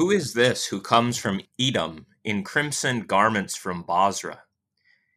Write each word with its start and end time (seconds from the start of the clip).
Who 0.00 0.10
is 0.10 0.32
this 0.32 0.68
who 0.68 0.80
comes 0.80 1.18
from 1.18 1.42
Edom 1.60 2.06
in 2.24 2.42
crimson 2.42 3.02
garments 3.02 3.54
from 3.54 3.82
Bozrah? 3.82 4.44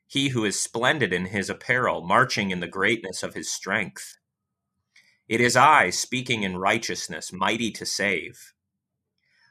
He 0.06 0.28
who 0.28 0.44
is 0.44 0.60
splendid 0.60 1.14
in 1.14 1.28
his 1.28 1.50
apparel, 1.50 2.02
marching 2.02 2.52
in 2.52 2.60
the 2.60 2.68
greatness 2.68 3.24
of 3.24 3.34
his 3.34 3.50
strength. 3.50 4.18
It 5.30 5.40
is 5.40 5.56
I, 5.56 5.90
speaking 5.90 6.44
in 6.44 6.58
righteousness, 6.58 7.32
mighty 7.32 7.72
to 7.72 7.86
save. 7.86 8.52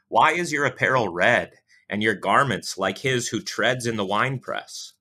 Why 0.07 0.33
is 0.33 0.51
your 0.51 0.65
apparel 0.65 1.09
red, 1.09 1.53
and 1.89 2.03
your 2.03 2.13
garments 2.13 2.77
like 2.77 2.99
his 2.99 3.29
who 3.29 3.41
treads 3.41 3.87
in 3.87 3.95
the 3.95 4.05
winepress? 4.05 4.93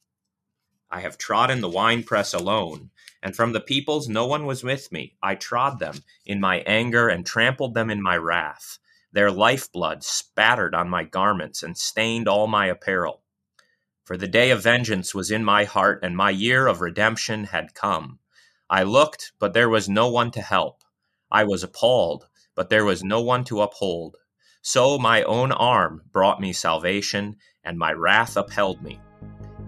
I 0.91 1.01
have 1.01 1.19
trodden 1.19 1.61
the 1.61 1.69
winepress 1.69 2.33
alone, 2.33 2.89
and 3.23 3.37
from 3.37 3.53
the 3.53 3.61
peoples 3.61 4.09
no 4.09 4.27
one 4.27 4.47
was 4.47 4.65
with 4.65 4.91
me. 4.93 5.15
I 5.23 5.35
trod 5.35 5.79
them 5.79 6.03
in 6.25 6.41
my 6.41 6.61
anger 6.61 7.09
and 7.09 7.27
trampled 7.27 7.75
them 7.75 7.91
in 7.91 8.01
my 8.01 8.17
wrath. 8.17 8.79
Their 9.13 9.31
lifeblood 9.31 10.03
spattered 10.03 10.75
on 10.75 10.89
my 10.89 11.05
garments 11.05 11.63
and 11.63 11.77
stained 11.77 12.29
all 12.29 12.47
my 12.47 12.67
apparel. 12.67 13.23
For 14.05 14.17
the 14.17 14.27
day 14.27 14.51
of 14.51 14.63
vengeance 14.63 15.15
was 15.15 15.31
in 15.31 15.45
my 15.45 15.65
heart, 15.65 16.01
and 16.03 16.17
my 16.17 16.31
year 16.31 16.67
of 16.67 16.81
redemption 16.81 17.45
had 17.45 17.75
come. 17.75 18.19
I 18.69 18.85
looked, 18.85 19.33
but 19.39 19.53
there 19.53 19.69
was 19.69 19.89
no 19.89 20.09
one 20.09 20.31
to 20.33 20.41
help. 20.41 20.83
I 21.31 21.45
was 21.45 21.63
appalled, 21.63 22.27
but 22.55 22.71
there 22.71 22.85
was 22.85 23.05
no 23.05 23.21
one 23.21 23.45
to 23.45 23.61
uphold. 23.61 24.17
So 24.63 24.99
my 24.99 25.23
own 25.25 25.53
arm 25.53 26.03
brought 26.11 26.41
me 26.41 26.53
salvation, 26.53 27.37
and 27.63 27.79
my 27.79 27.93
wrath 27.93 28.37
upheld 28.37 28.83
me. 28.83 29.01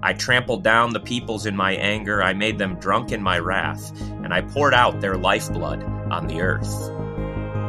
I 0.03 0.13
trampled 0.13 0.65
down 0.65 0.93
the 0.93 1.01
peoples 1.01 1.47
in 1.47 1.57
my 1.57 1.73
anger, 1.73 2.23
I 2.23 2.33
made 2.33 2.59
them 2.59 2.79
drunk 2.79 3.13
in 3.13 3.23
my 3.23 3.39
wrath, 3.39 3.93
and 4.23 4.33
I 4.33 4.43
poured 4.43 4.75
out 4.75 5.01
their 5.01 5.17
lifeblood 5.17 5.83
on 5.83 6.27
the 6.27 6.41
earth. 6.41 6.94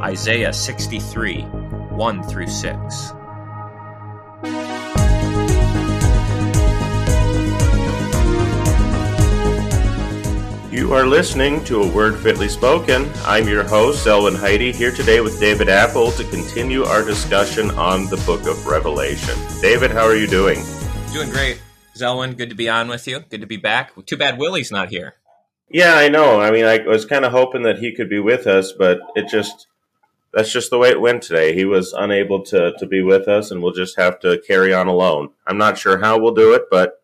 Isaiah 0.03 0.53
63 0.53 1.41
1 1.41 2.23
through 2.23 2.47
6. 2.47 3.13
You 10.71 10.93
are 10.93 11.05
listening 11.07 11.63
to 11.63 11.81
A 11.81 11.87
Word 11.87 12.19
Fitly 12.19 12.49
Spoken. 12.49 13.09
I'm 13.23 13.47
your 13.47 13.63
host, 13.63 14.05
Zelwyn 14.05 14.35
Heide, 14.35 14.75
here 14.75 14.91
today 14.91 15.21
with 15.21 15.39
David 15.39 15.69
Appold 15.69 16.15
to 16.15 16.23
continue 16.25 16.83
our 16.83 17.03
discussion 17.03 17.71
on 17.71 18.05
the 18.07 18.17
book 18.25 18.45
of 18.45 18.67
Revelation. 18.67 19.35
David, 19.61 19.91
how 19.91 20.03
are 20.03 20.15
you 20.15 20.27
doing? 20.27 20.59
Doing 21.13 21.29
great. 21.29 21.61
Zelwyn, 21.95 22.35
good 22.37 22.49
to 22.49 22.55
be 22.55 22.67
on 22.67 22.89
with 22.89 23.07
you. 23.07 23.21
Good 23.21 23.41
to 23.41 23.47
be 23.47 23.57
back. 23.57 23.93
Too 24.05 24.17
bad 24.17 24.37
Willie's 24.37 24.71
not 24.71 24.89
here. 24.89 25.15
Yeah, 25.69 25.95
I 25.95 26.09
know. 26.09 26.41
I 26.41 26.51
mean, 26.51 26.65
I 26.65 26.79
was 26.79 27.05
kind 27.05 27.25
of 27.25 27.31
hoping 27.31 27.63
that 27.63 27.79
he 27.79 27.95
could 27.95 28.09
be 28.09 28.19
with 28.19 28.45
us, 28.45 28.71
but 28.71 28.99
it 29.15 29.27
just 29.29 29.67
that's 30.35 30.51
just 30.51 30.69
the 30.69 30.77
way 30.77 30.89
it 30.89 30.99
went 30.99 31.23
today. 31.23 31.55
He 31.55 31.63
was 31.65 31.93
unable 31.93 32.43
to 32.43 32.73
to 32.77 32.85
be 32.85 33.01
with 33.01 33.27
us, 33.27 33.49
and 33.49 33.63
we'll 33.63 33.73
just 33.73 33.97
have 33.97 34.19
to 34.19 34.41
carry 34.45 34.73
on 34.73 34.87
alone. 34.87 35.29
I'm 35.47 35.57
not 35.57 35.77
sure 35.77 35.99
how 35.99 36.19
we'll 36.19 36.33
do 36.33 36.53
it, 36.53 36.63
but 36.69 37.01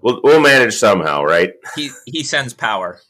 we'll 0.00 0.20
we'll 0.22 0.40
manage 0.40 0.74
somehow, 0.76 1.24
right? 1.24 1.52
He 1.76 1.90
he 2.06 2.22
sends 2.22 2.54
power. 2.54 3.00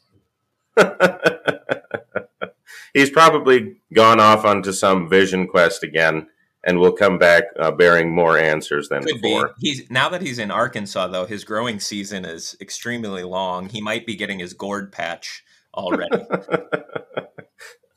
He's 2.93 3.09
probably 3.09 3.77
gone 3.93 4.19
off 4.19 4.43
onto 4.43 4.73
some 4.73 5.07
vision 5.07 5.47
quest 5.47 5.83
again, 5.83 6.27
and 6.63 6.79
we'll 6.79 6.91
come 6.91 7.17
back 7.17 7.43
uh, 7.57 7.71
bearing 7.71 8.13
more 8.13 8.37
answers 8.37 8.89
than 8.89 9.03
Could 9.03 9.21
before. 9.21 9.53
be. 9.59 9.69
He's 9.69 9.89
now 9.89 10.09
that 10.09 10.21
he's 10.21 10.39
in 10.39 10.51
Arkansas 10.51 11.07
though, 11.07 11.25
his 11.25 11.43
growing 11.43 11.79
season 11.79 12.25
is 12.25 12.57
extremely 12.59 13.23
long. 13.23 13.69
He 13.69 13.79
might 13.79 14.05
be 14.05 14.15
getting 14.15 14.39
his 14.39 14.53
gourd 14.53 14.91
patch 14.91 15.43
already. 15.73 16.17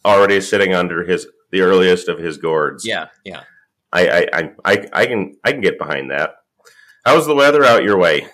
Already 0.04 0.42
sitting 0.42 0.74
under 0.74 1.02
his 1.06 1.26
the 1.54 1.62
earliest 1.62 2.08
of 2.08 2.18
his 2.18 2.36
gourds. 2.36 2.84
yeah, 2.84 3.06
yeah. 3.24 3.44
I, 3.92 4.08
I, 4.08 4.50
I, 4.64 4.88
I, 4.92 5.06
can 5.06 5.36
I 5.44 5.52
can 5.52 5.60
get 5.60 5.78
behind 5.78 6.10
that. 6.10 6.34
How's 7.04 7.28
the 7.28 7.34
weather 7.36 7.64
out 7.64 7.84
your 7.84 7.96
way? 7.96 8.26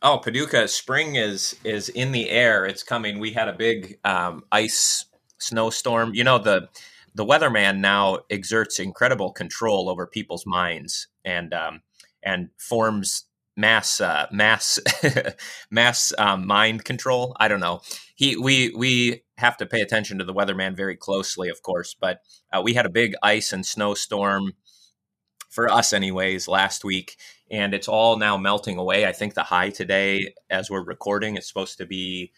Oh, 0.00 0.18
Paducah, 0.18 0.68
spring 0.68 1.16
is 1.16 1.56
is 1.64 1.88
in 1.88 2.12
the 2.12 2.30
air. 2.30 2.64
It's 2.64 2.84
coming. 2.84 3.18
We 3.18 3.32
had 3.32 3.48
a 3.48 3.52
big 3.52 3.98
um, 4.04 4.44
ice 4.52 5.06
snowstorm. 5.38 6.14
You 6.14 6.22
know 6.22 6.38
the 6.38 6.68
the 7.16 7.26
weatherman 7.26 7.78
now 7.78 8.20
exerts 8.30 8.78
incredible 8.78 9.32
control 9.32 9.88
over 9.90 10.06
people's 10.06 10.46
minds 10.46 11.08
and 11.24 11.52
um, 11.52 11.82
and 12.22 12.50
forms 12.56 13.24
mass 13.56 14.00
uh, 14.00 14.28
mass 14.30 14.78
mass 15.72 16.12
um, 16.16 16.46
mind 16.46 16.84
control. 16.84 17.36
I 17.40 17.48
don't 17.48 17.58
know. 17.58 17.80
He 18.14 18.36
we 18.36 18.72
we 18.76 19.24
have 19.38 19.56
to 19.56 19.66
pay 19.66 19.80
attention 19.80 20.18
to 20.18 20.24
the 20.24 20.34
weatherman 20.34 20.76
very 20.76 20.96
closely, 20.96 21.48
of 21.48 21.62
course. 21.62 21.94
But 21.98 22.20
uh, 22.52 22.60
we 22.62 22.74
had 22.74 22.86
a 22.86 22.90
big 22.90 23.14
ice 23.22 23.52
and 23.52 23.64
snowstorm 23.64 24.52
for 25.48 25.70
us, 25.70 25.92
anyways, 25.92 26.48
last 26.48 26.84
week, 26.84 27.16
and 27.50 27.72
it's 27.72 27.88
all 27.88 28.18
now 28.18 28.36
melting 28.36 28.78
away. 28.78 29.06
I 29.06 29.12
think 29.12 29.34
the 29.34 29.44
high 29.44 29.70
today, 29.70 30.34
as 30.50 30.70
we're 30.70 30.84
recording, 30.84 31.36
is 31.36 31.46
supposed 31.46 31.78
to 31.78 31.86
be 31.86 32.32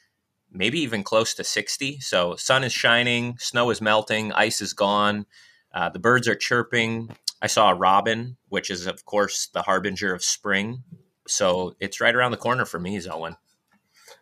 maybe 0.53 0.81
even 0.81 1.03
close 1.03 1.34
to 1.34 1.44
60. 1.44 2.00
So 2.00 2.37
sun 2.37 2.65
is 2.65 2.72
shining, 2.72 3.37
snow 3.38 3.71
is 3.71 3.81
melting, 3.81 4.32
ice 4.32 4.61
is 4.61 4.75
gone, 4.75 5.27
uh, 5.72 5.88
the 5.88 5.99
birds 5.99 6.28
are 6.28 6.34
chirping. 6.34 7.17
I 7.41 7.47
saw 7.47 7.71
a 7.71 7.75
robin, 7.75 8.37
which 8.49 8.71
is 8.71 8.87
of 8.87 9.05
course 9.05 9.49
the 9.53 9.62
harbinger 9.62 10.12
of 10.12 10.22
spring. 10.22 10.82
So 11.27 11.75
it's 11.81 12.00
right 12.00 12.15
around 12.15 12.32
the 12.32 12.37
corner 12.37 12.65
for 12.65 12.78
me, 12.78 12.99
Zelwyn. 12.99 13.37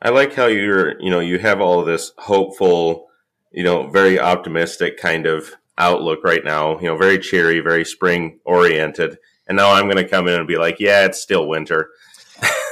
I 0.00 0.10
like 0.10 0.34
how 0.34 0.46
you're 0.46 1.00
you 1.00 1.10
know 1.10 1.20
you 1.20 1.38
have 1.38 1.60
all 1.60 1.80
of 1.80 1.86
this 1.86 2.12
hopeful, 2.18 3.08
you 3.50 3.64
know, 3.64 3.88
very 3.88 4.18
optimistic 4.18 4.98
kind 4.98 5.26
of 5.26 5.50
outlook 5.76 6.20
right 6.24 6.44
now. 6.44 6.78
You 6.80 6.86
know, 6.86 6.96
very 6.96 7.18
cheery, 7.18 7.60
very 7.60 7.84
spring 7.84 8.40
oriented. 8.44 9.18
And 9.46 9.56
now 9.56 9.72
I'm 9.72 9.84
going 9.84 9.96
to 9.96 10.08
come 10.08 10.28
in 10.28 10.34
and 10.34 10.46
be 10.46 10.58
like, 10.58 10.78
yeah, 10.78 11.06
it's 11.06 11.20
still 11.20 11.48
winter. 11.48 11.90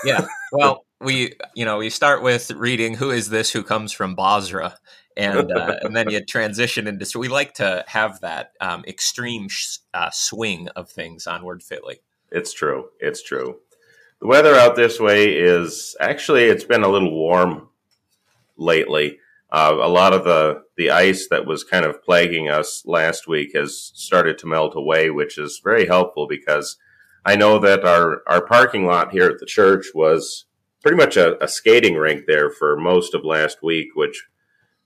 Yeah. 0.05 0.27
Well, 0.53 0.85
we 1.01 1.35
you 1.55 1.65
know 1.65 1.79
we 1.79 1.91
start 1.91 2.23
with 2.23 2.51
reading 2.53 2.95
who 2.95 3.11
is 3.11 3.29
this 3.29 3.51
who 3.51 3.63
comes 3.63 3.93
from 3.93 4.15
Bozrah, 4.15 4.77
and 5.17 5.51
uh, 5.51 5.77
and 5.83 5.97
then 5.97 6.11
you 6.11 6.25
transition 6.25 6.87
into. 6.87 7.05
So 7.05 7.19
we 7.19 7.29
like 7.29 7.55
to 7.55 7.85
have 7.89 8.21
that 8.21 8.53
um, 8.61 8.85
extreme 8.87 9.49
sh- 9.49 9.79
uh, 9.93 10.11
swing 10.13 10.69
of 10.77 10.91
things 10.91 11.27
on 11.27 11.45
Word 11.45 11.63
Fitly. 11.63 12.01
It's 12.31 12.53
true. 12.53 12.89
It's 13.01 13.23
true. 13.23 13.59
The 14.21 14.27
weather 14.27 14.55
out 14.55 14.77
this 14.77 14.99
way 14.99 15.35
is 15.35 15.95
actually 16.01 16.45
it's 16.45 16.65
been 16.65 16.83
a 16.83 16.89
little 16.89 17.13
warm 17.13 17.69
lately. 18.57 19.19
Uh, 19.51 19.77
a 19.81 19.89
lot 19.89 20.13
of 20.13 20.25
the 20.25 20.63
the 20.77 20.91
ice 20.91 21.29
that 21.29 21.47
was 21.47 21.65
kind 21.65 21.85
of 21.85 22.03
plaguing 22.03 22.49
us 22.49 22.83
last 22.87 23.29
week 23.29 23.55
has 23.55 23.93
started 23.95 24.39
to 24.39 24.47
melt 24.47 24.75
away, 24.75 25.11
which 25.11 25.39
is 25.39 25.61
very 25.63 25.87
helpful 25.87 26.27
because 26.27 26.77
I 27.25 27.37
know 27.37 27.59
that 27.59 27.85
our 27.85 28.23
our 28.27 28.45
parking 28.45 28.87
lot 28.87 29.13
here 29.13 29.27
at 29.27 29.39
the 29.39 29.47
church 29.47 29.87
was 29.95 30.47
pretty 30.83 30.97
much 30.97 31.17
a, 31.17 31.43
a 31.43 31.49
skating 31.49 31.95
rink 31.95 32.25
there 32.27 32.51
for 32.51 32.77
most 32.77 33.15
of 33.15 33.25
last 33.25 33.63
week, 33.63 33.89
which 33.95 34.27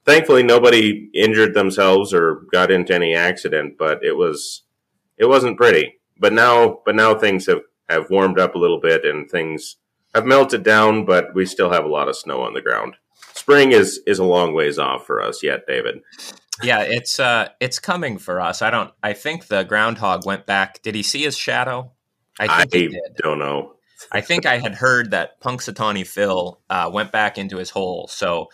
thankfully 0.04 0.42
nobody 0.42 1.08
injured 1.14 1.54
themselves 1.54 2.12
or 2.12 2.42
got 2.52 2.70
into 2.70 2.94
any 2.94 3.14
accident, 3.14 3.76
but 3.78 4.04
it 4.04 4.16
was 4.16 4.62
it 5.16 5.26
wasn't 5.26 5.56
pretty. 5.56 6.00
But 6.18 6.32
now 6.32 6.80
but 6.84 6.96
now 6.96 7.14
things 7.14 7.46
have, 7.46 7.60
have 7.90 8.10
warmed 8.10 8.38
up 8.38 8.54
a 8.54 8.58
little 8.58 8.80
bit 8.80 9.04
and 9.04 9.30
things 9.30 9.76
have 10.14 10.26
melted 10.26 10.62
down, 10.62 11.04
but 11.04 11.34
we 11.34 11.46
still 11.46 11.70
have 11.70 11.84
a 11.84 11.88
lot 11.88 12.08
of 12.08 12.16
snow 12.16 12.42
on 12.42 12.54
the 12.54 12.62
ground. 12.62 12.96
Spring 13.34 13.72
is 13.72 14.00
is 14.06 14.18
a 14.18 14.24
long 14.24 14.54
ways 14.54 14.78
off 14.78 15.06
for 15.06 15.22
us 15.22 15.42
yet, 15.42 15.66
David. 15.66 16.00
Yeah, 16.62 16.80
it's 16.80 17.20
uh 17.20 17.48
it's 17.60 17.78
coming 17.78 18.18
for 18.18 18.40
us. 18.40 18.62
I 18.62 18.70
don't. 18.70 18.90
I 19.02 19.12
think 19.12 19.46
the 19.46 19.62
groundhog 19.62 20.26
went 20.26 20.46
back. 20.46 20.82
Did 20.82 20.94
he 20.94 21.02
see 21.02 21.22
his 21.22 21.36
shadow? 21.36 21.92
I, 22.38 22.64
think 22.64 22.72
he 22.72 22.88
did. 22.88 23.16
don't 23.16 23.38
know. 23.38 23.74
I 24.10 24.20
think 24.20 24.46
I 24.46 24.58
had 24.58 24.74
heard 24.74 25.10
that 25.10 25.40
Punxsutawney 25.40 26.06
Phil 26.06 26.60
uh, 26.70 26.90
went 26.92 27.12
back 27.12 27.38
into 27.38 27.58
his 27.58 27.70
hole. 27.70 28.08
So, 28.08 28.48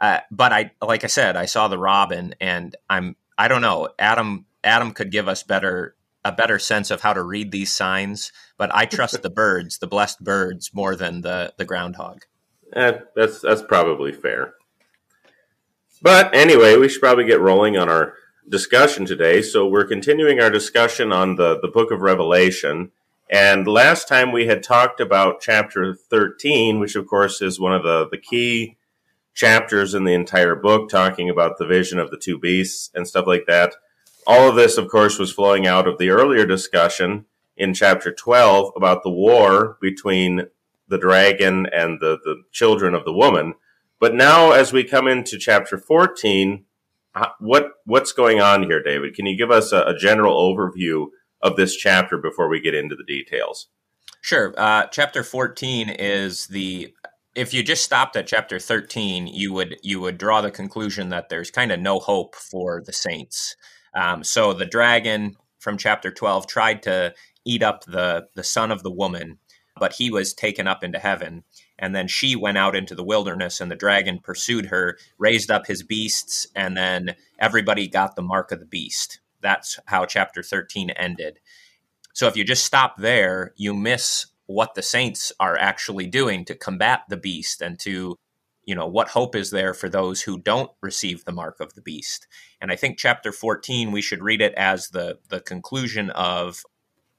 uh, 0.00 0.20
but 0.30 0.52
I, 0.52 0.72
like 0.82 1.04
I 1.04 1.08
said, 1.08 1.36
I 1.36 1.46
saw 1.46 1.68
the 1.68 1.78
robin, 1.78 2.34
and 2.40 2.76
I'm, 2.88 3.16
I 3.38 3.48
don't 3.48 3.62
know, 3.62 3.88
Adam, 3.98 4.46
Adam 4.62 4.92
could 4.92 5.10
give 5.10 5.28
us 5.28 5.42
better, 5.42 5.94
a 6.24 6.32
better 6.32 6.58
sense 6.58 6.90
of 6.90 7.00
how 7.00 7.12
to 7.12 7.22
read 7.22 7.50
these 7.50 7.72
signs. 7.72 8.32
But 8.58 8.74
I 8.74 8.84
trust 8.84 9.22
the 9.22 9.30
birds, 9.30 9.78
the 9.78 9.86
blessed 9.86 10.22
birds, 10.22 10.74
more 10.74 10.96
than 10.96 11.22
the 11.22 11.52
the 11.56 11.64
groundhog. 11.64 12.24
Eh, 12.74 12.98
that's 13.14 13.40
that's 13.40 13.62
probably 13.62 14.12
fair. 14.12 14.54
But 16.02 16.34
anyway, 16.34 16.76
we 16.76 16.88
should 16.88 17.00
probably 17.02 17.24
get 17.24 17.40
rolling 17.40 17.76
on 17.76 17.88
our 17.88 18.14
discussion 18.48 19.04
today. 19.04 19.42
So 19.42 19.66
we're 19.66 19.84
continuing 19.84 20.40
our 20.40 20.50
discussion 20.50 21.12
on 21.12 21.36
the 21.36 21.58
the 21.60 21.68
book 21.68 21.90
of 21.90 22.00
Revelation. 22.00 22.92
And 23.30 23.66
last 23.66 24.08
time 24.08 24.32
we 24.32 24.46
had 24.46 24.62
talked 24.62 24.98
about 25.00 25.40
chapter 25.40 25.94
13, 25.94 26.80
which 26.80 26.96
of 26.96 27.06
course 27.06 27.40
is 27.40 27.60
one 27.60 27.72
of 27.72 27.84
the, 27.84 28.08
the 28.10 28.18
key 28.18 28.76
chapters 29.34 29.94
in 29.94 30.02
the 30.02 30.14
entire 30.14 30.56
book, 30.56 30.88
talking 30.88 31.30
about 31.30 31.56
the 31.56 31.66
vision 31.66 32.00
of 32.00 32.10
the 32.10 32.18
two 32.18 32.38
beasts 32.38 32.90
and 32.92 33.06
stuff 33.06 33.28
like 33.28 33.46
that. 33.46 33.74
All 34.26 34.48
of 34.48 34.56
this, 34.56 34.76
of 34.76 34.88
course, 34.88 35.18
was 35.18 35.32
flowing 35.32 35.66
out 35.66 35.88
of 35.88 35.98
the 35.98 36.10
earlier 36.10 36.46
discussion 36.46 37.26
in 37.56 37.74
chapter 37.74 38.12
12 38.12 38.72
about 38.76 39.02
the 39.02 39.10
war 39.10 39.76
between 39.80 40.46
the 40.88 40.98
dragon 40.98 41.66
and 41.72 42.00
the, 42.00 42.18
the 42.24 42.42
children 42.52 42.94
of 42.94 43.04
the 43.04 43.12
woman. 43.12 43.54
But 43.98 44.14
now, 44.14 44.52
as 44.52 44.72
we 44.72 44.84
come 44.84 45.06
into 45.06 45.38
chapter 45.38 45.78
14, 45.78 46.64
what 47.38 47.72
what's 47.84 48.12
going 48.12 48.40
on 48.40 48.62
here, 48.62 48.82
David? 48.82 49.14
Can 49.14 49.26
you 49.26 49.36
give 49.36 49.50
us 49.50 49.72
a, 49.72 49.82
a 49.82 49.96
general 49.96 50.36
overview 50.36 51.08
of 51.42 51.56
this 51.56 51.76
chapter 51.76 52.18
before 52.18 52.48
we 52.48 52.60
get 52.60 52.74
into 52.74 52.94
the 52.94 53.04
details. 53.04 53.68
Sure. 54.20 54.52
Uh, 54.56 54.86
chapter 54.86 55.22
14 55.22 55.88
is 55.88 56.46
the 56.48 56.92
if 57.34 57.54
you 57.54 57.62
just 57.62 57.84
stopped 57.84 58.16
at 58.16 58.26
chapter 58.26 58.58
13 58.58 59.26
you 59.28 59.52
would 59.52 59.76
you 59.82 60.00
would 60.00 60.18
draw 60.18 60.40
the 60.40 60.50
conclusion 60.50 61.08
that 61.10 61.28
there's 61.28 61.50
kind 61.50 61.72
of 61.72 61.80
no 61.80 61.98
hope 61.98 62.34
for 62.34 62.82
the 62.84 62.92
saints 62.92 63.56
um, 63.94 64.22
so 64.24 64.52
the 64.52 64.66
dragon 64.66 65.36
from 65.58 65.76
chapter 65.76 66.10
12 66.10 66.46
tried 66.46 66.82
to 66.84 67.14
eat 67.44 67.62
up 67.62 67.84
the 67.84 68.26
the 68.34 68.44
son 68.44 68.70
of 68.70 68.82
the 68.82 68.90
woman 68.90 69.38
but 69.80 69.94
he 69.94 70.10
was 70.10 70.34
taken 70.34 70.68
up 70.68 70.84
into 70.84 70.98
heaven. 70.98 71.42
And 71.78 71.94
then 71.94 72.06
she 72.06 72.36
went 72.36 72.58
out 72.58 72.76
into 72.76 72.94
the 72.94 73.02
wilderness 73.02 73.60
and 73.60 73.70
the 73.70 73.76
dragon 73.76 74.20
pursued 74.22 74.66
her 74.66 74.98
raised 75.18 75.50
up 75.50 75.66
his 75.66 75.82
beasts 75.82 76.46
and 76.54 76.76
then 76.76 77.16
everybody 77.40 77.88
got 77.88 78.14
the 78.14 78.22
mark 78.22 78.52
of 78.52 78.60
the 78.60 78.66
beast. 78.66 79.20
That's 79.40 79.80
how 79.86 80.04
chapter 80.04 80.42
13 80.42 80.90
ended. 80.90 81.38
So 82.12 82.28
if 82.28 82.36
you 82.36 82.44
just 82.44 82.64
stop 82.64 82.98
there 82.98 83.54
you 83.56 83.72
miss 83.74 84.26
what 84.46 84.74
the 84.74 84.82
saints 84.82 85.32
are 85.40 85.56
actually 85.56 86.06
doing 86.06 86.44
to 86.44 86.54
combat 86.54 87.02
the 87.08 87.16
beast 87.16 87.62
and 87.62 87.78
to 87.80 88.16
you 88.64 88.74
know 88.74 88.86
what 88.86 89.08
hope 89.08 89.34
is 89.34 89.50
there 89.50 89.74
for 89.74 89.88
those 89.88 90.22
who 90.22 90.38
don't 90.38 90.70
receive 90.80 91.24
the 91.24 91.32
mark 91.32 91.60
of 91.60 91.74
the 91.74 91.82
beast? 91.82 92.26
And 92.60 92.70
i 92.70 92.76
think 92.76 92.98
chapter 92.98 93.32
14 93.32 93.92
we 93.92 94.02
should 94.02 94.22
read 94.22 94.40
it 94.40 94.54
as 94.54 94.88
the 94.88 95.18
the 95.28 95.40
conclusion 95.40 96.10
of 96.10 96.62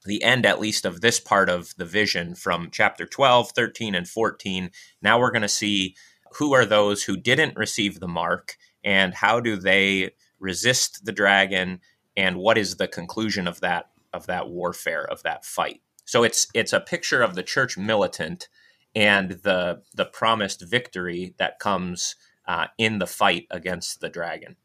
the 0.04 0.22
end 0.22 0.44
at 0.44 0.60
least 0.60 0.84
of 0.84 1.00
this 1.00 1.20
part 1.20 1.48
of 1.48 1.74
the 1.76 1.84
vision 1.84 2.34
from 2.34 2.68
chapter 2.72 3.06
12 3.06 3.52
13 3.52 3.94
and 3.94 4.08
14 4.08 4.70
now 5.00 5.18
we're 5.18 5.30
going 5.30 5.42
to 5.42 5.48
see 5.48 5.94
who 6.36 6.54
are 6.54 6.64
those 6.64 7.04
who 7.04 7.16
didn't 7.16 7.56
receive 7.56 8.00
the 8.00 8.08
mark 8.08 8.56
and 8.84 9.14
how 9.14 9.40
do 9.40 9.56
they 9.56 10.10
resist 10.40 11.04
the 11.04 11.12
dragon 11.12 11.80
and 12.16 12.36
what 12.36 12.58
is 12.58 12.76
the 12.76 12.88
conclusion 12.88 13.46
of 13.46 13.60
that 13.60 13.90
of 14.12 14.26
that 14.26 14.48
warfare 14.48 15.04
of 15.04 15.22
that 15.22 15.44
fight. 15.44 15.80
So 16.04 16.22
it's 16.22 16.46
it's 16.54 16.72
a 16.72 16.80
picture 16.80 17.22
of 17.22 17.34
the 17.34 17.42
church 17.42 17.78
militant 17.78 18.48
and 18.94 19.30
the 19.42 19.82
the 19.94 20.04
promised 20.04 20.62
victory 20.62 21.34
that 21.38 21.58
comes 21.58 22.16
uh, 22.46 22.66
in 22.78 22.98
the 22.98 23.06
fight 23.06 23.46
against 23.50 24.00
the 24.00 24.08
dragon. 24.08 24.56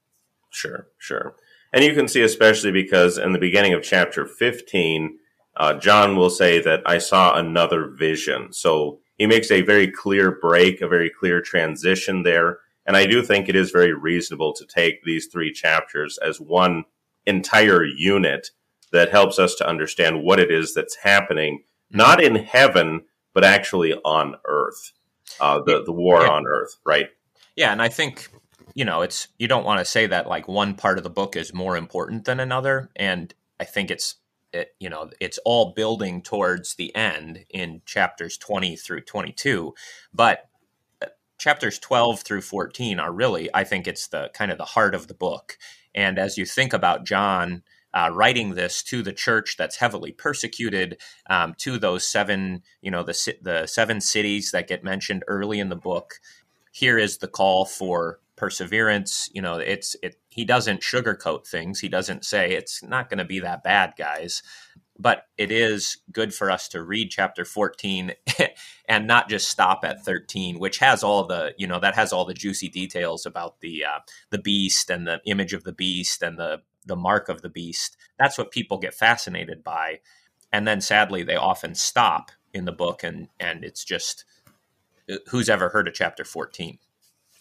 Sure, 0.50 0.88
sure. 0.97 1.35
And 1.74 1.83
you 1.83 1.94
can 1.94 2.07
see, 2.07 2.21
especially 2.21 2.71
because 2.71 3.18
in 3.18 3.33
the 3.33 3.39
beginning 3.39 3.74
of 3.74 3.83
chapter 3.83 4.25
15, 4.25 5.18
uh, 5.57 5.74
John 5.74 6.15
will 6.15 6.29
say 6.29 6.62
that 6.62 6.81
I 6.85 6.97
saw 6.97 7.35
another 7.35 7.88
vision. 7.88 8.53
So 8.53 9.00
he 9.18 9.25
makes 9.25 9.51
a 9.51 9.62
very 9.62 9.91
clear 9.91 10.31
break, 10.31 10.81
a 10.81 10.88
very 10.88 11.09
clear 11.09 11.41
transition 11.41 12.24
there. 12.24 12.59
And 12.85 12.95
I 12.95 13.06
do 13.06 13.21
think 13.21 13.50
it 13.50 13.56
is 13.56 13.71
very 13.71 13.94
reasonable 13.94 14.53
to 14.53 14.65
take 14.65 15.03
these 15.03 15.27
three 15.27 15.51
chapters 15.51 16.18
as 16.19 16.39
one 16.39 16.85
entire 17.25 17.83
unit 17.83 18.51
that 18.94 19.12
helps 19.12 19.38
us 19.38 19.56
to 19.56 19.68
understand 19.68 20.24
what 20.24 20.39
it 20.39 20.50
is 20.50 20.74
that's 20.74 20.95
happening, 21.03 21.63
not 21.91 22.24
in 22.24 22.35
heaven, 22.35 23.01
but 23.38 23.44
actually 23.44 23.94
on 23.94 24.36
earth. 24.45 24.94
Uh, 25.39 25.62
the 25.63 25.84
the 25.84 25.92
war 25.92 26.24
yeah. 26.24 26.30
on 26.30 26.48
earth, 26.48 26.78
right? 26.84 27.10
Yeah, 27.56 27.72
and 27.72 27.84
I 27.84 27.88
think 27.88 28.31
you 28.74 28.84
know 28.84 29.04
it's 29.04 29.28
you 29.38 29.48
don't 29.48 29.63
want 29.63 29.78
to 29.78 29.86
say 29.86 30.07
that 30.07 30.28
like 30.28 30.48
one 30.48 30.74
part 30.74 30.98
of 30.98 31.04
the 31.04 31.12
book 31.12 31.36
is 31.36 31.54
more 31.54 31.78
important 31.78 32.25
than 32.25 32.39
another, 32.39 32.89
and 32.95 33.31
I 33.60 33.66
think 33.66 33.92
it's 33.92 34.16
it, 34.54 34.69
you 34.80 34.89
know 34.89 35.12
it's 35.19 35.38
all 35.45 35.74
building 35.75 36.24
towards 36.24 36.74
the 36.78 36.95
end 36.95 37.45
in 37.51 37.84
chapters 37.86 38.38
20 38.38 38.75
through 38.75 39.01
22 39.01 39.75
but 40.13 40.50
uh, 41.04 41.07
chapters 41.38 41.78
12 41.78 42.22
through 42.22 42.42
14 42.42 42.98
are 42.98 43.12
really 43.12 43.50
i 43.54 43.66
think 43.66 43.88
it's 43.88 44.07
the 44.07 44.31
kind 44.34 44.51
of 44.51 44.57
the 44.57 44.63
heart 44.63 44.95
of 44.95 45.07
the 45.07 45.13
book 45.13 45.57
and 45.94 46.18
as 46.18 46.38
you 46.38 46.45
think 46.45 46.72
about 46.72 47.06
john 47.06 47.62
uh, 47.98 48.12
writing 48.14 48.54
this 48.54 48.84
to 48.84 49.02
the 49.02 49.12
church 49.12 49.56
that's 49.58 49.78
heavily 49.78 50.12
persecuted, 50.12 51.02
um, 51.32 51.56
to 51.58 51.80
those 51.80 52.08
seven, 52.08 52.62
you 52.82 52.92
know, 52.92 53.02
the 53.02 53.36
the 53.42 53.66
seven 53.66 54.00
cities 54.00 54.52
that 54.52 54.68
get 54.68 54.84
mentioned 54.84 55.24
early 55.28 55.60
in 55.60 55.70
the 55.70 55.76
book. 55.76 56.20
Here 56.72 57.00
is 57.00 57.18
the 57.18 57.28
call 57.28 57.66
for 57.66 58.20
perseverance. 58.36 59.32
You 59.34 59.42
know, 59.42 59.56
it's 59.58 59.96
it. 60.04 60.18
He 60.30 60.46
doesn't 60.46 60.82
sugarcoat 60.82 61.48
things. 61.48 61.80
He 61.80 61.90
doesn't 61.90 62.24
say 62.24 62.52
it's 62.52 62.84
not 62.84 63.10
going 63.10 63.18
to 63.18 63.26
be 63.26 63.40
that 63.40 63.64
bad, 63.64 63.94
guys. 63.98 64.44
But 65.00 65.24
it 65.38 65.52
is 65.52 65.98
good 66.12 66.34
for 66.34 66.52
us 66.52 66.68
to 66.70 66.84
read 66.84 67.12
chapter 67.12 67.46
14 67.46 68.14
and 68.90 69.08
not 69.08 69.30
just 69.30 69.48
stop 69.48 69.82
at 69.84 70.04
13, 70.04 70.58
which 70.58 70.80
has 70.80 71.04
all 71.04 71.24
the, 71.26 71.54
you 71.56 71.68
know, 71.68 71.80
that 71.80 71.94
has 71.94 72.12
all 72.12 72.26
the 72.26 72.34
juicy 72.34 72.68
details 72.68 73.26
about 73.26 73.60
the 73.62 73.86
uh, 73.86 74.00
the 74.30 74.40
beast 74.40 74.92
and 74.92 75.08
the 75.08 75.20
image 75.26 75.54
of 75.54 75.64
the 75.64 75.74
beast 75.74 76.22
and 76.22 76.38
the 76.38 76.62
the 76.88 76.95
mark 76.95 77.30
of 77.30 77.42
the 77.42 77.50
beast. 77.50 77.98
That's 78.18 78.38
what 78.38 78.51
people 78.51 78.78
get 78.78 78.94
fascinated 78.94 79.63
by. 79.63 80.00
And 80.51 80.68
then 80.68 80.81
sadly, 80.81 81.24
they 81.24 81.36
often 81.36 81.75
stop 81.75 82.31
in 82.54 82.66
the 82.66 82.72
book, 82.72 83.04
and, 83.04 83.28
and 83.39 83.63
it's 83.63 83.84
just 83.84 84.25
who's 85.30 85.50
ever 85.50 85.69
heard 85.69 85.88
of 85.88 85.94
chapter 85.94 86.24
14? 86.24 86.80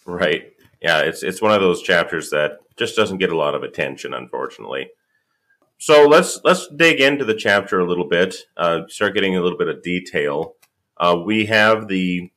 Right. 0.05 0.53
Yeah, 0.81 0.99
it's, 0.99 1.23
it's 1.23 1.41
one 1.41 1.53
of 1.53 1.61
those 1.61 1.81
chapters 1.81 2.29
that 2.29 2.59
just 2.77 2.95
doesn't 2.95 3.17
get 3.17 3.31
a 3.31 3.37
lot 3.37 3.55
of 3.55 3.63
attention, 3.63 4.13
unfortunately. 4.13 4.89
So 5.79 6.07
let's 6.07 6.39
let's 6.43 6.67
dig 6.75 6.99
into 6.99 7.23
the 7.23 7.35
chapter 7.35 7.79
a 7.79 7.87
little 7.87 8.07
bit. 8.07 8.35
Uh, 8.55 8.81
start 8.87 9.13
getting 9.13 9.35
a 9.35 9.41
little 9.41 9.59
bit 9.59 9.67
of 9.67 9.83
detail. 9.83 10.55
Uh, 10.97 11.21
we 11.23 11.45
have 11.45 11.87
the 11.87 12.31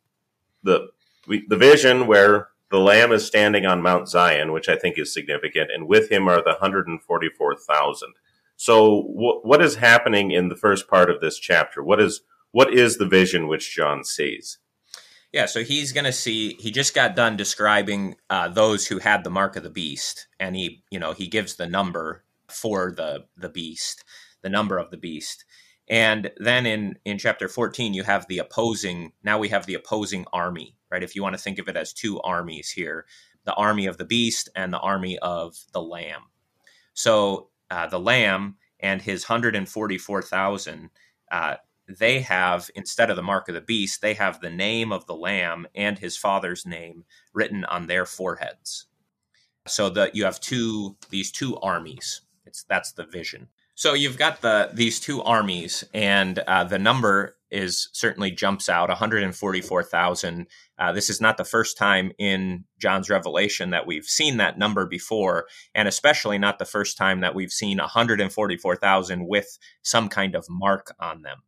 the 0.63 0.89
we, 1.27 1.47
the 1.49 1.57
vision 1.57 2.07
where 2.07 2.49
the 2.71 2.79
Lamb 2.79 3.13
is 3.13 3.27
standing 3.27 3.67
on 3.67 3.83
Mount 3.83 4.09
Zion, 4.09 4.53
which 4.53 4.69
I 4.69 4.77
think 4.77 4.97
is 4.99 5.13
significant, 5.13 5.71
and 5.73 5.89
with 5.89 6.11
him 6.11 6.29
are 6.29 6.43
the 6.43 6.51
144,000. 6.51 8.15
So, 8.57 9.03
wh- 9.03 9.45
what 9.45 9.63
is 9.63 9.77
happening 9.77 10.31
in 10.31 10.49
the 10.49 10.57
first 10.57 10.89
part 10.89 11.11
of 11.11 11.21
this 11.21 11.39
chapter? 11.39 11.83
What 11.83 12.01
is 12.01 12.23
what 12.53 12.73
is 12.73 12.97
the 12.97 13.07
vision 13.07 13.49
which 13.49 13.75
John 13.75 14.05
sees? 14.05 14.59
Yeah, 15.33 15.47
so 15.47 15.63
he's 15.63 15.93
going 15.93 16.05
to 16.05 16.13
see. 16.13 16.55
He 16.55 16.71
just 16.73 16.95
got 16.95 17.15
done 17.15 17.37
describing 17.37 18.17
uh, 18.29 18.49
those 18.49 18.87
who 18.87 18.99
had 18.99 19.23
the 19.23 19.31
mark 19.31 19.55
of 19.57 19.63
the 19.63 19.71
beast, 19.71 20.27
and 20.41 20.57
he, 20.57 20.83
you 20.91 20.99
know, 20.99 21.13
he 21.13 21.29
gives 21.29 21.55
the 21.55 21.69
number 21.69 22.25
for 22.49 22.93
the 22.93 23.27
the 23.37 23.49
beast, 23.49 24.05
the 24.43 24.49
number 24.49 24.77
of 24.79 24.91
the 24.91 24.97
beast, 24.97 25.45
and 25.91 26.31
then 26.39 26.65
in 26.65 26.99
in 27.05 27.19
chapter 27.19 27.49
14 27.49 27.93
you 27.93 28.05
have 28.05 28.27
the 28.29 28.39
opposing. 28.39 29.13
Now 29.23 29.39
we 29.39 29.51
have 29.51 29.67
the 29.67 29.75
opposing 29.75 30.25
army 30.33 30.77
right? 30.91 31.03
If 31.03 31.15
you 31.15 31.23
want 31.23 31.35
to 31.37 31.43
think 31.43 31.59
of 31.59 31.69
it 31.69 31.77
as 31.77 31.93
two 31.93 32.21
armies 32.23 32.71
here 32.71 33.07
the 33.45 33.55
army 33.55 33.87
of 33.87 33.97
the 33.97 34.05
beast 34.05 34.51
and 34.55 34.71
the 34.71 34.79
army 34.81 35.19
of 35.21 35.57
the 35.73 35.81
lamb. 35.81 36.25
So 36.93 37.49
uh, 37.71 37.87
the 37.87 37.99
lamb 37.99 38.57
and 38.81 39.01
his 39.01 39.27
144,000, 39.27 40.91
uh, 41.33 41.55
they 41.89 42.21
have, 42.21 42.71
instead 42.75 43.09
of 43.09 43.17
the 43.17 43.23
mark 43.23 43.49
of 43.49 43.55
the 43.55 43.63
beast, 43.63 44.03
they 44.03 44.13
have 44.13 44.41
the 44.41 44.51
name 44.51 44.93
of 44.93 45.07
the 45.07 45.17
lamb 45.17 45.67
and 45.75 45.99
his 45.99 46.19
father's 46.19 46.67
name 46.67 47.05
written 47.33 47.65
on 47.65 47.87
their 47.87 48.05
foreheads. 48.05 48.87
So 49.67 49.89
that 49.89 50.15
you 50.15 50.25
have 50.25 50.39
two, 50.39 50.97
these 51.09 51.33
two 51.33 51.57
armies. 51.57 52.21
It's, 52.45 52.65
that's 52.65 52.93
the 52.93 53.05
vision. 53.05 53.49
So 53.81 53.95
you've 53.95 54.19
got 54.19 54.43
the 54.43 54.69
these 54.75 55.01
two 55.01 55.23
armies, 55.23 55.85
and 55.95 56.39
uh, 56.41 56.65
the 56.65 56.79
number 56.79 57.39
is 57.51 57.89
certainly 57.95 58.31
jumps 58.31 58.69
out 58.69 58.91
144,000. 58.91 60.47
Uh, 60.79 60.93
this 60.93 61.09
is 61.09 61.19
not 61.19 61.39
the 61.39 61.47
first 61.47 61.79
time 61.79 62.13
in 62.19 62.65
John's 62.79 63.09
Revelation 63.09 63.71
that 63.71 63.87
we've 63.87 64.05
seen 64.05 64.37
that 64.37 64.59
number 64.59 64.85
before, 64.85 65.47
and 65.75 65.89
especially 65.89 66.37
not 66.37 66.59
the 66.59 66.67
first 66.67 66.99
time 66.99 67.21
that 67.21 67.35
we've 67.35 67.53
seen 67.53 67.79
144,000 67.79 69.27
with 69.27 69.59
some 69.81 70.11
kind 70.11 70.35
of 70.35 70.45
mark 70.51 70.95
on 71.01 71.23
them. 71.23 71.39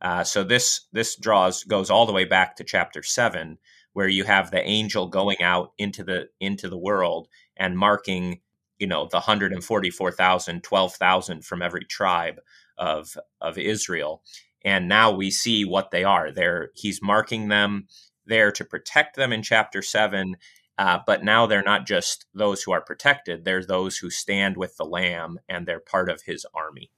Uh, 0.00 0.24
so 0.24 0.42
this 0.42 0.86
this 0.94 1.16
draws 1.16 1.64
goes 1.64 1.90
all 1.90 2.06
the 2.06 2.14
way 2.14 2.24
back 2.24 2.56
to 2.56 2.64
chapter 2.64 3.02
seven, 3.02 3.58
where 3.92 4.08
you 4.08 4.24
have 4.24 4.50
the 4.50 4.66
angel 4.66 5.06
going 5.06 5.42
out 5.42 5.72
into 5.76 6.02
the 6.02 6.28
into 6.40 6.70
the 6.70 6.78
world 6.78 7.28
and 7.58 7.76
marking 7.76 8.40
you 8.78 8.86
know 8.86 9.06
the 9.10 9.18
144,000 9.18 10.62
12,000 10.62 11.44
from 11.44 11.62
every 11.62 11.84
tribe 11.84 12.40
of 12.78 13.16
of 13.40 13.58
Israel. 13.58 14.22
And 14.64 14.88
now 14.88 15.10
we 15.10 15.30
see 15.30 15.64
what 15.64 15.90
they 15.90 16.04
are. 16.04 16.30
There 16.30 16.70
he's 16.74 17.02
marking 17.02 17.48
them 17.48 17.86
there 18.26 18.50
to 18.52 18.64
protect 18.64 19.16
them 19.16 19.32
in 19.32 19.42
chapter 19.42 19.82
7 19.82 20.36
uh, 20.76 20.98
but 21.06 21.22
now 21.22 21.46
they're 21.46 21.62
not 21.62 21.86
just 21.86 22.26
those 22.34 22.62
who 22.62 22.72
are 22.72 22.80
protected 22.80 23.44
they're 23.44 23.64
those 23.64 23.98
who 23.98 24.10
stand 24.10 24.56
with 24.56 24.76
the 24.76 24.84
lamb 24.84 25.38
and 25.48 25.66
they're 25.66 25.80
part 25.80 26.08
of 26.08 26.22
his 26.22 26.46
army. 26.54 26.90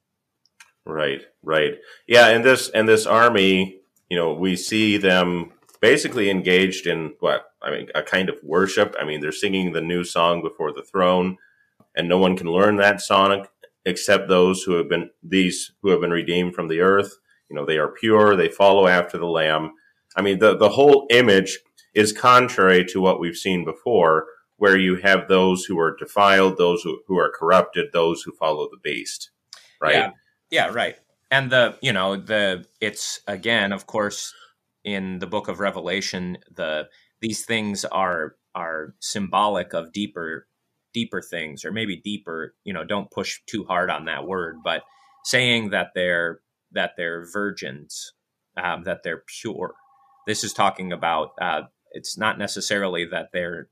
Right 0.85 1.23
right. 1.43 1.75
Yeah 2.07 2.29
and 2.29 2.45
this 2.45 2.71
and 2.71 2.89
this 2.89 3.07
army 3.07 3.81
you 4.09 4.17
know 4.17 4.33
we 4.33 4.57
see 4.57 4.97
them 4.97 5.53
basically 5.81 6.31
engaged 6.31 6.87
in 6.87 7.15
what? 7.21 7.47
I 7.61 7.71
mean 7.71 7.89
a 7.95 8.03
kind 8.03 8.29
of 8.29 8.37
worship. 8.43 8.95
I 8.99 9.05
mean 9.05 9.21
they're 9.21 9.33
singing 9.33 9.73
the 9.73 9.81
new 9.81 10.05
song 10.05 10.43
before 10.43 10.73
the 10.73 10.85
throne 10.85 11.37
and 11.97 12.09
no 12.09 12.19
one 12.19 12.37
can 12.37 12.47
learn 12.47 12.77
that 12.77 13.01
sonic 13.01 13.49
except 13.85 14.29
those 14.29 14.63
who 14.63 14.75
have 14.75 14.89
been 14.89 15.11
these 15.23 15.73
who 15.83 15.91
have 15.91 16.01
been 16.01 16.11
redeemed 16.11 16.55
from 16.55 16.69
the 16.69 16.81
earth. 16.81 17.19
You 17.49 17.57
know, 17.57 17.65
they 17.65 17.79
are 17.79 17.89
pure, 17.89 18.37
they 18.37 18.49
follow 18.49 18.87
after 18.87 19.17
the 19.19 19.27
Lamb. 19.27 19.73
I 20.17 20.23
mean, 20.23 20.41
the, 20.41 20.57
the 20.57 20.71
whole 20.71 21.07
image 21.11 21.59
is 21.95 22.13
contrary 22.13 22.85
to 22.87 23.01
what 23.01 23.21
we've 23.21 23.37
seen 23.37 23.65
before, 23.65 24.27
where 24.57 24.77
you 24.77 24.97
have 24.97 25.29
those 25.29 25.65
who 25.65 25.79
are 25.79 25.97
defiled, 25.97 26.59
those 26.59 26.83
who, 26.83 27.01
who 27.07 27.17
are 27.19 27.33
corrupted, 27.33 27.87
those 27.93 28.23
who 28.23 28.33
follow 28.33 28.69
the 28.71 28.81
beast. 28.83 29.31
Right? 29.81 29.95
Yeah. 29.95 30.11
Yeah, 30.51 30.73
right. 30.73 30.97
And 31.31 31.51
the 31.51 31.77
you 31.83 31.93
know 31.93 32.17
the 32.17 32.67
it's 32.81 33.21
again, 33.27 33.73
of 33.73 33.87
course, 33.87 34.33
in 34.85 35.19
the 35.19 35.27
book 35.27 35.49
of 35.49 35.59
Revelation, 35.59 36.39
the 36.55 36.89
these 37.21 37.45
things 37.45 37.85
are 37.85 38.37
are 38.55 38.95
symbolic 39.01 39.75
of 39.75 39.93
deeper 39.93 40.47
deeper 40.97 41.21
things, 41.21 41.63
or 41.63 41.73
maybe 41.73 41.95
deeper. 41.95 42.55
You 42.65 42.73
know, 42.73 42.85
don't 42.85 43.11
push 43.11 43.41
too 43.47 43.65
hard 43.65 43.91
on 43.91 44.07
that 44.07 44.27
word, 44.27 44.57
but 44.65 44.83
saying 45.25 45.71
that 45.71 45.89
they're 45.95 46.41
that 46.73 46.93
they're 46.97 47.27
virgins, 47.31 48.13
um, 48.57 48.85
that 48.85 49.03
they're 49.05 49.23
pure. 49.41 49.75
This 50.27 50.43
is 50.43 50.55
talking 50.55 50.93
about. 50.93 51.33
Uh, 51.41 51.63
it's 51.93 52.17
not 52.17 52.39
necessarily 52.39 53.05
that 53.05 53.29
they're 53.33 53.69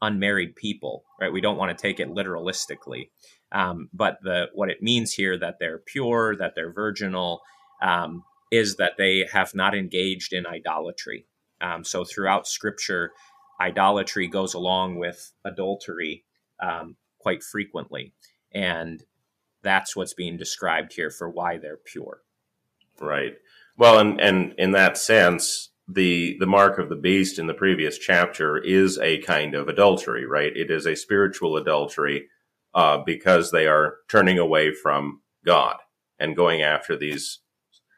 unmarried 0.00 0.56
people, 0.56 1.04
right? 1.20 1.32
We 1.32 1.42
don't 1.42 1.58
want 1.58 1.76
to 1.76 1.82
take 1.82 2.00
it 2.00 2.08
literalistically, 2.08 3.10
um, 3.52 3.90
but 3.92 4.16
the 4.22 4.46
what 4.54 4.70
it 4.70 4.82
means 4.82 5.12
here 5.12 5.38
that 5.38 5.56
they're 5.60 5.82
pure, 5.84 6.34
that 6.36 6.54
they're 6.56 6.72
virginal, 6.72 7.42
um, 7.82 8.24
is 8.50 8.76
that 8.76 8.94
they 8.96 9.28
have 9.32 9.54
not 9.54 9.74
engaged 9.74 10.32
in 10.32 10.46
idolatry. 10.46 11.26
Um, 11.60 11.84
so 11.84 12.04
throughout 12.04 12.48
Scripture, 12.48 13.12
idolatry 13.62 14.26
goes 14.26 14.54
along 14.54 14.96
with 14.96 15.32
adultery 15.44 16.24
um, 16.60 16.96
quite 17.18 17.42
frequently, 17.42 18.12
and 18.52 19.04
that's 19.62 19.94
what's 19.94 20.14
being 20.14 20.36
described 20.36 20.92
here 20.94 21.10
for 21.10 21.30
why 21.30 21.58
they're 21.58 21.76
pure. 21.76 22.22
Right. 23.00 23.34
Well, 23.76 23.98
and 23.98 24.20
and 24.20 24.54
in 24.58 24.72
that 24.72 24.98
sense, 24.98 25.70
the 25.88 26.36
the 26.40 26.46
mark 26.46 26.78
of 26.78 26.88
the 26.88 26.96
beast 26.96 27.38
in 27.38 27.46
the 27.46 27.54
previous 27.54 27.98
chapter 27.98 28.58
is 28.58 28.98
a 28.98 29.18
kind 29.18 29.54
of 29.54 29.68
adultery, 29.68 30.26
right? 30.26 30.54
It 30.54 30.70
is 30.70 30.86
a 30.86 30.96
spiritual 30.96 31.56
adultery 31.56 32.28
uh, 32.74 32.98
because 32.98 33.50
they 33.50 33.66
are 33.66 33.96
turning 34.08 34.38
away 34.38 34.72
from 34.74 35.20
God 35.44 35.76
and 36.18 36.36
going 36.36 36.62
after 36.62 36.96
these 36.96 37.40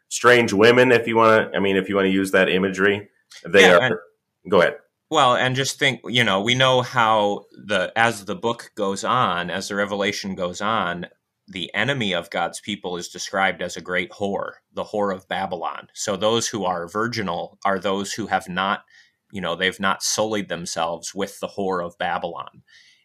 strange 0.09 0.53
women. 0.53 0.93
If 0.93 1.07
you 1.07 1.17
want 1.17 1.53
to, 1.53 1.57
I 1.57 1.61
mean, 1.61 1.77
if 1.77 1.89
you 1.89 1.97
want 1.97 2.07
to 2.07 2.13
use 2.13 2.31
that 2.33 2.49
imagery, 2.49 3.09
they 3.45 3.63
yeah, 3.63 3.79
are. 3.79 4.03
Go 4.49 4.61
ahead. 4.61 4.77
Well, 5.11 5.37
and 5.37 5.55
just 5.55 5.79
think, 5.79 6.01
you 6.07 6.25
know, 6.25 6.41
we 6.41 6.55
know 6.55 6.83
how 6.83 7.45
the 7.53 7.93
as 7.95 8.25
the 8.25 8.35
book 8.35 8.73
goes 8.75 9.05
on, 9.05 9.51
as 9.51 9.69
the 9.69 9.75
revelation 9.77 10.35
goes 10.35 10.61
on, 10.61 11.07
the 11.47 11.73
enemy 11.75 12.15
of 12.15 12.31
God's 12.31 12.61
people 12.61 12.97
is 12.97 13.09
described 13.09 13.61
as 13.61 13.77
a 13.77 13.83
great 13.83 14.11
whore, 14.13 14.55
the 14.73 14.85
whore 14.85 15.15
of 15.15 15.29
Babylon. 15.29 15.89
So 15.93 16.17
those 16.17 16.49
who 16.49 16.65
are 16.65 16.89
virginal 16.89 17.59
are 17.65 17.79
those 17.79 18.15
who 18.15 18.29
have 18.29 18.49
not, 18.49 18.85
you 19.31 19.41
know, 19.41 19.55
they've 19.55 19.79
not 19.79 20.03
sullied 20.03 20.49
themselves 20.49 21.15
with 21.15 21.39
the 21.41 21.49
whore 21.49 21.85
of 21.85 21.99
Babylon. 21.99 22.63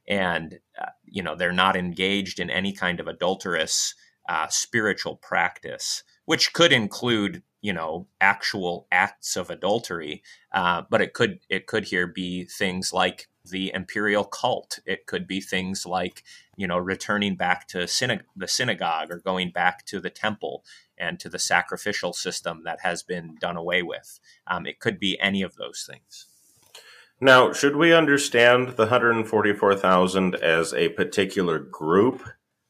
And, 0.08 0.60
uh, 0.82 0.91
you 1.03 1.22
know, 1.22 1.36
they're 1.36 1.51
not 1.51 1.75
engaged 1.75 2.39
in 2.39 2.50
any 2.50 2.72
kind 2.74 3.00
of 3.00 3.08
adulterous 3.08 3.94
uh, 4.27 4.48
spiritual 4.50 5.18
practice, 5.18 6.03
which 6.29 6.53
could 6.53 6.71
include, 6.71 7.41
you 7.59 7.74
know, 7.74 8.05
actual 8.21 8.86
acts 8.91 9.36
of 9.36 9.50
adultery. 9.50 10.21
Uh, 10.53 10.83
but 10.88 11.01
it 11.01 11.12
could, 11.15 11.39
it 11.50 11.65
could 11.65 11.86
here 11.86 12.05
be 12.05 12.43
things 12.43 12.93
like 12.93 13.27
the 13.43 13.71
imperial 13.74 14.24
cult. 14.24 14.77
It 14.86 15.07
could 15.07 15.25
be 15.25 15.41
things 15.41 15.88
like, 15.88 16.24
you 16.55 16.67
know, 16.67 16.77
returning 16.77 17.36
back 17.36 17.67
to 17.69 17.79
the 17.79 18.48
synagogue 18.48 19.09
or 19.09 19.17
going 19.17 19.50
back 19.50 19.88
to 19.88 20.00
the 20.00 20.12
temple 20.12 20.63
and 21.00 21.19
to 21.19 21.29
the 21.29 21.39
sacrificial 21.39 22.13
system 22.13 22.62
that 22.63 22.81
has 22.81 23.01
been 23.01 23.36
done 23.41 23.57
away 23.57 23.81
with. 23.81 24.19
Um, 24.45 24.67
it 24.67 24.79
could 24.79 25.00
be 25.00 25.19
any 25.19 25.41
of 25.41 25.55
those 25.55 25.83
things. 25.89 26.27
Now, 27.19 27.53
should 27.53 27.75
we 27.75 27.91
understand 27.91 28.75
the 28.75 28.83
144,000 28.83 30.36
as 30.36 30.75
a 30.75 30.89
particular 30.89 31.57
group? 31.57 32.21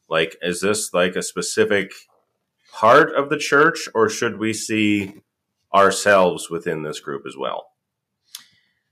Like, 0.07 0.37
is 0.41 0.61
this 0.61 0.93
like 0.93 1.17
a 1.17 1.21
specific 1.21 1.91
part 2.73 3.13
of 3.13 3.29
the 3.29 3.37
church, 3.37 3.87
or 3.93 4.09
should 4.09 4.39
we 4.39 4.53
see 4.53 5.21
ourselves 5.73 6.49
within 6.49 6.83
this 6.83 6.99
group 6.99 7.23
as 7.27 7.35
well? 7.37 7.67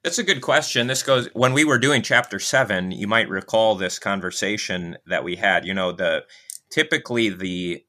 That's 0.03 0.19
a 0.19 0.23
good 0.23 0.41
question. 0.41 0.87
This 0.87 1.03
goes 1.03 1.27
when 1.33 1.53
we 1.53 1.65
were 1.65 1.79
doing 1.79 2.01
chapter 2.01 2.39
seven. 2.39 2.91
You 2.91 3.07
might 3.07 3.29
recall 3.29 3.75
this 3.75 3.99
conversation 3.99 4.97
that 5.05 5.23
we 5.23 5.35
had. 5.35 5.65
You 5.65 5.73
know, 5.73 5.91
the 5.91 6.23
typically 6.69 7.29
the 7.29 7.83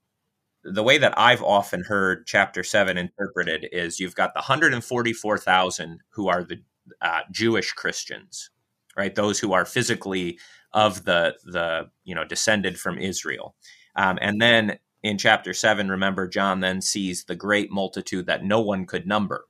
the 0.64 0.82
way 0.82 0.98
that 0.98 1.14
I've 1.16 1.42
often 1.42 1.84
heard 1.84 2.26
chapter 2.26 2.62
seven 2.64 2.98
interpreted 2.98 3.68
is 3.72 4.00
you've 4.00 4.16
got 4.16 4.34
the 4.34 4.40
144,000 4.40 6.00
who 6.10 6.28
are 6.28 6.42
the 6.42 6.60
uh, 7.00 7.20
Jewish 7.30 7.72
Christians, 7.72 8.50
right? 8.96 9.14
Those 9.14 9.38
who 9.38 9.52
are 9.52 9.64
physically 9.64 10.38
of 10.72 11.04
the 11.04 11.36
the 11.44 11.88
you 12.04 12.14
know 12.14 12.24
descended 12.24 12.78
from 12.80 12.98
Israel, 12.98 13.54
um, 13.96 14.18
and 14.20 14.40
then 14.40 14.78
in 15.02 15.18
chapter 15.18 15.54
seven, 15.54 15.90
remember 15.90 16.26
John 16.26 16.60
then 16.60 16.80
sees 16.80 17.24
the 17.24 17.36
great 17.36 17.70
multitude 17.70 18.26
that 18.26 18.44
no 18.44 18.60
one 18.60 18.86
could 18.86 19.06
number, 19.06 19.44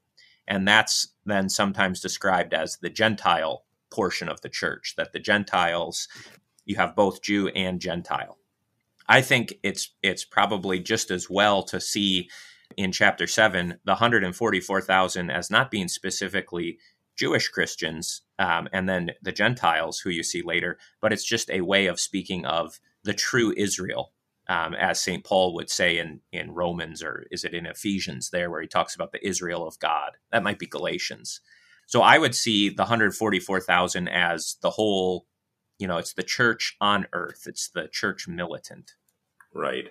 and 0.47 0.67
that's 0.67 1.09
then 1.25 1.49
sometimes 1.49 2.01
described 2.01 2.53
as 2.53 2.79
the 2.81 2.91
Gentile 2.91 3.65
portion 3.91 4.29
of 4.29 4.41
the 4.43 4.49
church, 4.49 4.95
that 4.97 5.13
the 5.13 5.19
Gentiles, 5.19 6.09
you 6.65 6.77
have 6.77 6.95
both 6.95 7.23
Jew 7.23 7.49
and 7.49 7.81
Gentile. 7.81 8.39
I 9.09 9.23
think 9.23 9.55
it's 9.63 9.95
it's 10.03 10.25
probably 10.25 10.81
just 10.81 11.11
as 11.11 11.31
well 11.31 11.63
to 11.65 11.81
see 11.81 12.29
in 12.77 12.93
chapter 12.93 13.27
7 13.27 13.79
the 13.85 13.93
144,000 13.93 15.31
as 15.31 15.51
not 15.51 15.71
being 15.71 15.89
specifically 15.89 16.79
Jewish 17.17 17.49
Christians 17.49 18.23
um, 18.39 18.69
and 18.73 18.89
then 18.89 19.13
the 19.23 19.33
Gentiles 19.33 20.01
who 20.01 20.11
you 20.11 20.23
see 20.23 20.43
later, 20.43 20.79
but 21.01 21.13
it's 21.13 21.25
just 21.25 21.51
a 21.51 21.63
way 21.63 21.87
of 21.87 21.99
speaking 21.99 22.45
of 22.45 22.79
the 23.03 23.15
true 23.15 23.55
Israel 23.57 24.13
um, 24.49 24.75
as 24.75 25.01
St. 25.01 25.25
Paul 25.25 25.55
would 25.55 25.69
say 25.69 25.99
in, 25.99 26.21
in 26.33 26.53
Romans, 26.53 27.03
or 27.03 27.27
is 27.31 27.45
it 27.45 27.53
in 27.53 27.67
Ephesians 27.67 28.31
there, 28.31 28.51
where 28.51 28.63
he 28.63 28.69
talks 28.69 28.95
about 28.95 29.13
the 29.13 29.27
Israel 29.27 29.67
of 29.67 29.79
God? 29.79 30.13
That 30.33 30.43
might 30.43 30.59
be 30.59 30.67
Galatians. 30.67 31.41
So 31.87 32.01
I 32.01 32.19
would 32.19 32.35
see 32.35 32.71
the 32.71 32.83
144,000 32.83 34.09
as 34.09 34.57
the 34.63 34.71
whole, 34.71 35.27
you 35.79 35.87
know, 35.87 35.99
it's 35.99 36.15
the 36.15 36.23
church 36.23 36.77
on 36.81 37.07
earth, 37.13 37.45
it's 37.47 37.69
the 37.69 37.89
church 37.89 38.27
militant. 38.27 38.93
Right. 39.55 39.91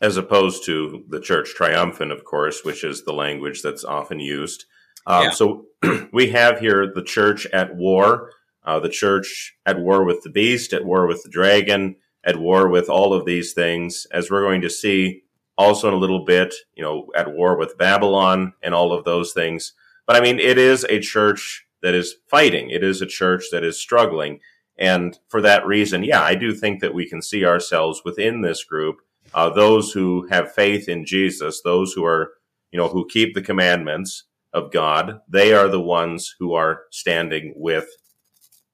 As 0.00 0.16
opposed 0.16 0.64
to 0.66 1.04
the 1.08 1.20
church 1.20 1.54
triumphant, 1.54 2.12
of 2.12 2.24
course, 2.24 2.64
which 2.64 2.84
is 2.84 3.04
the 3.04 3.12
language 3.12 3.62
that's 3.62 3.84
often 3.84 4.20
used. 4.20 4.66
Um, 5.06 5.24
yeah. 5.24 5.30
So 5.30 5.66
we 6.12 6.30
have 6.30 6.60
here 6.60 6.92
the 6.92 7.02
church 7.02 7.46
at 7.46 7.74
war, 7.74 8.30
uh, 8.64 8.78
the 8.80 8.88
church 8.88 9.56
at 9.64 9.78
war 9.78 10.04
with 10.04 10.22
the 10.22 10.30
beast, 10.30 10.72
at 10.72 10.84
war 10.84 11.06
with 11.06 11.22
the 11.22 11.30
dragon, 11.30 11.96
at 12.26 12.38
war 12.38 12.68
with 12.68 12.90
all 12.90 13.14
of 13.14 13.24
these 13.24 13.52
things, 13.52 14.06
as 14.10 14.30
we're 14.30 14.42
going 14.42 14.60
to 14.60 14.68
see 14.68 15.22
also 15.56 15.88
in 15.88 15.94
a 15.94 15.98
little 15.98 16.24
bit, 16.24 16.52
you 16.74 16.82
know, 16.82 17.06
at 17.14 17.32
war 17.32 17.56
with 17.56 17.78
Babylon 17.78 18.52
and 18.62 18.74
all 18.74 18.92
of 18.92 19.04
those 19.04 19.32
things. 19.32 19.72
But 20.06 20.16
I 20.16 20.20
mean, 20.20 20.38
it 20.38 20.58
is 20.58 20.84
a 20.84 21.00
church 21.00 21.66
that 21.82 21.94
is 21.94 22.16
fighting. 22.28 22.70
It 22.70 22.82
is 22.82 23.00
a 23.00 23.06
church 23.06 23.44
that 23.52 23.64
is 23.64 23.80
struggling. 23.80 24.40
And 24.76 25.18
for 25.28 25.40
that 25.40 25.66
reason, 25.66 26.04
yeah, 26.04 26.20
I 26.20 26.34
do 26.34 26.52
think 26.52 26.80
that 26.80 26.94
we 26.94 27.08
can 27.08 27.22
see 27.22 27.46
ourselves 27.46 28.02
within 28.04 28.42
this 28.42 28.64
group. 28.64 28.96
Uh, 29.32 29.50
those 29.50 29.92
who 29.92 30.26
have 30.28 30.52
faith 30.52 30.88
in 30.88 31.06
Jesus, 31.06 31.62
those 31.62 31.92
who 31.92 32.04
are, 32.04 32.32
you 32.72 32.78
know, 32.78 32.88
who 32.88 33.06
keep 33.06 33.34
the 33.34 33.42
commandments 33.42 34.24
of 34.52 34.72
God, 34.72 35.20
they 35.28 35.52
are 35.52 35.68
the 35.68 35.80
ones 35.80 36.34
who 36.38 36.54
are 36.54 36.82
standing 36.90 37.54
with 37.56 37.86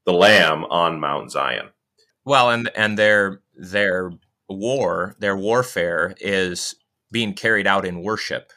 the 0.04 0.12
Lamb 0.12 0.64
on 0.64 1.00
Mount 1.00 1.30
Zion. 1.30 1.68
Well, 2.24 2.50
and 2.50 2.70
and 2.76 2.98
their 2.98 3.41
their 3.54 4.12
war, 4.48 5.16
their 5.18 5.36
warfare 5.36 6.14
is 6.20 6.74
being 7.10 7.34
carried 7.34 7.66
out 7.66 7.84
in 7.84 8.02
worship. 8.02 8.52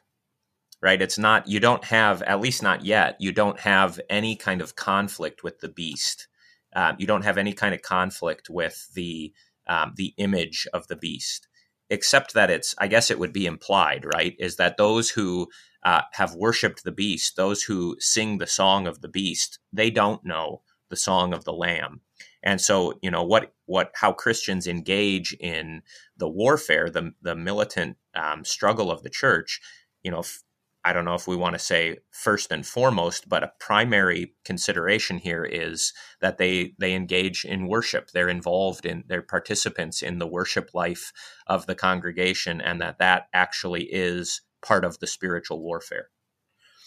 Right? 0.82 1.02
It's 1.02 1.18
not 1.18 1.48
you 1.48 1.60
don't 1.60 1.84
have 1.86 2.22
at 2.24 2.42
least 2.42 2.62
not 2.62 2.86
yet. 2.86 3.16
You 3.20 3.32
don't 3.32 3.60
have 3.60 4.00
any 4.10 4.36
kind 4.36 4.62
of 4.62 4.76
conflict 4.76 5.44
with 5.44 5.60
the 5.60 5.70
beast. 5.70 6.28
Um, 6.76 6.96
you 7.00 7.08
don't 7.08 7.24
have 7.24 7.38
any 7.38 7.54
kind 7.54 7.74
of 7.74 7.82
conflict 7.82 8.50
with 8.50 8.88
the 8.94 9.34
um, 9.68 9.94
the 9.96 10.14
image 10.18 10.68
of 10.74 10.88
the 10.88 10.96
beast, 10.96 11.48
except 11.90 12.36
that 12.36 12.52
it's 12.52 12.76
I 12.78 12.88
guess 12.88 13.10
it 13.10 13.18
would 13.18 13.34
be 13.34 13.48
implied, 13.48 14.06
right? 14.06 14.36
Is 14.38 14.58
that 14.58 14.78
those 14.78 15.10
who 15.10 15.48
uh, 15.84 16.02
have 16.14 16.36
worshipped 16.36 16.84
the 16.84 16.92
beast, 16.92 17.36
those 17.36 17.64
who 17.64 17.96
sing 18.00 18.38
the 18.38 18.48
song 18.48 18.86
of 18.86 19.02
the 19.02 19.08
beast, 19.08 19.58
they 19.74 19.90
don't 19.90 20.24
know 20.24 20.62
the 20.90 20.98
song 20.98 21.34
of 21.34 21.46
the 21.46 21.54
lamb 21.54 22.02
and 22.46 22.62
so, 22.62 22.94
you 23.02 23.10
know, 23.10 23.24
what 23.24 23.52
what 23.66 23.92
how 23.96 24.14
Christians 24.14 24.68
engage 24.68 25.34
in 25.40 25.82
the 26.16 26.30
warfare, 26.30 26.90
the 26.90 27.12
the 27.22 27.36
militant 27.36 27.98
um, 28.14 28.46
struggle 28.46 28.92
of 28.92 29.02
the 29.04 29.10
church, 29.10 29.60
you 30.04 30.12
know, 30.12 30.20
f- 30.20 30.44
I 30.86 30.94
don't 30.94 31.06
know 31.06 31.16
if 31.16 31.28
we 31.28 31.36
want 31.36 31.56
to 31.56 31.60
say 31.60 31.98
first 32.12 32.52
and 32.52 32.64
foremost, 32.64 33.28
but 33.28 33.44
a 33.44 33.52
primary 33.60 34.36
consideration 34.46 35.18
here 35.18 35.44
is 35.44 35.92
that 36.22 36.38
they 36.38 36.76
they 36.78 36.94
engage 36.94 37.44
in 37.44 37.68
worship. 37.68 38.12
They're 38.12 38.30
involved 38.30 38.86
in 38.86 39.04
they're 39.08 39.24
participants 39.24 40.04
in 40.04 40.20
the 40.20 40.28
worship 40.28 40.70
life 40.76 41.12
of 41.48 41.66
the 41.66 41.76
congregation, 41.76 42.62
and 42.62 42.80
that 42.80 43.00
that 43.00 43.24
actually 43.34 43.86
is 43.86 44.42
part 44.62 44.86
of 44.86 45.00
the 45.00 45.08
spiritual 45.08 45.64
warfare. 45.64 46.10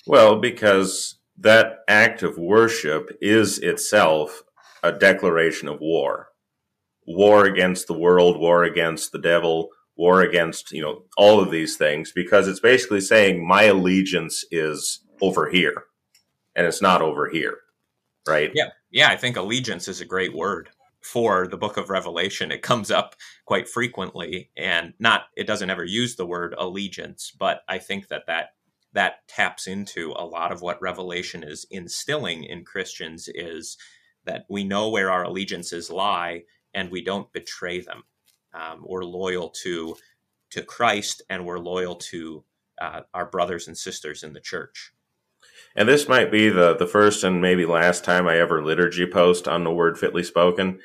Well, 0.06 0.40
because 0.40 1.18
that 1.36 1.80
act 1.88 2.22
of 2.22 2.38
worship 2.38 3.10
is 3.20 3.58
itself 3.58 4.44
a 4.82 4.92
declaration 4.92 5.68
of 5.68 5.80
war 5.80 6.28
war 7.08 7.46
against 7.46 7.86
the 7.86 7.98
world, 7.98 8.38
war 8.38 8.64
against 8.64 9.12
the 9.12 9.18
devil, 9.18 9.70
war 9.96 10.20
against, 10.20 10.70
you 10.70 10.82
know, 10.82 11.02
all 11.16 11.40
of 11.40 11.50
these 11.50 11.76
things 11.76 12.12
because 12.12 12.46
it's 12.46 12.60
basically 12.60 13.00
saying 13.00 13.46
my 13.46 13.64
allegiance 13.64 14.44
is 14.50 15.00
over 15.22 15.48
here 15.48 15.84
and 16.54 16.66
it's 16.66 16.82
not 16.82 17.02
over 17.02 17.28
here. 17.28 17.58
Right? 18.28 18.50
Yeah. 18.54 18.68
Yeah, 18.90 19.08
I 19.08 19.16
think 19.16 19.36
allegiance 19.36 19.88
is 19.88 20.00
a 20.00 20.06
great 20.06 20.34
word 20.34 20.70
for 21.02 21.46
the 21.46 21.56
book 21.56 21.76
of 21.76 21.90
Revelation. 21.90 22.52
It 22.52 22.62
comes 22.62 22.90
up 22.90 23.16
quite 23.46 23.68
frequently 23.68 24.50
and 24.56 24.92
not 24.98 25.24
it 25.36 25.46
doesn't 25.46 25.70
ever 25.70 25.84
use 25.84 26.16
the 26.16 26.26
word 26.26 26.54
allegiance, 26.58 27.32
but 27.36 27.62
I 27.68 27.78
think 27.78 28.08
that 28.08 28.26
that 28.26 28.50
that 28.92 29.26
taps 29.28 29.66
into 29.66 30.12
a 30.16 30.24
lot 30.24 30.52
of 30.52 30.62
what 30.62 30.80
Revelation 30.80 31.42
is 31.42 31.66
instilling 31.70 32.44
in 32.44 32.64
Christians 32.64 33.28
is 33.34 33.76
that 34.28 34.44
we 34.48 34.62
know 34.62 34.90
where 34.90 35.10
our 35.10 35.24
allegiances 35.24 35.90
lie 35.90 36.44
and 36.74 36.90
we 36.90 37.02
don't 37.02 37.32
betray 37.32 37.80
them. 37.80 38.04
Um, 38.52 38.84
we're 38.86 39.04
loyal 39.04 39.48
to 39.62 39.96
to 40.50 40.62
Christ 40.62 41.22
and 41.28 41.44
we're 41.44 41.58
loyal 41.58 41.96
to 41.96 42.44
uh, 42.80 43.00
our 43.12 43.26
brothers 43.26 43.68
and 43.68 43.76
sisters 43.76 44.22
in 44.22 44.32
the 44.32 44.40
church. 44.40 44.92
And 45.76 45.88
this 45.88 46.08
might 46.08 46.30
be 46.30 46.48
the, 46.48 46.74
the 46.74 46.86
first 46.86 47.24
and 47.24 47.40
maybe 47.40 47.66
last 47.66 48.04
time 48.04 48.26
I 48.26 48.38
ever 48.38 48.64
liturgy 48.64 49.06
post 49.06 49.46
on 49.46 49.64
the 49.64 49.72
word 49.72 49.98
fitly 49.98 50.22
spoken. 50.22 50.80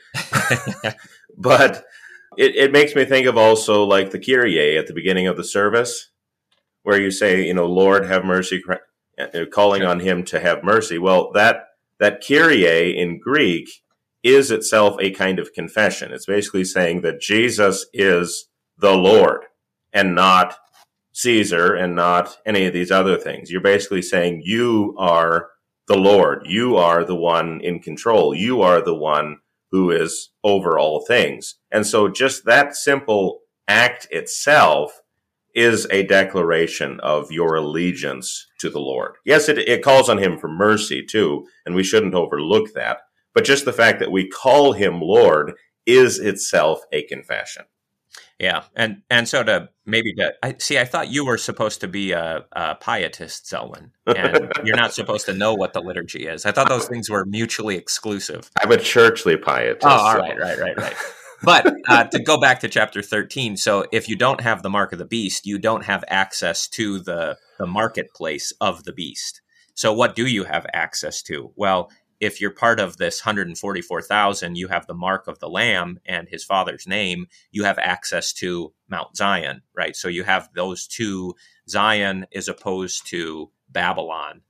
but 1.37 1.85
it, 2.37 2.55
it 2.55 2.71
makes 2.71 2.95
me 2.95 3.05
think 3.05 3.27
of 3.27 3.37
also 3.37 3.83
like 3.83 4.11
the 4.11 4.19
Kyrie 4.19 4.77
at 4.77 4.87
the 4.87 4.93
beginning 4.93 5.27
of 5.27 5.37
the 5.37 5.43
service, 5.43 6.09
where 6.83 6.99
you 6.99 7.11
say, 7.11 7.45
you 7.45 7.53
know, 7.53 7.65
Lord, 7.65 8.05
have 8.05 8.25
mercy, 8.25 8.61
uh, 9.17 9.45
calling 9.51 9.83
on 9.83 10.01
him 10.01 10.23
to 10.25 10.39
have 10.39 10.63
mercy. 10.63 10.97
Well, 10.97 11.31
that, 11.31 11.67
that 12.03 12.21
Kyrie 12.21 12.99
in 12.99 13.17
Greek 13.17 13.69
is 14.23 14.51
itself 14.51 14.97
a 14.99 15.11
kind 15.11 15.39
of 15.39 15.53
confession. 15.53 16.11
It's 16.11 16.25
basically 16.25 16.65
saying 16.65 16.99
that 17.03 17.21
Jesus 17.21 17.85
is 17.93 18.49
the 18.77 18.91
Lord 18.91 19.45
and 19.93 20.13
not 20.13 20.57
Caesar 21.13 21.73
and 21.73 21.95
not 21.95 22.35
any 22.45 22.65
of 22.65 22.73
these 22.73 22.91
other 22.91 23.15
things. 23.15 23.49
You're 23.49 23.61
basically 23.61 24.01
saying 24.01 24.41
you 24.43 24.93
are 24.97 25.47
the 25.87 25.95
Lord. 25.95 26.41
You 26.45 26.75
are 26.75 27.05
the 27.05 27.15
one 27.15 27.61
in 27.61 27.79
control. 27.79 28.35
You 28.35 28.61
are 28.61 28.81
the 28.81 28.95
one 28.95 29.37
who 29.71 29.89
is 29.89 30.31
over 30.43 30.77
all 30.77 31.05
things. 31.05 31.55
And 31.71 31.87
so 31.87 32.09
just 32.09 32.43
that 32.43 32.75
simple 32.75 33.39
act 33.65 34.09
itself 34.11 34.99
is 35.53 35.87
a 35.91 36.03
declaration 36.03 36.99
of 37.01 37.31
your 37.31 37.55
allegiance 37.55 38.47
to 38.59 38.69
the 38.69 38.79
Lord. 38.79 39.15
Yes, 39.25 39.49
it, 39.49 39.59
it 39.59 39.83
calls 39.83 40.09
on 40.09 40.17
him 40.17 40.37
for 40.37 40.47
mercy 40.47 41.03
too, 41.03 41.45
and 41.65 41.75
we 41.75 41.83
shouldn't 41.83 42.15
overlook 42.15 42.73
that. 42.73 42.99
But 43.33 43.45
just 43.45 43.65
the 43.65 43.73
fact 43.73 43.99
that 43.99 44.11
we 44.11 44.27
call 44.27 44.73
him 44.73 45.01
Lord 45.01 45.53
is 45.85 46.19
itself 46.19 46.81
a 46.91 47.03
confession. 47.03 47.65
Yeah, 48.39 48.63
and 48.75 49.03
and 49.09 49.27
so 49.27 49.43
to 49.43 49.69
maybe 49.85 50.13
to 50.15 50.33
I 50.41 50.55
see, 50.57 50.77
I 50.79 50.85
thought 50.85 51.09
you 51.09 51.25
were 51.25 51.37
supposed 51.37 51.81
to 51.81 51.87
be 51.87 52.11
a, 52.11 52.45
a 52.51 52.75
pietist, 52.75 53.45
Zelwyn, 53.45 53.91
and 54.07 54.51
you're 54.65 54.75
not 54.75 54.93
supposed 54.93 55.27
to 55.27 55.33
know 55.33 55.53
what 55.53 55.73
the 55.73 55.81
liturgy 55.81 56.27
is. 56.27 56.45
I 56.45 56.51
thought 56.51 56.67
those 56.67 56.87
things 56.87 57.09
were 57.09 57.25
mutually 57.25 57.75
exclusive. 57.75 58.49
I'm 58.61 58.71
a 58.71 58.77
churchly 58.77 59.37
pietist. 59.37 59.85
Oh, 59.85 59.89
all 59.89 60.13
so. 60.13 60.19
right, 60.19 60.37
right, 60.37 60.59
right, 60.59 60.77
right. 60.77 60.95
But 61.43 61.73
uh, 61.87 62.05
to 62.05 62.19
go 62.19 62.39
back 62.39 62.59
to 62.61 62.69
chapter 62.69 63.01
13, 63.01 63.57
so 63.57 63.85
if 63.91 64.07
you 64.09 64.15
don't 64.15 64.41
have 64.41 64.63
the 64.63 64.69
mark 64.69 64.93
of 64.93 64.99
the 64.99 65.05
beast, 65.05 65.45
you 65.45 65.59
don't 65.59 65.85
have 65.85 66.03
access 66.07 66.67
to 66.69 66.99
the 66.99 67.37
the 67.59 67.67
marketplace 67.67 68.51
of 68.59 68.83
the 68.83 68.93
beast. 68.93 69.41
So 69.75 69.93
what 69.93 70.15
do 70.15 70.27
you 70.27 70.43
have 70.43 70.65
access 70.73 71.21
to? 71.23 71.51
Well, 71.55 71.89
if 72.19 72.39
you're 72.39 72.51
part 72.51 72.79
of 72.79 72.97
this 72.97 73.25
144,000, 73.25 74.55
you 74.55 74.69
have 74.69 74.87
the 74.87 74.93
mark 74.93 75.27
of 75.27 75.39
the 75.39 75.49
Lamb 75.49 75.99
and 76.05 76.29
his 76.29 76.43
father's 76.43 76.87
name, 76.87 77.27
you 77.51 77.65
have 77.65 77.77
access 77.79 78.31
to 78.33 78.73
Mount 78.87 79.17
Zion, 79.17 79.61
right? 79.75 79.95
So 79.95 80.07
you 80.07 80.23
have 80.23 80.49
those 80.55 80.87
two. 80.87 81.35
Zion 81.67 82.25
is 82.31 82.47
opposed 82.47 83.07
to 83.07 83.51
Babylon, 83.67 84.41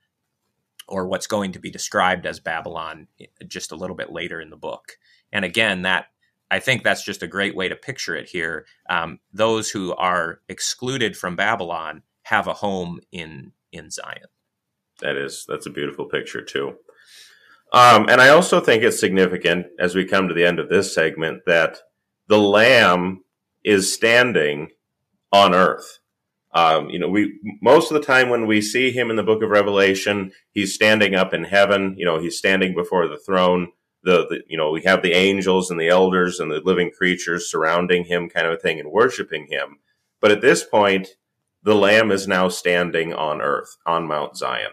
or 0.87 1.07
what's 1.07 1.25
going 1.25 1.53
to 1.53 1.59
be 1.59 1.71
described 1.71 2.27
as 2.27 2.39
Babylon 2.39 3.07
eh, 3.19 3.25
just 3.47 3.71
a 3.71 3.75
little 3.75 3.95
bit 3.95 4.11
later 4.11 4.39
in 4.39 4.51
the 4.51 4.57
book. 4.57 4.97
And 5.31 5.43
again, 5.43 5.81
that 5.81 6.07
I 6.53 6.59
think 6.59 6.83
that's 6.83 7.03
just 7.03 7.23
a 7.23 7.27
great 7.27 7.55
way 7.55 7.67
to 7.67 7.75
picture 7.75 8.15
it 8.15 8.29
here. 8.29 8.67
Um, 8.87 9.17
those 9.33 9.71
who 9.71 9.95
are 9.95 10.41
excluded 10.47 11.17
from 11.17 11.35
Babylon 11.35 12.03
have 12.21 12.45
a 12.45 12.53
home 12.53 12.99
in 13.11 13.53
in 13.71 13.89
Zion. 13.89 14.27
That 15.01 15.15
is 15.15 15.45
that's 15.47 15.65
a 15.65 15.71
beautiful 15.71 16.05
picture 16.05 16.43
too. 16.43 16.75
Um, 17.73 18.07
and 18.07 18.21
I 18.21 18.29
also 18.29 18.59
think 18.59 18.83
it's 18.83 18.99
significant 18.99 19.65
as 19.79 19.95
we 19.95 20.05
come 20.05 20.27
to 20.27 20.35
the 20.35 20.45
end 20.45 20.59
of 20.59 20.69
this 20.69 20.93
segment 20.93 21.41
that 21.47 21.79
the 22.27 22.37
Lamb 22.37 23.23
is 23.63 23.91
standing 23.91 24.69
on 25.31 25.55
earth. 25.55 26.01
Um, 26.53 26.87
you 26.91 26.99
know, 26.99 27.09
we 27.09 27.33
most 27.63 27.89
of 27.89 27.99
the 27.99 28.05
time 28.05 28.29
when 28.29 28.45
we 28.45 28.61
see 28.61 28.91
him 28.91 29.09
in 29.09 29.15
the 29.15 29.23
Book 29.23 29.41
of 29.41 29.49
Revelation, 29.49 30.31
he's 30.51 30.75
standing 30.75 31.15
up 31.15 31.33
in 31.33 31.45
heaven. 31.45 31.95
You 31.97 32.05
know, 32.05 32.19
he's 32.19 32.37
standing 32.37 32.75
before 32.75 33.07
the 33.07 33.17
throne. 33.17 33.69
The, 34.03 34.27
the 34.27 34.41
you 34.47 34.57
know 34.57 34.71
we 34.71 34.83
have 34.83 35.01
the 35.01 35.13
angels 35.13 35.71
and 35.71 35.79
the 35.79 35.89
elders 35.89 36.39
and 36.39 36.51
the 36.51 36.61
living 36.63 36.91
creatures 36.91 37.49
surrounding 37.49 38.05
him, 38.05 38.29
kind 38.29 38.47
of 38.47 38.53
a 38.53 38.57
thing, 38.57 38.79
and 38.79 38.91
worshiping 38.91 39.47
him. 39.49 39.79
But 40.21 40.31
at 40.31 40.41
this 40.41 40.63
point, 40.63 41.09
the 41.63 41.75
Lamb 41.75 42.11
is 42.11 42.27
now 42.27 42.49
standing 42.49 43.13
on 43.13 43.41
earth 43.41 43.77
on 43.85 44.07
Mount 44.07 44.37
Zion, 44.37 44.71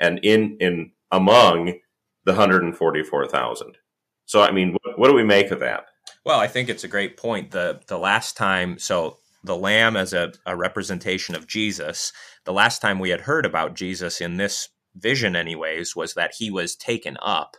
and 0.00 0.18
in 0.22 0.56
in 0.60 0.92
among 1.10 1.78
the 2.24 2.32
144,000. 2.32 3.78
So, 4.26 4.42
I 4.42 4.50
mean, 4.50 4.76
what, 4.82 4.98
what 4.98 5.08
do 5.08 5.14
we 5.14 5.24
make 5.24 5.52
of 5.52 5.60
that? 5.60 5.86
Well, 6.24 6.40
I 6.40 6.48
think 6.48 6.68
it's 6.68 6.84
a 6.84 6.88
great 6.88 7.16
point. 7.16 7.52
The 7.52 7.80
the 7.86 7.98
last 7.98 8.36
time, 8.36 8.78
so 8.78 9.18
the 9.44 9.56
lamb 9.56 9.96
as 9.96 10.12
a, 10.12 10.32
a 10.44 10.56
representation 10.56 11.34
of 11.34 11.46
Jesus, 11.46 12.12
the 12.44 12.52
last 12.52 12.82
time 12.82 12.98
we 12.98 13.10
had 13.10 13.22
heard 13.22 13.46
about 13.46 13.74
Jesus 13.74 14.20
in 14.20 14.36
this 14.36 14.68
vision, 14.96 15.36
anyways, 15.36 15.94
was 15.94 16.14
that 16.14 16.34
he 16.38 16.50
was 16.50 16.74
taken 16.74 17.16
up, 17.22 17.56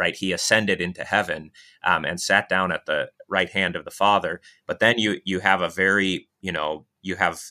right? 0.00 0.16
He 0.16 0.32
ascended 0.32 0.80
into 0.80 1.04
heaven 1.04 1.50
um, 1.84 2.06
and 2.06 2.18
sat 2.18 2.48
down 2.48 2.72
at 2.72 2.86
the 2.86 3.10
right 3.28 3.50
hand 3.50 3.76
of 3.76 3.84
the 3.84 3.90
Father. 3.90 4.40
But 4.66 4.80
then 4.80 4.98
you 4.98 5.20
you 5.24 5.40
have 5.40 5.60
a 5.60 5.68
very, 5.68 6.30
you 6.40 6.50
know, 6.50 6.86
you 7.02 7.16
have 7.16 7.42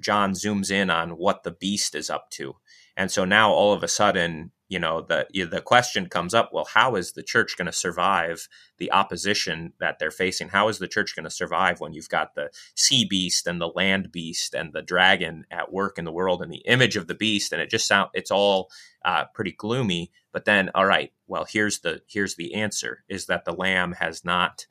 John 0.00 0.32
zooms 0.32 0.70
in 0.70 0.88
on 0.88 1.10
what 1.10 1.42
the 1.42 1.50
beast 1.50 1.94
is 1.94 2.08
up 2.08 2.30
to, 2.30 2.56
and 2.96 3.10
so 3.10 3.26
now 3.26 3.52
all 3.52 3.74
of 3.74 3.82
a 3.82 3.88
sudden 3.88 4.52
you 4.72 4.78
know 4.78 5.02
the 5.02 5.26
the 5.50 5.60
question 5.60 6.08
comes 6.08 6.32
up 6.32 6.48
well 6.50 6.64
how 6.64 6.96
is 6.96 7.12
the 7.12 7.22
church 7.22 7.58
going 7.58 7.66
to 7.66 7.72
survive 7.72 8.48
the 8.78 8.90
opposition 8.90 9.74
that 9.80 9.98
they're 9.98 10.10
facing 10.10 10.48
how 10.48 10.68
is 10.68 10.78
the 10.78 10.88
church 10.88 11.14
going 11.14 11.24
to 11.24 11.30
survive 11.30 11.78
when 11.78 11.92
you've 11.92 12.08
got 12.08 12.34
the 12.34 12.48
sea 12.74 13.04
beast 13.04 13.46
and 13.46 13.60
the 13.60 13.68
land 13.68 14.10
beast 14.10 14.54
and 14.54 14.72
the 14.72 14.80
dragon 14.80 15.44
at 15.50 15.70
work 15.70 15.98
in 15.98 16.06
the 16.06 16.12
world 16.12 16.40
and 16.40 16.50
the 16.50 16.64
image 16.64 16.96
of 16.96 17.06
the 17.06 17.14
beast 17.14 17.52
and 17.52 17.60
it 17.60 17.68
just 17.68 17.86
sound 17.86 18.08
it's 18.14 18.30
all 18.30 18.70
uh, 19.04 19.24
pretty 19.34 19.52
gloomy 19.52 20.10
but 20.32 20.44
then 20.44 20.70
all 20.74 20.86
right 20.86 21.12
well 21.26 21.46
here's 21.48 21.80
the 21.80 22.02
here's 22.08 22.36
the 22.36 22.54
answer 22.54 23.04
is 23.08 23.26
that 23.26 23.44
the 23.44 23.52
lamb 23.52 23.92
has 23.92 24.24
not 24.24 24.66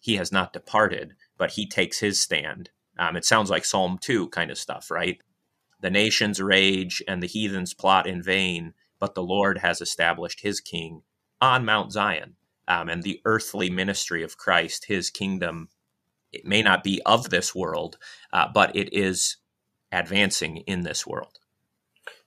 he 0.00 0.16
has 0.16 0.32
not 0.32 0.52
departed 0.52 1.14
but 1.36 1.52
he 1.52 1.66
takes 1.66 1.98
his 1.98 2.20
stand 2.20 2.70
um, 2.98 3.16
it 3.16 3.24
sounds 3.24 3.50
like 3.50 3.64
psalm 3.64 3.98
2 3.98 4.28
kind 4.28 4.50
of 4.50 4.58
stuff 4.58 4.90
right 4.90 5.20
the 5.80 5.90
nations 5.90 6.40
rage 6.40 7.02
and 7.08 7.22
the 7.22 7.26
heathens 7.26 7.74
plot 7.74 8.06
in 8.06 8.22
vain 8.22 8.74
but 9.00 9.14
the 9.14 9.22
Lord 9.22 9.58
has 9.58 9.80
established 9.80 10.42
his 10.42 10.60
king 10.60 11.02
on 11.40 11.64
Mount 11.64 11.90
Zion. 11.90 12.36
Um, 12.68 12.88
and 12.88 13.02
the 13.02 13.20
earthly 13.24 13.68
ministry 13.68 14.22
of 14.22 14.36
Christ, 14.36 14.84
his 14.84 15.10
kingdom, 15.10 15.70
it 16.30 16.44
may 16.44 16.62
not 16.62 16.84
be 16.84 17.02
of 17.04 17.30
this 17.30 17.52
world, 17.52 17.98
uh, 18.32 18.46
but 18.54 18.76
it 18.76 18.92
is 18.92 19.38
advancing 19.90 20.58
in 20.58 20.82
this 20.82 21.04
world. 21.04 21.40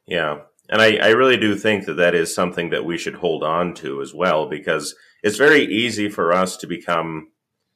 Yeah. 0.06 0.40
And 0.74 0.82
I, 0.82 0.98
I 0.98 1.10
really 1.12 1.38
do 1.38 1.56
think 1.56 1.86
that 1.86 1.98
that 1.98 2.16
is 2.16 2.34
something 2.34 2.72
that 2.72 2.84
we 2.84 2.98
should 2.98 3.16
hold 3.16 3.44
on 3.44 3.76
to 3.76 4.02
as 4.02 4.14
well, 4.14 4.50
because 4.50 4.96
it's 5.22 5.38
very 5.38 5.64
easy 5.64 6.10
for 6.10 6.34
us 6.34 6.58
to 6.58 6.68
become 6.68 7.30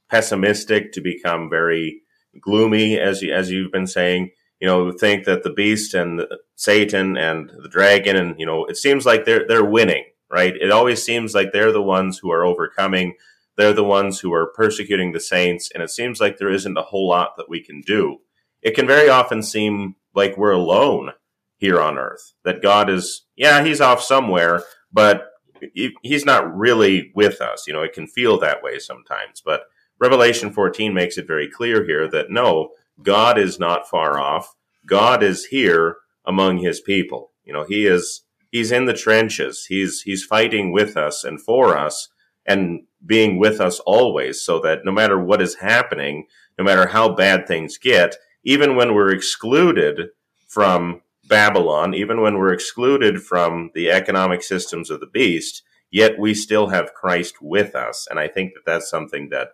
pessimistic, 0.10 0.92
to 0.94 1.02
become 1.02 1.50
very 1.50 2.02
gloomy, 2.42 3.00
as 3.00 3.22
you, 3.22 3.34
as 3.34 3.52
you've 3.52 3.72
been 3.72 3.88
saying 3.88 4.32
you 4.60 4.68
know, 4.68 4.92
think 4.92 5.26
that 5.26 5.44
the 5.44 5.54
beast 5.54 5.94
and 5.94 6.26
Satan 6.56 7.18
and 7.18 7.52
the 7.62 7.70
dragon 7.70 8.16
and 8.16 8.40
you 8.40 8.46
know, 8.46 8.66
it 8.66 8.78
seems 8.78 9.06
like 9.06 9.26
they're 9.26 9.48
they're 9.48 9.66
winning, 9.66 10.06
right? 10.32 10.56
It 10.60 10.72
always 10.72 11.04
seems 11.04 11.36
like 11.36 11.52
they're 11.52 11.72
the 11.72 11.82
ones 11.82 12.18
who 12.18 12.32
are 12.32 12.46
overcoming. 12.46 13.16
They're 13.56 13.74
the 13.74 13.84
ones 13.84 14.20
who 14.20 14.34
are 14.34 14.52
persecuting 14.56 15.12
the 15.12 15.20
saints, 15.20 15.70
and 15.74 15.82
it 15.84 15.90
seems 15.90 16.20
like 16.20 16.38
there 16.38 16.52
isn't 16.52 16.78
a 16.78 16.84
whole 16.84 17.08
lot 17.08 17.38
that 17.38 17.50
we 17.50 17.62
can 17.62 17.82
do. 17.82 18.20
It 18.62 18.76
can 18.76 18.88
very 18.88 19.10
often 19.10 19.44
seem 19.44 19.96
like 20.14 20.38
we're 20.38 20.52
alone 20.52 21.12
here 21.58 21.80
on 21.82 21.98
earth. 21.98 22.34
That 22.44 22.62
God 22.62 22.90
is, 22.90 23.26
yeah, 23.36 23.64
he's 23.64 23.82
off 23.82 24.02
somewhere, 24.02 24.64
but 24.92 25.30
he's 25.74 26.26
not 26.26 26.56
really 26.56 27.12
with 27.16 27.42
us. 27.42 27.66
You 27.68 27.74
know, 27.74 27.82
it 27.82 27.94
can 27.94 28.08
feel 28.08 28.40
that 28.40 28.64
way 28.64 28.80
sometimes, 28.80 29.42
but 29.44 29.64
Revelation 30.00 30.52
14 30.52 30.94
makes 30.94 31.18
it 31.18 31.28
very 31.28 31.50
clear 31.50 31.84
here 31.84 32.08
that 32.10 32.30
no, 32.30 32.70
God 33.02 33.38
is 33.38 33.60
not 33.60 33.90
far 33.90 34.20
off. 34.20 34.56
God 34.86 35.24
is 35.24 35.46
here 35.46 35.98
among 36.26 36.60
his 36.60 36.80
people. 36.80 37.32
You 37.44 37.54
know, 37.54 37.66
he 37.68 37.86
is 37.86 38.24
he's 38.52 38.72
in 38.72 38.86
the 38.86 38.94
trenches. 38.94 39.66
He's 39.68 40.02
he's 40.02 40.24
fighting 40.24 40.72
with 40.72 40.96
us 40.96 41.24
and 41.24 41.42
for 41.42 41.78
us 41.78 42.10
and 42.46 42.82
being 43.06 43.38
with 43.38 43.60
us 43.60 43.80
always 43.82 44.42
so 44.42 44.60
that 44.60 44.86
no 44.86 44.92
matter 44.92 45.20
what 45.20 45.42
is 45.42 45.56
happening, 45.56 46.26
no 46.58 46.64
matter 46.64 46.88
how 46.88 47.10
bad 47.10 47.48
things 47.48 47.78
get, 47.78 48.16
even 48.44 48.76
when 48.76 48.94
we're 48.94 49.14
excluded 49.14 50.10
from 50.48 51.02
Babylon, 51.28 51.94
even 51.94 52.22
when 52.22 52.38
we're 52.38 52.54
excluded 52.54 53.22
from 53.22 53.72
the 53.74 53.92
economic 53.92 54.44
systems 54.44 54.90
of 54.90 55.00
the 55.00 55.08
beast, 55.08 55.64
yet 55.92 56.20
we 56.20 56.34
still 56.34 56.68
have 56.68 56.94
Christ 56.94 57.36
with 57.42 57.76
us. 57.76 58.08
And 58.10 58.20
I 58.20 58.28
think 58.28 58.54
that 58.54 58.66
that's 58.66 58.90
something 58.90 59.30
that 59.30 59.50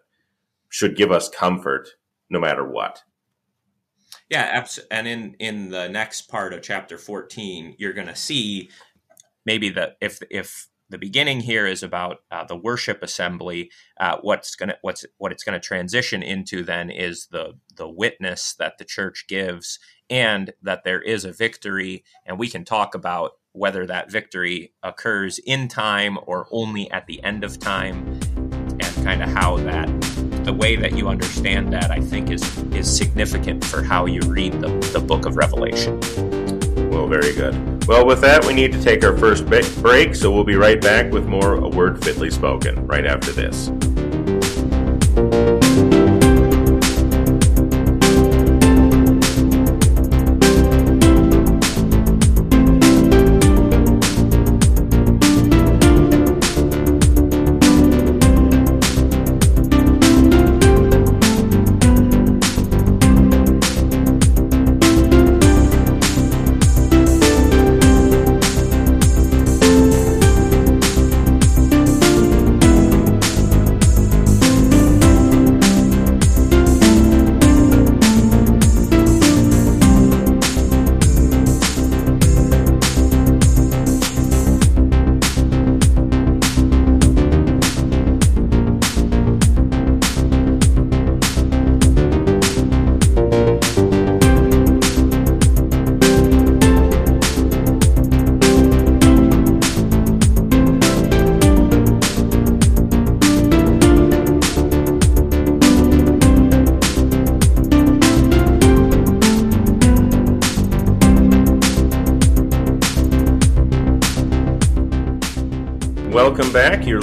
should 0.70 0.96
give 0.96 1.12
us 1.12 1.30
comfort 1.30 1.90
no 2.30 2.40
matter 2.40 2.68
what. 2.68 3.04
Yeah. 4.30 4.66
And 4.90 5.08
in 5.08 5.36
in 5.40 5.70
the 5.70 5.88
next 5.90 6.24
part 6.24 6.54
of 6.54 6.62
chapter 6.62 6.98
14, 6.98 7.76
you're 7.78 7.94
going 7.94 8.08
to 8.08 8.16
see 8.16 8.70
maybe 9.46 9.70
that 9.70 9.98
if 10.02 10.20
if 10.32 10.70
the 10.94 10.98
beginning 11.00 11.40
here 11.42 11.66
is 11.66 11.82
about 11.82 12.20
uh, 12.30 12.46
the 12.46 12.56
worship 12.56 13.02
assembly. 13.02 13.72
Uh, 14.00 14.18
what's 14.22 14.56
gonna 14.56 14.76
what's 14.84 15.04
what 15.18 15.32
it's 15.32 15.44
going 15.44 15.60
to 15.60 15.66
transition 15.66 16.22
into 16.22 16.64
then 16.64 16.92
is 16.92 17.28
the 17.32 17.54
the 17.76 17.90
witness 17.90 18.54
that 18.60 18.78
the 18.78 18.86
church 18.86 19.26
gives, 19.28 19.80
and 20.10 20.54
that 20.62 20.84
there 20.84 21.02
is 21.02 21.26
a 21.26 21.32
victory, 21.32 22.04
and 22.26 22.38
we 22.38 22.50
can 22.50 22.66
talk 22.66 22.96
about 22.96 23.34
whether 23.52 23.86
that 23.86 24.12
victory 24.12 24.74
occurs 24.82 25.40
in 25.40 25.68
time 25.68 26.18
or 26.26 26.48
only 26.52 26.90
at 26.92 27.06
the 27.08 27.24
end 27.24 27.44
of 27.44 27.60
time, 27.60 28.20
and 28.36 29.04
kind 29.04 29.22
of 29.22 29.30
how 29.30 29.58
that 29.58 29.88
the 30.44 30.54
way 30.54 30.76
that 30.76 30.94
you 30.94 31.08
understand 31.08 31.72
that 31.72 31.90
I 31.90 32.00
think 32.00 32.30
is 32.30 32.44
is 32.74 32.94
significant 32.94 33.64
for 33.64 33.82
how 33.82 34.06
you 34.06 34.20
read 34.22 34.54
the, 34.54 34.70
the 34.92 35.00
book 35.00 35.26
of 35.26 35.38
Revelation. 35.38 36.00
Well, 36.90 37.08
very 37.08 37.34
good. 37.34 37.88
Well, 37.88 38.06
with 38.06 38.22
that, 38.22 38.46
we 38.46 38.54
need 38.54 38.72
to 38.74 38.82
take 38.82 39.04
our 39.04 39.18
first 39.18 39.46
break, 39.46 40.16
so 40.16 40.32
we'll 40.32 40.44
be 40.44 40.56
right 40.56 40.80
back 40.80 41.12
with 41.12 41.26
more 41.26 41.56
A 41.56 41.68
Word 41.68 42.04
Fitly 42.04 42.30
Spoken 42.30 42.86
right 42.86 43.06
after 43.06 43.32
this. 43.32 43.72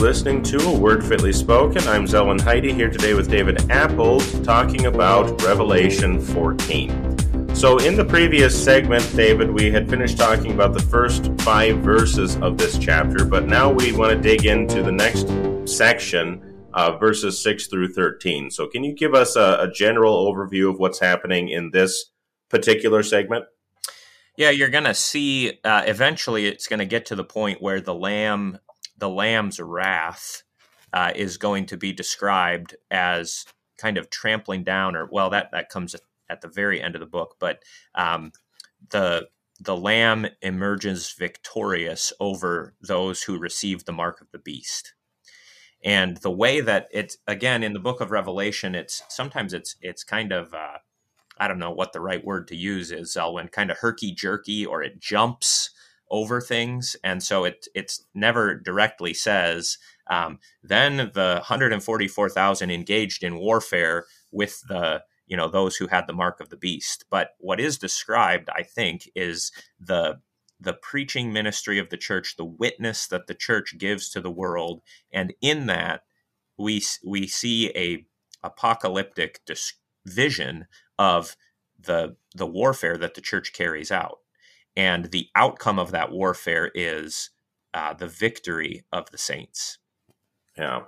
Listening 0.00 0.42
to 0.44 0.56
A 0.66 0.78
Word 0.78 1.04
Fitly 1.04 1.30
Spoken. 1.30 1.86
I'm 1.86 2.06
Zelwyn 2.06 2.40
Heide 2.40 2.64
here 2.64 2.88
today 2.88 3.12
with 3.12 3.30
David 3.30 3.70
Appold 3.70 4.22
talking 4.42 4.86
about 4.86 5.42
Revelation 5.42 6.18
14. 6.18 7.54
So, 7.54 7.76
in 7.76 7.96
the 7.98 8.04
previous 8.06 8.64
segment, 8.64 9.06
David, 9.14 9.50
we 9.50 9.70
had 9.70 9.90
finished 9.90 10.16
talking 10.16 10.52
about 10.52 10.72
the 10.72 10.80
first 10.80 11.30
five 11.42 11.80
verses 11.80 12.36
of 12.36 12.56
this 12.56 12.78
chapter, 12.78 13.26
but 13.26 13.44
now 13.44 13.70
we 13.70 13.92
want 13.92 14.10
to 14.10 14.18
dig 14.18 14.46
into 14.46 14.82
the 14.82 14.90
next 14.90 15.28
section, 15.68 16.64
uh, 16.72 16.96
verses 16.96 17.38
6 17.42 17.66
through 17.66 17.92
13. 17.92 18.50
So, 18.50 18.68
can 18.68 18.82
you 18.82 18.94
give 18.94 19.12
us 19.12 19.36
a, 19.36 19.58
a 19.60 19.70
general 19.70 20.32
overview 20.32 20.70
of 20.70 20.78
what's 20.78 20.98
happening 20.98 21.50
in 21.50 21.72
this 21.72 22.06
particular 22.48 23.02
segment? 23.02 23.44
Yeah, 24.38 24.48
you're 24.48 24.70
going 24.70 24.84
to 24.84 24.94
see 24.94 25.60
uh, 25.62 25.82
eventually 25.84 26.46
it's 26.46 26.68
going 26.68 26.78
to 26.78 26.86
get 26.86 27.04
to 27.06 27.16
the 27.16 27.24
point 27.24 27.60
where 27.60 27.82
the 27.82 27.94
Lamb 27.94 28.58
the 29.00 29.08
Lamb's 29.08 29.58
wrath 29.58 30.44
uh, 30.92 31.12
is 31.16 31.36
going 31.36 31.66
to 31.66 31.76
be 31.76 31.92
described 31.92 32.76
as 32.90 33.44
kind 33.78 33.98
of 33.98 34.10
trampling 34.10 34.62
down, 34.62 34.94
or 34.94 35.08
well, 35.10 35.30
that 35.30 35.50
that 35.52 35.70
comes 35.70 35.96
at 36.28 36.42
the 36.42 36.48
very 36.48 36.80
end 36.80 36.94
of 36.94 37.00
the 37.00 37.06
book, 37.06 37.36
but 37.40 37.62
um, 37.94 38.32
the 38.90 39.28
the 39.58 39.76
Lamb 39.76 40.26
emerges 40.40 41.14
victorious 41.18 42.12
over 42.18 42.74
those 42.80 43.22
who 43.22 43.38
receive 43.38 43.84
the 43.84 43.92
mark 43.92 44.20
of 44.20 44.30
the 44.30 44.38
beast. 44.38 44.94
And 45.84 46.16
the 46.18 46.30
way 46.30 46.60
that 46.60 46.88
it's 46.92 47.18
again 47.26 47.62
in 47.62 47.72
the 47.72 47.80
book 47.80 48.00
of 48.00 48.10
Revelation, 48.10 48.74
it's 48.74 49.02
sometimes 49.08 49.54
it's 49.54 49.76
it's 49.80 50.04
kind 50.04 50.32
of 50.32 50.52
uh, 50.54 50.78
I 51.38 51.48
don't 51.48 51.58
know 51.58 51.70
what 51.70 51.92
the 51.92 52.00
right 52.00 52.24
word 52.24 52.48
to 52.48 52.56
use 52.56 52.92
is, 52.92 53.14
Zelwyn, 53.14 53.50
kind 53.50 53.70
of 53.70 53.78
herky 53.78 54.12
jerky, 54.12 54.66
or 54.66 54.82
it 54.82 55.00
jumps 55.00 55.70
over 56.10 56.40
things, 56.40 56.96
and 57.04 57.22
so 57.22 57.44
it 57.44 57.66
it's 57.74 58.04
never 58.14 58.54
directly 58.54 59.14
says. 59.14 59.78
Um, 60.10 60.40
then 60.62 60.96
the 61.14 61.34
144,000 61.36 62.70
engaged 62.70 63.22
in 63.22 63.36
warfare 63.36 64.06
with 64.32 64.60
the 64.68 65.02
you 65.26 65.36
know 65.36 65.48
those 65.48 65.76
who 65.76 65.86
had 65.86 66.06
the 66.06 66.12
mark 66.12 66.40
of 66.40 66.48
the 66.50 66.56
beast. 66.56 67.04
But 67.10 67.30
what 67.38 67.60
is 67.60 67.78
described, 67.78 68.50
I 68.54 68.62
think, 68.62 69.10
is 69.14 69.52
the 69.78 70.20
the 70.60 70.74
preaching 70.74 71.32
ministry 71.32 71.78
of 71.78 71.88
the 71.88 71.96
church, 71.96 72.36
the 72.36 72.44
witness 72.44 73.06
that 73.06 73.26
the 73.26 73.34
church 73.34 73.78
gives 73.78 74.10
to 74.10 74.20
the 74.20 74.30
world, 74.30 74.82
and 75.12 75.32
in 75.40 75.66
that 75.66 76.02
we 76.58 76.82
we 77.04 77.26
see 77.26 77.70
a 77.76 78.04
apocalyptic 78.42 79.40
vision 80.06 80.66
of 80.98 81.36
the 81.78 82.16
the 82.34 82.46
warfare 82.46 82.96
that 82.96 83.14
the 83.14 83.20
church 83.20 83.52
carries 83.52 83.90
out 83.90 84.18
and 84.76 85.06
the 85.06 85.28
outcome 85.34 85.78
of 85.78 85.90
that 85.90 86.12
warfare 86.12 86.70
is 86.74 87.30
uh, 87.74 87.94
the 87.94 88.06
victory 88.06 88.84
of 88.92 89.10
the 89.10 89.18
saints. 89.18 89.78
Yeah. 90.56 90.82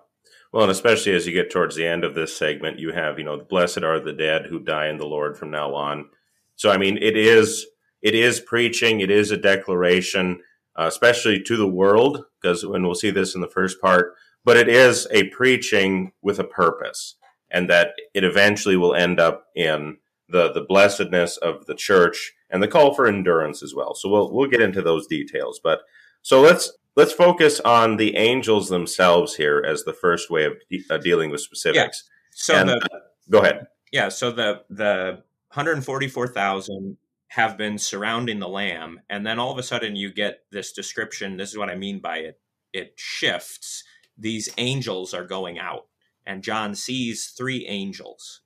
Well, 0.52 0.64
and 0.64 0.72
especially 0.72 1.12
as 1.12 1.26
you 1.26 1.32
get 1.32 1.50
towards 1.50 1.76
the 1.76 1.86
end 1.86 2.04
of 2.04 2.14
this 2.14 2.36
segment, 2.36 2.78
you 2.78 2.92
have, 2.92 3.18
you 3.18 3.24
know, 3.24 3.38
blessed 3.38 3.82
are 3.82 3.98
the 3.98 4.12
dead 4.12 4.46
who 4.46 4.58
die 4.58 4.88
in 4.88 4.98
the 4.98 5.06
Lord 5.06 5.36
from 5.36 5.50
now 5.50 5.74
on. 5.74 6.10
So, 6.56 6.70
I 6.70 6.76
mean, 6.76 6.98
it 6.98 7.16
is 7.16 7.66
it 8.02 8.14
is 8.14 8.40
preaching, 8.40 9.00
it 9.00 9.10
is 9.10 9.30
a 9.30 9.36
declaration, 9.36 10.40
uh, 10.76 10.86
especially 10.86 11.40
to 11.42 11.56
the 11.56 11.68
world, 11.68 12.24
because 12.40 12.66
when 12.66 12.82
we'll 12.82 12.94
see 12.94 13.10
this 13.10 13.34
in 13.34 13.40
the 13.40 13.48
first 13.48 13.80
part, 13.80 14.14
but 14.44 14.56
it 14.56 14.68
is 14.68 15.06
a 15.12 15.28
preaching 15.28 16.12
with 16.20 16.38
a 16.38 16.44
purpose, 16.44 17.14
and 17.50 17.70
that 17.70 17.94
it 18.12 18.24
eventually 18.24 18.76
will 18.76 18.94
end 18.94 19.20
up 19.20 19.46
in 19.54 19.98
the 20.28 20.52
the 20.52 20.64
blessedness 20.68 21.36
of 21.36 21.66
the 21.66 21.74
church 21.74 22.32
and 22.52 22.62
the 22.62 22.68
call 22.68 22.94
for 22.94 23.06
endurance 23.06 23.62
as 23.62 23.74
well. 23.74 23.94
So 23.94 24.08
we'll 24.08 24.32
we'll 24.32 24.48
get 24.48 24.60
into 24.60 24.82
those 24.82 25.06
details. 25.06 25.58
But 25.62 25.80
so 26.20 26.40
let's 26.40 26.72
let's 26.94 27.12
focus 27.12 27.58
on 27.60 27.96
the 27.96 28.14
angels 28.16 28.68
themselves 28.68 29.34
here 29.34 29.64
as 29.66 29.84
the 29.84 29.94
first 29.94 30.30
way 30.30 30.44
of 30.44 30.52
de- 30.70 30.84
uh, 30.90 30.98
dealing 30.98 31.30
with 31.30 31.40
specifics. 31.40 32.04
Yeah. 32.04 32.30
So 32.34 32.54
and, 32.54 32.68
the, 32.68 32.76
uh, 32.76 32.98
go 33.30 33.38
ahead. 33.40 33.66
Yeah. 33.90 34.10
So 34.10 34.30
the 34.30 34.62
the 34.68 35.22
144,000 35.48 36.96
have 37.28 37.56
been 37.56 37.78
surrounding 37.78 38.38
the 38.38 38.48
lamb, 38.48 39.00
and 39.08 39.26
then 39.26 39.38
all 39.38 39.50
of 39.50 39.58
a 39.58 39.62
sudden 39.62 39.96
you 39.96 40.12
get 40.12 40.44
this 40.50 40.72
description. 40.72 41.38
This 41.38 41.50
is 41.50 41.58
what 41.58 41.70
I 41.70 41.74
mean 41.74 41.98
by 41.98 42.18
it. 42.18 42.40
It 42.72 42.92
shifts. 42.96 43.84
These 44.18 44.50
angels 44.58 45.14
are 45.14 45.24
going 45.24 45.58
out, 45.58 45.86
and 46.26 46.42
John 46.42 46.74
sees 46.74 47.32
three 47.36 47.66
angels 47.66 48.42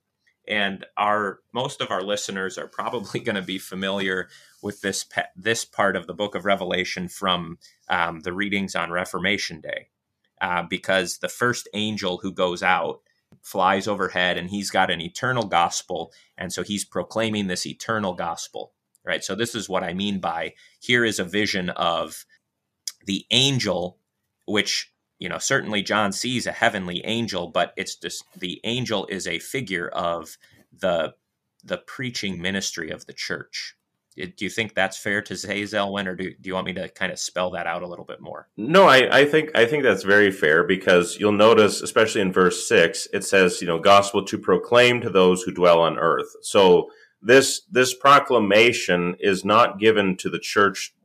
and 0.47 0.85
our 0.95 1.39
most 1.53 1.81
of 1.81 1.91
our 1.91 2.01
listeners 2.01 2.57
are 2.57 2.67
probably 2.67 3.19
going 3.27 3.35
to 3.35 3.41
be 3.41 3.57
familiar 3.57 4.29
with 4.61 4.81
this 4.81 5.05
this 5.35 5.65
part 5.65 5.95
of 5.95 6.07
the 6.07 6.13
book 6.13 6.35
of 6.35 6.45
Revelation 6.45 7.07
from 7.07 7.57
um, 7.89 8.21
the 8.21 8.33
readings 8.33 8.75
on 8.75 8.91
Reformation 8.91 9.61
Day, 9.61 9.89
uh, 10.41 10.63
because 10.63 11.17
the 11.17 11.29
first 11.29 11.67
angel 11.73 12.19
who 12.21 12.31
goes 12.31 12.63
out 12.63 13.01
flies 13.41 13.87
overhead 13.87 14.37
and 14.37 14.49
he's 14.49 14.71
got 14.71 14.89
an 14.89 15.01
eternal 15.01 15.47
gospel, 15.47 16.11
and 16.37 16.51
so 16.51 16.63
he's 16.63 16.85
proclaiming 16.85 17.47
this 17.47 17.65
eternal 17.65 18.13
gospel. 18.13 18.73
Right. 19.05 19.23
So 19.23 19.35
this 19.35 19.55
is 19.55 19.69
what 19.69 19.83
I 19.83 19.93
mean 19.93 20.19
by 20.19 20.53
here 20.81 21.05
is 21.05 21.17
a 21.17 21.23
vision 21.23 21.69
of 21.69 22.25
the 23.05 23.25
angel, 23.31 23.99
which 24.45 24.91
you 25.19 25.29
know, 25.29 25.37
certainly 25.37 25.81
John 25.81 26.11
sees 26.11 26.45
a 26.45 26.51
heavenly 26.51 27.01
angel, 27.05 27.47
but 27.47 27.73
it's 27.75 27.95
just 27.95 28.23
the 28.37 28.59
angel 28.63 29.05
is 29.07 29.27
a 29.27 29.39
figure 29.39 29.87
of 29.89 30.37
the 30.79 31.13
the 31.63 31.77
preaching 31.77 32.41
ministry 32.41 32.91
of 32.91 33.05
the 33.05 33.13
church. 33.13 33.75
Do 34.15 34.45
you 34.45 34.49
think 34.49 34.73
that's 34.73 34.97
fair 34.97 35.21
to 35.21 35.35
say, 35.35 35.61
Zelwyn, 35.61 36.07
or 36.07 36.15
do, 36.15 36.31
do 36.31 36.47
you 36.47 36.55
want 36.55 36.65
me 36.65 36.73
to 36.73 36.89
kind 36.89 37.11
of 37.11 37.19
spell 37.19 37.51
that 37.51 37.67
out 37.67 37.83
a 37.83 37.87
little 37.87 38.05
bit 38.05 38.19
more? 38.19 38.47
No, 38.57 38.87
I, 38.87 39.19
I 39.19 39.25
think 39.25 39.51
I 39.53 39.65
think 39.65 39.83
that's 39.83 40.01
very 40.01 40.31
fair 40.31 40.63
because 40.63 41.17
you'll 41.19 41.33
notice, 41.33 41.81
especially 41.81 42.21
in 42.21 42.33
verse 42.33 42.67
six, 42.67 43.07
it 43.13 43.23
says, 43.23 43.61
you 43.61 43.67
know, 43.67 43.77
gospel 43.79 44.25
to 44.25 44.37
proclaim 44.39 45.01
to 45.01 45.11
those 45.11 45.43
who 45.43 45.51
dwell 45.51 45.81
on 45.81 45.99
earth. 45.99 46.35
So 46.41 46.89
this 47.21 47.61
this 47.69 47.93
proclamation 47.93 49.15
is 49.19 49.45
not 49.45 49.79
given 49.79 50.17
to 50.17 50.29
the 50.29 50.39
church 50.39 50.95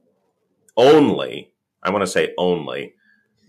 only. 0.76 1.52
I 1.82 1.90
want 1.90 2.02
to 2.02 2.10
say 2.10 2.32
only, 2.38 2.94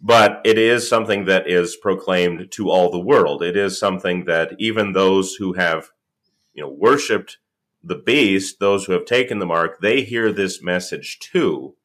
but 0.06 0.42
it 0.44 0.58
is 0.58 0.88
something 0.88 1.24
that 1.26 1.50
is 1.50 1.78
proclaimed 1.78 2.52
to 2.52 2.70
all 2.70 2.92
the 2.92 3.00
world. 3.00 3.42
It 3.42 3.56
is 3.56 3.80
something 3.80 4.26
that 4.26 4.52
even 4.60 4.92
those 4.92 5.36
who 5.36 5.54
have, 5.54 5.92
you 6.54 6.62
know, 6.62 6.70
worshipped 6.70 7.38
the 7.82 7.96
beast, 7.96 8.60
those 8.60 8.84
who 8.84 8.92
have 8.92 9.06
taken 9.06 9.40
the 9.40 9.46
mark, 9.46 9.80
they 9.80 10.02
hear 10.04 10.34
this 10.34 10.62
message 10.62 11.20
too, 11.20 11.76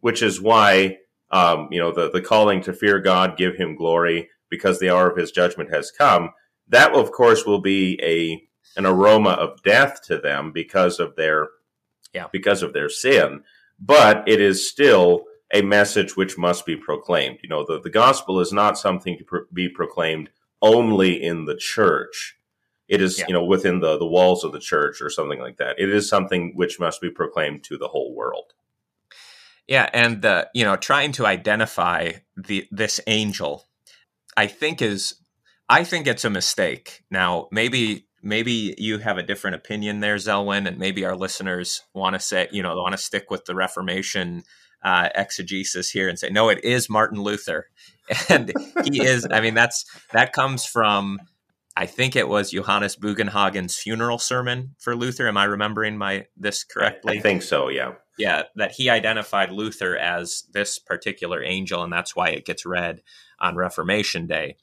which 0.00 0.22
is 0.22 0.40
why, 0.40 0.98
um, 1.30 1.68
you 1.70 1.78
know, 1.78 1.92
the, 1.92 2.10
the 2.10 2.20
calling 2.20 2.60
to 2.62 2.72
fear 2.72 2.98
God, 2.98 3.36
give 3.36 3.54
him 3.54 3.76
glory, 3.76 4.28
because 4.50 4.80
the 4.80 4.90
hour 4.90 5.08
of 5.08 5.16
his 5.16 5.30
judgment 5.30 5.72
has 5.72 5.92
come. 5.92 6.30
That, 6.68 6.92
of 6.94 7.12
course, 7.12 7.46
will 7.46 7.60
be 7.60 8.00
a 8.02 8.42
an 8.76 8.86
aroma 8.86 9.30
of 9.30 9.62
death 9.62 10.02
to 10.06 10.18
them 10.18 10.50
because 10.52 10.98
of 10.98 11.14
their 11.14 11.48
yeah. 12.12 12.26
because 12.32 12.62
of 12.64 12.72
their 12.72 12.88
sin. 12.88 13.44
But 13.78 14.28
it 14.28 14.40
is 14.40 14.68
still 14.68 15.27
a 15.52 15.62
message 15.62 16.16
which 16.16 16.36
must 16.36 16.66
be 16.66 16.76
proclaimed. 16.76 17.38
You 17.42 17.48
know, 17.48 17.64
the, 17.64 17.80
the 17.80 17.90
gospel 17.90 18.40
is 18.40 18.52
not 18.52 18.78
something 18.78 19.16
to 19.18 19.24
pro- 19.24 19.44
be 19.52 19.68
proclaimed 19.68 20.30
only 20.60 21.22
in 21.22 21.44
the 21.44 21.56
church 21.56 22.38
it 22.88 23.02
is, 23.02 23.18
yeah. 23.18 23.26
you 23.28 23.34
know, 23.34 23.44
within 23.44 23.80
the, 23.80 23.98
the 23.98 24.06
walls 24.06 24.44
of 24.44 24.52
the 24.52 24.58
church 24.58 25.02
or 25.02 25.10
something 25.10 25.38
like 25.38 25.58
that. 25.58 25.78
It 25.78 25.90
is 25.90 26.08
something 26.08 26.52
which 26.54 26.80
must 26.80 27.00
be 27.00 27.10
proclaimed 27.10 27.62
to 27.64 27.76
the 27.76 27.88
whole 27.88 28.14
world. 28.14 28.54
Yeah, 29.66 29.90
and 29.92 30.22
the 30.22 30.48
you 30.54 30.64
know 30.64 30.76
trying 30.76 31.12
to 31.12 31.26
identify 31.26 32.12
the 32.38 32.66
this 32.70 33.00
angel, 33.06 33.66
I 34.34 34.46
think 34.46 34.80
is 34.80 35.16
I 35.68 35.84
think 35.84 36.06
it's 36.06 36.24
a 36.24 36.30
mistake. 36.30 37.04
Now 37.10 37.48
maybe 37.52 38.06
maybe 38.22 38.74
you 38.78 38.96
have 38.96 39.18
a 39.18 39.22
different 39.22 39.56
opinion 39.56 40.00
there, 40.00 40.16
Zelwyn, 40.16 40.66
and 40.66 40.78
maybe 40.78 41.04
our 41.04 41.14
listeners 41.14 41.82
want 41.92 42.14
to 42.14 42.20
say 42.20 42.48
you 42.50 42.62
know 42.62 42.74
want 42.76 42.92
to 42.92 42.98
stick 42.98 43.30
with 43.30 43.44
the 43.44 43.54
Reformation 43.54 44.42
uh, 44.82 45.08
exegesis 45.14 45.90
here 45.90 46.08
and 46.08 46.18
say 46.18 46.30
no, 46.30 46.48
it 46.48 46.64
is 46.64 46.88
Martin 46.88 47.20
Luther, 47.20 47.66
and 48.28 48.52
he 48.84 49.02
is. 49.02 49.26
I 49.30 49.40
mean 49.40 49.54
that's 49.54 49.84
that 50.12 50.32
comes 50.32 50.64
from 50.64 51.18
I 51.78 51.86
think 51.86 52.16
it 52.16 52.26
was 52.26 52.50
Johannes 52.50 52.96
Bugenhagen's 52.96 53.78
funeral 53.78 54.18
sermon 54.18 54.74
for 54.80 54.96
Luther. 54.96 55.28
Am 55.28 55.36
I 55.36 55.44
remembering 55.44 55.96
my 55.96 56.26
this 56.36 56.64
correctly? 56.64 57.18
I 57.18 57.20
think 57.20 57.42
so. 57.42 57.68
Yeah. 57.68 57.92
Yeah, 58.18 58.42
that 58.56 58.72
he 58.72 58.90
identified 58.90 59.52
Luther 59.52 59.96
as 59.96 60.42
this 60.52 60.80
particular 60.80 61.40
angel, 61.40 61.84
and 61.84 61.92
that's 61.92 62.16
why 62.16 62.30
it 62.30 62.44
gets 62.44 62.66
read 62.66 63.00
on 63.38 63.54
Reformation 63.54 64.26
Day. 64.26 64.56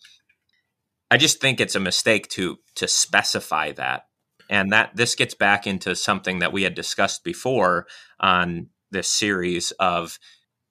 I 1.10 1.16
just 1.16 1.40
think 1.40 1.62
it's 1.62 1.76
a 1.76 1.80
mistake 1.80 2.28
to 2.32 2.58
to 2.76 2.88
specify 2.90 3.72
that, 3.72 4.08
and 4.50 4.74
that 4.74 4.98
this 4.98 5.16
gets 5.16 5.36
back 5.36 5.66
into 5.66 5.96
something 5.96 6.40
that 6.40 6.52
we 6.52 6.64
had 6.64 6.76
discussed 6.76 7.24
before 7.24 7.88
on 8.20 8.68
this 8.92 9.10
series 9.10 9.72
of 9.72 10.20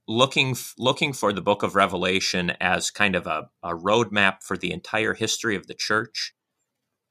looking 0.07 0.57
looking 0.79 1.13
for 1.13 1.33
the 1.33 1.41
book 1.41 1.63
of 1.63 1.75
revelation 1.75 2.51
as 2.61 2.91
kind 2.91 3.17
of 3.17 3.27
a, 3.27 3.49
a 3.63 3.75
roadmap 3.75 4.43
for 4.43 4.57
the 4.57 4.73
entire 4.73 5.15
history 5.15 5.57
of 5.57 5.67
the 5.67 5.75
church. 5.75 6.35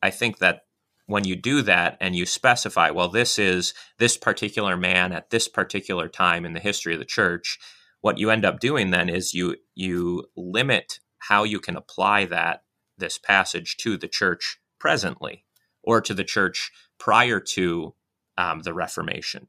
I 0.01 0.11
think 0.11 0.39
that 0.39 0.61
when 1.05 1.23
you 1.23 1.35
do 1.35 1.61
that 1.61 1.97
and 1.99 2.15
you 2.15 2.25
specify 2.25 2.89
well 2.89 3.09
this 3.09 3.37
is 3.37 3.73
this 3.99 4.17
particular 4.17 4.77
man 4.77 5.11
at 5.11 5.29
this 5.29 5.47
particular 5.47 6.07
time 6.07 6.45
in 6.45 6.53
the 6.53 6.59
history 6.59 6.93
of 6.93 6.99
the 6.99 7.05
church 7.05 7.59
what 8.01 8.17
you 8.17 8.29
end 8.29 8.45
up 8.45 8.59
doing 8.59 8.91
then 8.91 9.09
is 9.09 9.33
you 9.33 9.55
you 9.75 10.25
limit 10.35 10.99
how 11.29 11.43
you 11.43 11.59
can 11.59 11.75
apply 11.75 12.25
that 12.25 12.63
this 12.97 13.17
passage 13.17 13.75
to 13.77 13.97
the 13.97 14.07
church 14.07 14.59
presently 14.79 15.45
or 15.83 15.99
to 16.01 16.13
the 16.13 16.23
church 16.23 16.71
prior 16.99 17.39
to 17.39 17.93
um, 18.37 18.61
the 18.61 18.73
reformation 18.73 19.47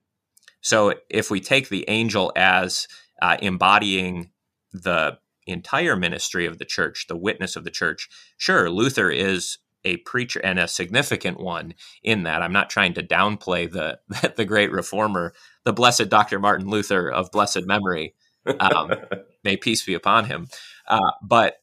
so 0.65 0.95
if 1.09 1.31
we 1.31 1.41
take 1.41 1.69
the 1.69 1.85
angel 1.89 2.33
as 2.35 2.89
uh, 3.23 3.37
embodying 3.41 4.31
the 4.73 5.19
entire 5.47 5.95
ministry 5.95 6.47
of 6.47 6.59
the 6.59 6.65
church, 6.65 7.07
the 7.07 7.17
witness 7.17 7.57
of 7.57 7.65
the 7.65 7.71
church. 7.71 8.09
Sure, 8.37 8.71
Luther 8.71 9.11
is 9.11 9.59
a 9.85 9.99
preacher 9.99 10.41
and 10.41 10.59
a 10.59 10.67
significant 10.67 11.39
one 11.39 11.75
in 12.03 12.23
that. 12.23 12.43
I'm 12.43 12.53
not 12.53 12.71
trying 12.71 12.95
to 12.95 13.03
downplay 13.03 13.71
the 13.71 14.01
the 14.37 14.45
great 14.45 14.73
reformer, 14.73 15.35
the 15.65 15.73
blessed 15.73 16.09
Dr. 16.09 16.39
Martin 16.39 16.69
Luther 16.69 17.11
of 17.11 17.31
blessed 17.31 17.67
memory. 17.67 18.15
Um, 18.59 18.93
may 19.45 19.57
peace 19.57 19.85
be 19.85 19.95
upon 19.95 20.27
him. 20.27 20.49
Uh, 20.89 21.13
but 21.23 21.63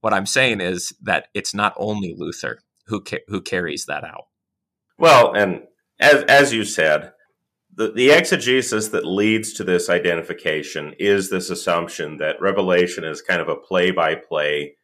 what 0.00 0.12
I'm 0.12 0.26
saying 0.26 0.60
is 0.60 0.92
that 1.02 1.28
it's 1.34 1.54
not 1.54 1.74
only 1.76 2.14
Luther 2.16 2.60
who 2.86 3.02
ca- 3.02 3.24
who 3.28 3.40
carries 3.40 3.86
that 3.86 4.04
out. 4.04 4.26
Well, 4.98 5.32
and 5.34 5.62
as 5.98 6.22
as 6.24 6.52
you 6.52 6.64
said, 6.64 7.12
the, 7.74 7.90
the 7.90 8.10
exegesis 8.10 8.88
that 8.88 9.06
leads 9.06 9.52
to 9.54 9.64
this 9.64 9.88
identification 9.88 10.94
is 10.98 11.30
this 11.30 11.50
assumption 11.50 12.18
that 12.18 12.40
Revelation 12.40 13.04
is 13.04 13.22
kind 13.22 13.40
of 13.40 13.48
a 13.48 13.56
play 13.56 13.90
by 13.90 14.14
play 14.14 14.76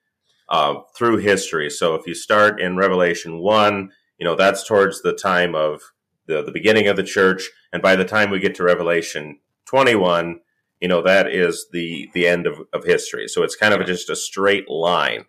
through 0.97 1.19
history. 1.19 1.71
So 1.71 1.95
if 1.95 2.07
you 2.07 2.15
start 2.15 2.61
in 2.61 2.77
Revelation 2.77 3.39
1, 3.39 3.91
you 4.19 4.25
know, 4.25 4.35
that's 4.35 4.67
towards 4.67 5.03
the 5.03 5.13
time 5.13 5.55
of 5.55 5.83
the, 6.27 6.43
the 6.43 6.53
beginning 6.53 6.89
of 6.89 6.97
the 6.97 7.03
church. 7.03 7.51
And 7.73 7.83
by 7.83 7.97
the 7.97 8.05
time 8.05 8.31
we 8.31 8.41
get 8.41 8.55
to 8.57 8.65
Revelation 8.65 9.39
21, 9.67 10.41
you 10.81 10.89
know, 10.89 11.03
that 11.03 11.29
is 11.29 11.67
the, 11.73 12.09
the 12.15 12.27
end 12.27 12.47
of, 12.47 12.61
of 12.73 12.85
history. 12.85 13.29
So 13.29 13.43
it's 13.43 13.57
kind 13.57 13.75
of 13.75 13.87
just 13.87 14.11
a 14.11 14.17
straight 14.17 14.69
line. 14.69 15.25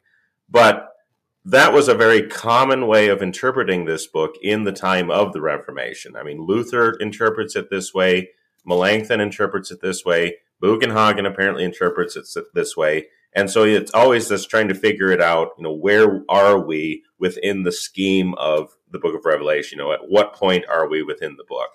But 0.49 0.88
that 1.49 1.73
was 1.73 1.87
a 1.87 1.95
very 1.95 2.27
common 2.27 2.85
way 2.85 3.07
of 3.07 3.23
interpreting 3.23 3.85
this 3.85 4.05
book 4.05 4.35
in 4.43 4.65
the 4.65 4.71
time 4.71 5.09
of 5.09 5.33
the 5.33 5.41
Reformation. 5.41 6.15
I 6.15 6.21
mean, 6.21 6.45
Luther 6.45 6.93
interprets 6.99 7.55
it 7.55 7.69
this 7.71 7.91
way, 7.93 8.29
Melanchthon 8.65 9.19
interprets 9.19 9.71
it 9.71 9.81
this 9.81 10.05
way, 10.05 10.37
Bugenhagen 10.61 11.27
apparently 11.27 11.63
interprets 11.63 12.15
it 12.15 12.27
this 12.53 12.77
way. 12.77 13.07
And 13.33 13.49
so 13.49 13.63
it's 13.63 13.93
always 13.93 14.27
this 14.27 14.45
trying 14.45 14.67
to 14.67 14.75
figure 14.75 15.11
it 15.11 15.21
out, 15.21 15.49
you 15.57 15.63
know, 15.63 15.73
where 15.73 16.23
are 16.29 16.59
we 16.59 17.03
within 17.17 17.63
the 17.63 17.71
scheme 17.71 18.35
of 18.35 18.69
the 18.91 18.99
book 18.99 19.15
of 19.15 19.25
Revelation? 19.25 19.79
You 19.79 19.85
know, 19.85 19.91
at 19.91 20.07
what 20.07 20.33
point 20.33 20.65
are 20.69 20.87
we 20.87 21.03
within 21.03 21.35
the 21.37 21.45
book? 21.47 21.69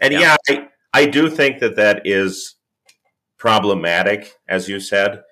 And 0.00 0.12
yeah, 0.12 0.36
yeah 0.48 0.66
I, 0.94 1.02
I 1.02 1.06
do 1.06 1.30
think 1.30 1.60
that 1.60 1.76
that 1.76 2.02
is 2.04 2.56
problematic, 3.38 4.34
as 4.48 4.68
you 4.68 4.80
said, 4.80 5.22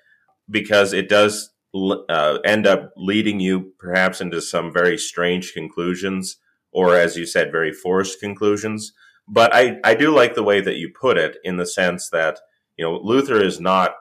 because 0.50 0.92
it 0.92 1.08
does 1.08 1.50
uh, 1.74 2.38
end 2.44 2.66
up 2.66 2.92
leading 2.96 3.40
you 3.40 3.72
perhaps 3.78 4.20
into 4.20 4.40
some 4.40 4.72
very 4.72 4.98
strange 4.98 5.52
conclusions, 5.52 6.36
or 6.72 6.96
as 6.96 7.16
you 7.16 7.26
said, 7.26 7.52
very 7.52 7.72
forced 7.72 8.20
conclusions. 8.20 8.92
But 9.26 9.54
I, 9.54 9.76
I 9.84 9.94
do 9.94 10.14
like 10.14 10.34
the 10.34 10.42
way 10.42 10.60
that 10.60 10.76
you 10.76 10.90
put 10.90 11.18
it 11.18 11.36
in 11.44 11.58
the 11.58 11.66
sense 11.66 12.08
that, 12.10 12.40
you 12.76 12.84
know, 12.84 12.98
Luther 13.02 13.42
is 13.42 13.60
not 13.60 13.94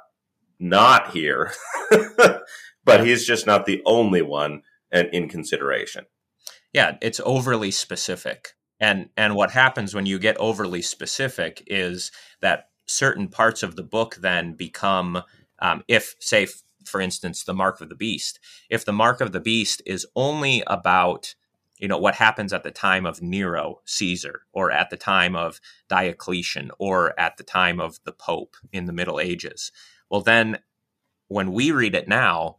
not 0.59 1.11
here, 1.11 1.51
but 2.85 3.05
he's 3.05 3.25
just 3.25 3.45
not 3.45 3.65
the 3.65 3.81
only 3.85 4.21
one 4.21 4.63
in 4.91 5.29
consideration. 5.29 6.05
Yeah, 6.73 6.97
it's 7.01 7.21
overly 7.23 7.71
specific. 7.71 8.53
And 8.79 9.09
and 9.17 9.35
what 9.35 9.51
happens 9.51 9.93
when 9.93 10.05
you 10.05 10.19
get 10.19 10.37
overly 10.37 10.81
specific 10.81 11.63
is 11.67 12.11
that 12.41 12.69
certain 12.85 13.27
parts 13.27 13.63
of 13.63 13.75
the 13.75 13.83
book 13.83 14.15
then 14.15 14.53
become 14.53 15.23
um, 15.59 15.83
if 15.87 16.15
say 16.19 16.47
for 16.87 17.01
instance, 17.01 17.43
the 17.43 17.53
mark 17.53 17.81
of 17.81 17.89
the 17.89 17.95
beast. 17.95 18.39
If 18.69 18.85
the 18.85 18.93
mark 18.93 19.21
of 19.21 19.31
the 19.31 19.39
beast 19.39 19.81
is 19.85 20.05
only 20.15 20.63
about 20.67 21.35
you 21.77 21.87
know 21.87 21.97
what 21.97 22.15
happens 22.15 22.53
at 22.53 22.63
the 22.63 22.71
time 22.71 23.05
of 23.05 23.21
Nero 23.21 23.81
Caesar 23.85 24.41
or 24.51 24.71
at 24.71 24.89
the 24.89 24.97
time 24.97 25.35
of 25.35 25.61
Diocletian 25.87 26.71
or 26.79 27.17
at 27.19 27.37
the 27.37 27.43
time 27.43 27.79
of 27.79 27.99
the 28.03 28.11
Pope 28.11 28.55
in 28.71 28.85
the 28.85 28.93
Middle 28.93 29.19
Ages. 29.19 29.71
Well, 30.09 30.21
then 30.21 30.59
when 31.27 31.51
we 31.51 31.71
read 31.71 31.93
it 31.93 32.07
now, 32.07 32.55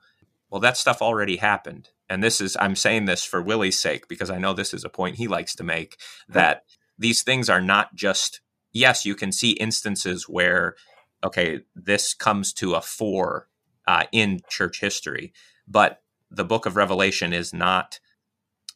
well, 0.51 0.61
that 0.61 0.77
stuff 0.77 1.03
already 1.03 1.37
happened. 1.37 1.91
And 2.09 2.23
this 2.23 2.41
is, 2.41 2.57
I'm 2.59 2.77
saying 2.77 3.05
this 3.05 3.25
for 3.25 3.43
Willie's 3.43 3.79
sake 3.79 4.09
because 4.09 4.31
I 4.31 4.39
know 4.39 4.55
this 4.55 4.73
is 4.73 4.85
a 4.85 4.89
point 4.89 5.17
he 5.17 5.29
likes 5.29 5.55
to 5.57 5.65
make 5.65 5.99
that 6.29 6.65
these 6.99 7.23
things 7.23 7.51
are 7.51 7.61
not 7.61 7.95
just, 7.95 8.41
yes, 8.73 9.05
you 9.05 9.15
can 9.15 9.31
see 9.33 9.51
instances 9.53 10.29
where, 10.29 10.75
okay, 11.23 11.61
this 11.75 12.15
comes 12.15 12.53
to 12.55 12.75
a 12.75 12.81
fore 12.81 13.49
uh, 13.89 14.05
in 14.13 14.41
church 14.49 14.81
history. 14.81 15.33
But 15.67 16.03
the 16.31 16.45
book 16.45 16.67
of 16.67 16.77
Revelation 16.77 17.33
is 17.33 17.55
not, 17.55 17.99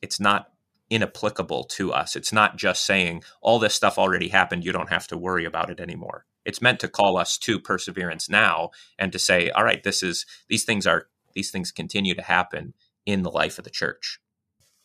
it's 0.00 0.18
not 0.18 0.48
inapplicable 0.88 1.64
to 1.64 1.92
us. 1.92 2.16
It's 2.16 2.32
not 2.32 2.56
just 2.56 2.84
saying 2.84 3.22
all 3.42 3.58
this 3.58 3.74
stuff 3.74 3.98
already 3.98 4.28
happened, 4.28 4.64
you 4.64 4.72
don't 4.72 4.88
have 4.88 5.06
to 5.08 5.18
worry 5.18 5.44
about 5.44 5.70
it 5.70 5.80
anymore. 5.80 6.24
It's 6.44 6.62
meant 6.62 6.80
to 6.80 6.88
call 6.88 7.18
us 7.18 7.38
to 7.38 7.60
perseverance 7.60 8.28
now 8.30 8.70
and 8.98 9.12
to 9.12 9.18
say, 9.18 9.50
all 9.50 9.64
right, 9.64 9.82
this 9.82 10.02
is 10.02 10.24
these 10.48 10.64
things 10.64 10.86
are 10.86 11.08
these 11.34 11.50
things 11.50 11.70
continue 11.70 12.14
to 12.14 12.22
happen 12.22 12.74
in 13.06 13.22
the 13.22 13.30
life 13.30 13.58
of 13.58 13.64
the 13.64 13.70
church. 13.70 14.18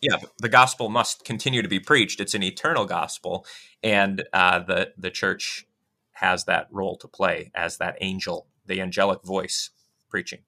yeah, 0.01 0.17
the 0.39 0.49
gospel 0.49 0.89
must 0.89 1.25
continue 1.25 1.61
to 1.61 1.67
be 1.69 1.79
preached. 1.79 2.19
It's 2.19 2.35
an 2.35 2.43
eternal 2.43 2.85
gospel, 2.85 3.45
and 3.81 4.23
uh, 4.33 4.59
the 4.59 4.93
the 4.97 5.09
church 5.09 5.65
has 6.13 6.43
that 6.45 6.67
role 6.71 6.97
to 6.97 7.07
play 7.07 7.51
as 7.55 7.77
that 7.77 7.97
angel, 8.01 8.47
the 8.65 8.81
angelic 8.81 9.23
voice 9.23 9.71
preaching. 10.09 10.39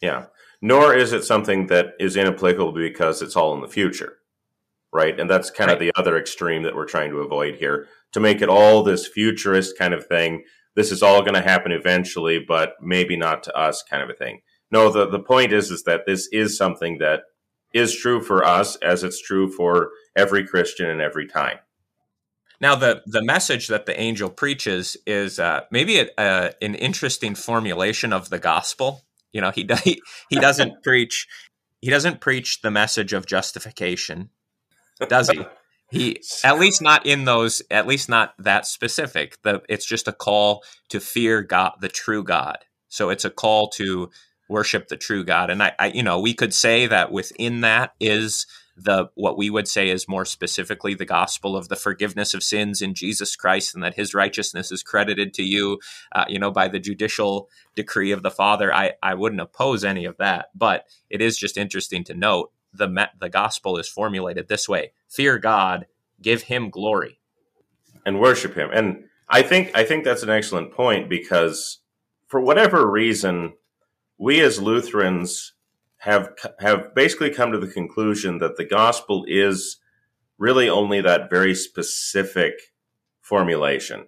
Yeah. 0.00 0.26
Nor 0.60 0.94
is 0.94 1.12
it 1.12 1.24
something 1.24 1.66
that 1.66 1.94
is 2.00 2.16
inapplicable 2.16 2.72
because 2.72 3.22
it's 3.22 3.36
all 3.36 3.54
in 3.54 3.60
the 3.60 3.68
future, 3.68 4.18
right? 4.92 5.18
And 5.18 5.28
that's 5.28 5.50
kind 5.50 5.68
right. 5.68 5.74
of 5.74 5.80
the 5.80 5.92
other 5.96 6.16
extreme 6.18 6.62
that 6.64 6.74
we're 6.74 6.84
trying 6.84 7.10
to 7.10 7.18
avoid 7.18 7.56
here 7.56 7.86
to 8.12 8.20
make 8.20 8.42
it 8.42 8.48
all 8.48 8.82
this 8.82 9.06
futurist 9.06 9.78
kind 9.78 9.94
of 9.94 10.06
thing. 10.06 10.44
This 10.74 10.92
is 10.92 11.02
all 11.02 11.22
going 11.22 11.34
to 11.34 11.42
happen 11.42 11.72
eventually, 11.72 12.44
but 12.46 12.74
maybe 12.80 13.16
not 13.16 13.42
to 13.44 13.56
us, 13.56 13.82
kind 13.88 14.02
of 14.02 14.10
a 14.10 14.14
thing. 14.14 14.40
No, 14.70 14.90
the, 14.90 15.08
the 15.08 15.20
point 15.20 15.52
is 15.52 15.70
is 15.70 15.84
that 15.84 16.06
this 16.06 16.28
is 16.32 16.56
something 16.56 16.98
that 16.98 17.22
is 17.72 17.94
true 17.94 18.22
for 18.22 18.44
us 18.44 18.76
as 18.76 19.04
it's 19.04 19.20
true 19.20 19.50
for 19.50 19.90
every 20.16 20.46
Christian 20.46 20.88
in 20.88 21.00
every 21.00 21.26
time. 21.26 21.58
Now, 22.60 22.74
the 22.74 23.02
the 23.06 23.22
message 23.22 23.68
that 23.68 23.86
the 23.86 23.98
angel 23.98 24.30
preaches 24.30 24.96
is 25.06 25.38
uh, 25.38 25.62
maybe 25.70 26.00
a, 26.00 26.08
a, 26.18 26.52
an 26.60 26.74
interesting 26.74 27.34
formulation 27.34 28.12
of 28.12 28.30
the 28.30 28.38
gospel. 28.38 29.04
You 29.32 29.40
know, 29.40 29.50
he 29.50 29.68
he, 29.84 30.00
he 30.28 30.36
doesn't 30.36 30.82
preach 30.82 31.26
he 31.80 31.90
doesn't 31.90 32.20
preach 32.20 32.60
the 32.62 32.70
message 32.70 33.12
of 33.12 33.26
justification, 33.26 34.30
does 35.08 35.30
he? 35.30 35.44
He 35.90 36.20
at 36.44 36.58
least 36.60 36.82
not 36.82 37.06
in 37.06 37.24
those 37.24 37.62
at 37.70 37.86
least 37.86 38.08
not 38.08 38.34
that 38.38 38.66
specific. 38.66 39.36
The 39.42 39.62
it's 39.68 39.86
just 39.86 40.08
a 40.08 40.12
call 40.12 40.62
to 40.90 41.00
fear 41.00 41.42
God, 41.42 41.72
the 41.80 41.88
true 41.88 42.24
God. 42.24 42.58
So 42.88 43.10
it's 43.10 43.24
a 43.24 43.30
call 43.30 43.68
to 43.70 44.10
worship 44.48 44.88
the 44.88 44.96
true 44.96 45.24
God. 45.24 45.50
And 45.50 45.62
I, 45.62 45.72
I 45.78 45.86
you 45.88 46.02
know, 46.02 46.18
we 46.18 46.34
could 46.34 46.54
say 46.54 46.86
that 46.86 47.12
within 47.12 47.60
that 47.60 47.92
is 48.00 48.46
the 48.80 49.10
what 49.14 49.36
we 49.36 49.50
would 49.50 49.66
say 49.66 49.90
is 49.90 50.08
more 50.08 50.24
specifically 50.24 50.94
the 50.94 51.04
gospel 51.04 51.56
of 51.56 51.68
the 51.68 51.76
forgiveness 51.76 52.32
of 52.32 52.42
sins 52.42 52.80
in 52.80 52.94
Jesus 52.94 53.34
Christ, 53.34 53.74
and 53.74 53.82
that 53.82 53.94
His 53.94 54.14
righteousness 54.14 54.70
is 54.70 54.82
credited 54.82 55.34
to 55.34 55.42
you, 55.42 55.80
uh, 56.14 56.24
you 56.28 56.38
know, 56.38 56.50
by 56.50 56.68
the 56.68 56.78
judicial 56.78 57.48
decree 57.74 58.12
of 58.12 58.22
the 58.22 58.30
Father. 58.30 58.72
I 58.72 58.92
I 59.02 59.14
wouldn't 59.14 59.40
oppose 59.40 59.84
any 59.84 60.04
of 60.04 60.16
that, 60.18 60.50
but 60.54 60.86
it 61.10 61.20
is 61.20 61.36
just 61.36 61.56
interesting 61.56 62.04
to 62.04 62.14
note 62.14 62.52
the 62.72 63.08
the 63.18 63.28
gospel 63.28 63.78
is 63.78 63.88
formulated 63.88 64.48
this 64.48 64.68
way: 64.68 64.92
fear 65.08 65.38
God, 65.38 65.86
give 66.22 66.42
Him 66.42 66.70
glory, 66.70 67.18
and 68.06 68.20
worship 68.20 68.54
Him. 68.54 68.70
And 68.72 69.04
I 69.28 69.42
think 69.42 69.72
I 69.74 69.84
think 69.84 70.04
that's 70.04 70.22
an 70.22 70.30
excellent 70.30 70.72
point 70.72 71.08
because 71.08 71.80
for 72.28 72.40
whatever 72.40 72.88
reason, 72.88 73.54
we 74.18 74.40
as 74.40 74.60
Lutherans 74.60 75.54
have 75.98 76.30
have 76.60 76.94
basically 76.94 77.30
come 77.30 77.52
to 77.52 77.58
the 77.58 77.66
conclusion 77.66 78.38
that 78.38 78.56
the 78.56 78.64
gospel 78.64 79.24
is 79.26 79.78
really 80.38 80.68
only 80.68 81.00
that 81.00 81.30
very 81.30 81.54
specific 81.54 82.54
formulation 83.20 84.06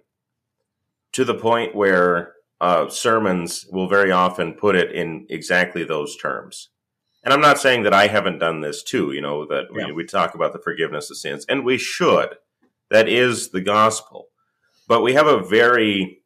to 1.11 1.25
the 1.25 1.35
point 1.35 1.75
where 1.75 2.33
uh, 2.61 2.87
sermons 2.89 3.65
will 3.71 3.87
very 3.87 4.11
often 4.11 4.53
put 4.53 4.75
it 4.75 4.91
in 4.91 5.25
exactly 5.29 5.83
those 5.83 6.15
terms. 6.15 6.69
And 7.23 7.33
I'm 7.33 7.41
not 7.41 7.59
saying 7.59 7.83
that 7.83 7.93
I 7.93 8.07
haven't 8.07 8.39
done 8.39 8.61
this 8.61 8.81
too, 8.81 9.11
you 9.11 9.21
know, 9.21 9.45
that 9.47 9.65
yeah. 9.73 9.87
we, 9.87 9.91
we 9.91 10.05
talk 10.05 10.33
about 10.33 10.53
the 10.53 10.59
forgiveness 10.59 11.11
of 11.11 11.17
sins, 11.17 11.45
and 11.47 11.65
we 11.65 11.77
should. 11.77 12.35
That 12.89 13.07
is 13.07 13.49
the 13.49 13.61
gospel. 13.61 14.29
But 14.87 15.01
we 15.01 15.13
have 15.13 15.27
a 15.27 15.41
very, 15.41 16.21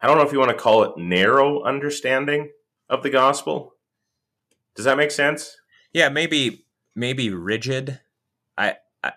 I 0.00 0.06
don't 0.06 0.16
know 0.16 0.24
if 0.24 0.32
you 0.32 0.38
want 0.38 0.50
to 0.50 0.56
call 0.56 0.82
it 0.84 0.96
narrow 0.96 1.62
understanding 1.62 2.50
of 2.88 3.02
the 3.02 3.10
gospel. 3.10 3.74
Does 4.76 4.84
that 4.84 4.96
make 4.96 5.10
sense? 5.10 5.56
Yeah, 5.92 6.08
maybe 6.08 6.66
maybe 6.94 7.30
rigid. 7.30 8.00
I, 8.56 8.76
I 9.02 9.12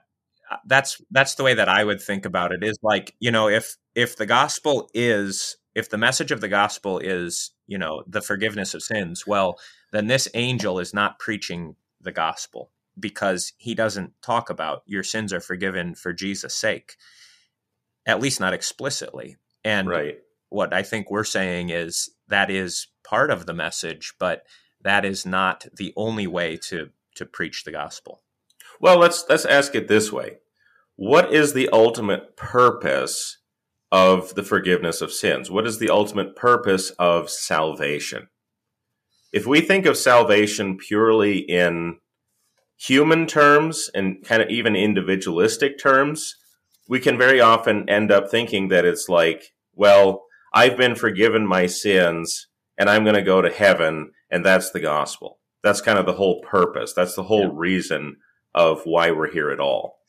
that's 0.66 1.02
that's 1.12 1.36
the 1.36 1.44
way 1.44 1.54
that 1.54 1.70
I 1.70 1.84
would 1.84 2.02
think 2.02 2.26
about 2.26 2.52
it. 2.52 2.64
Is 2.64 2.80
like 2.82 3.16
you 3.20 3.32
know 3.32 3.48
if 3.50 3.78
if 3.96 4.16
the 4.16 4.26
gospel 4.26 4.90
is 4.94 5.58
if 5.76 5.90
the 5.90 5.98
message 5.98 6.32
of 6.32 6.42
the 6.42 6.48
gospel 6.48 7.00
is 7.00 7.52
you 7.68 7.78
know 7.78 8.04
the 8.08 8.22
forgiveness 8.22 8.74
of 8.74 8.82
sins, 8.82 9.28
well 9.28 9.60
then 9.92 10.08
this 10.08 10.28
angel 10.34 10.80
is 10.80 10.94
not 10.94 11.20
preaching 11.20 11.76
the 12.02 12.12
gospel 12.12 12.72
because 13.00 13.54
he 13.58 13.74
doesn't 13.74 14.14
talk 14.22 14.50
about 14.50 14.84
your 14.86 15.04
sins 15.04 15.34
are 15.34 15.40
forgiven 15.40 15.96
for 15.96 16.14
Jesus' 16.14 16.56
sake, 16.56 16.96
at 18.06 18.20
least 18.20 18.40
not 18.40 18.54
explicitly. 18.54 19.38
And 19.64 19.90
right. 19.90 20.20
what 20.50 20.74
I 20.74 20.84
think 20.84 21.10
we're 21.10 21.24
saying 21.24 21.70
is 21.70 22.10
that 22.28 22.50
is 22.50 22.88
part 23.04 23.32
of 23.32 23.46
the 23.46 23.54
message, 23.54 24.14
but 24.20 24.44
that 24.82 25.06
is 25.06 25.26
not 25.26 25.66
the 25.76 25.94
only 25.96 26.28
way 26.28 26.58
to 26.70 26.90
to 27.16 27.26
preach 27.26 27.64
the 27.64 27.72
gospel. 27.72 28.22
Well, 28.80 28.98
let's 28.98 29.26
let's 29.30 29.46
ask 29.46 29.76
it 29.76 29.88
this 29.88 30.12
way. 30.12 30.38
What 30.96 31.34
is 31.34 31.54
the 31.54 31.70
ultimate 31.70 32.36
purpose 32.36 33.38
of 33.92 34.36
the 34.36 34.44
forgiveness 34.44 35.02
of 35.02 35.12
sins? 35.12 35.50
What 35.50 35.66
is 35.66 35.80
the 35.80 35.90
ultimate 35.90 36.36
purpose 36.36 36.92
of 37.00 37.30
salvation? 37.30 38.30
If 39.32 39.46
we 39.46 39.62
think 39.62 39.86
of 39.86 39.98
salvation 39.98 40.78
purely 40.78 41.38
in 41.40 42.00
human 42.78 43.28
terms 43.28 43.90
and 43.94 44.24
kind 44.24 44.42
of 44.42 44.50
even 44.50 44.76
individualistic 44.76 45.78
terms, 45.78 46.36
we 46.88 47.00
can 47.00 47.18
very 47.18 47.40
often 47.40 47.88
end 47.90 48.12
up 48.12 48.30
thinking 48.30 48.70
that 48.70 48.86
it's 48.86 49.10
like, 49.10 49.54
well, 49.76 50.24
I've 50.54 50.78
been 50.78 50.96
forgiven 50.96 51.46
my 51.46 51.68
sins 51.68 52.48
and 52.78 52.90
I'm 52.90 53.04
going 53.04 53.16
to 53.16 53.22
go 53.22 53.42
to 53.42 53.52
heaven 53.52 54.12
and 54.30 54.46
that's 54.46 54.72
the 54.72 54.80
gospel. 54.80 55.40
That's 55.64 55.82
kind 55.82 56.00
of 56.00 56.06
the 56.06 56.14
whole 56.14 56.42
purpose. 56.42 56.94
That's 56.94 57.16
the 57.16 57.24
whole 57.24 57.48
yeah. 57.48 57.54
reason 57.54 58.18
of 58.56 58.82
why 58.84 59.12
we're 59.12 59.32
here 59.32 59.52
at 59.52 59.60
all. 59.60 60.00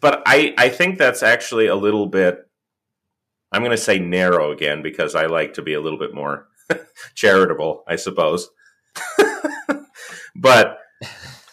But 0.00 0.22
I, 0.26 0.54
I 0.58 0.68
think 0.68 0.98
that's 0.98 1.22
actually 1.22 1.66
a 1.66 1.74
little 1.74 2.06
bit, 2.06 2.38
I'm 3.52 3.62
going 3.62 3.70
to 3.70 3.76
say 3.76 3.98
narrow 3.98 4.52
again 4.52 4.82
because 4.82 5.14
I 5.14 5.26
like 5.26 5.54
to 5.54 5.62
be 5.62 5.74
a 5.74 5.80
little 5.80 5.98
bit 5.98 6.14
more 6.14 6.48
charitable, 7.14 7.84
I 7.88 7.96
suppose. 7.96 8.48
but 10.36 10.78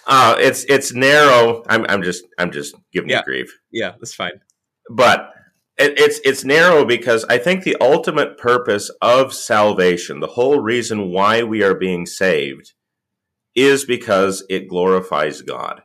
uh, 0.06 0.36
it's 0.40 0.66
it's 0.66 0.94
narrow. 0.94 1.64
I'm, 1.68 1.86
I'm 1.88 2.04
just 2.04 2.26
I'm 2.38 2.52
just 2.52 2.76
giving 2.92 3.10
yeah. 3.10 3.20
you 3.20 3.24
grief. 3.24 3.60
Yeah, 3.72 3.92
that's 4.00 4.14
fine. 4.14 4.40
But 4.90 5.33
it, 5.78 6.00
it's 6.00 6.20
it's 6.24 6.44
narrow 6.44 6.86
because 6.86 7.26
I 7.26 7.38
think 7.38 7.64
the 7.64 7.78
ultimate 7.82 8.38
purpose 8.38 8.92
of 9.02 9.34
salvation, 9.34 10.20
the 10.20 10.28
whole 10.28 10.60
reason 10.60 11.12
why 11.12 11.44
we 11.44 11.64
are 11.64 11.76
being 11.76 12.06
saved, 12.06 12.74
is 13.56 13.86
because 13.86 14.44
it 14.50 14.68
glorifies 14.68 15.42
God. 15.42 15.82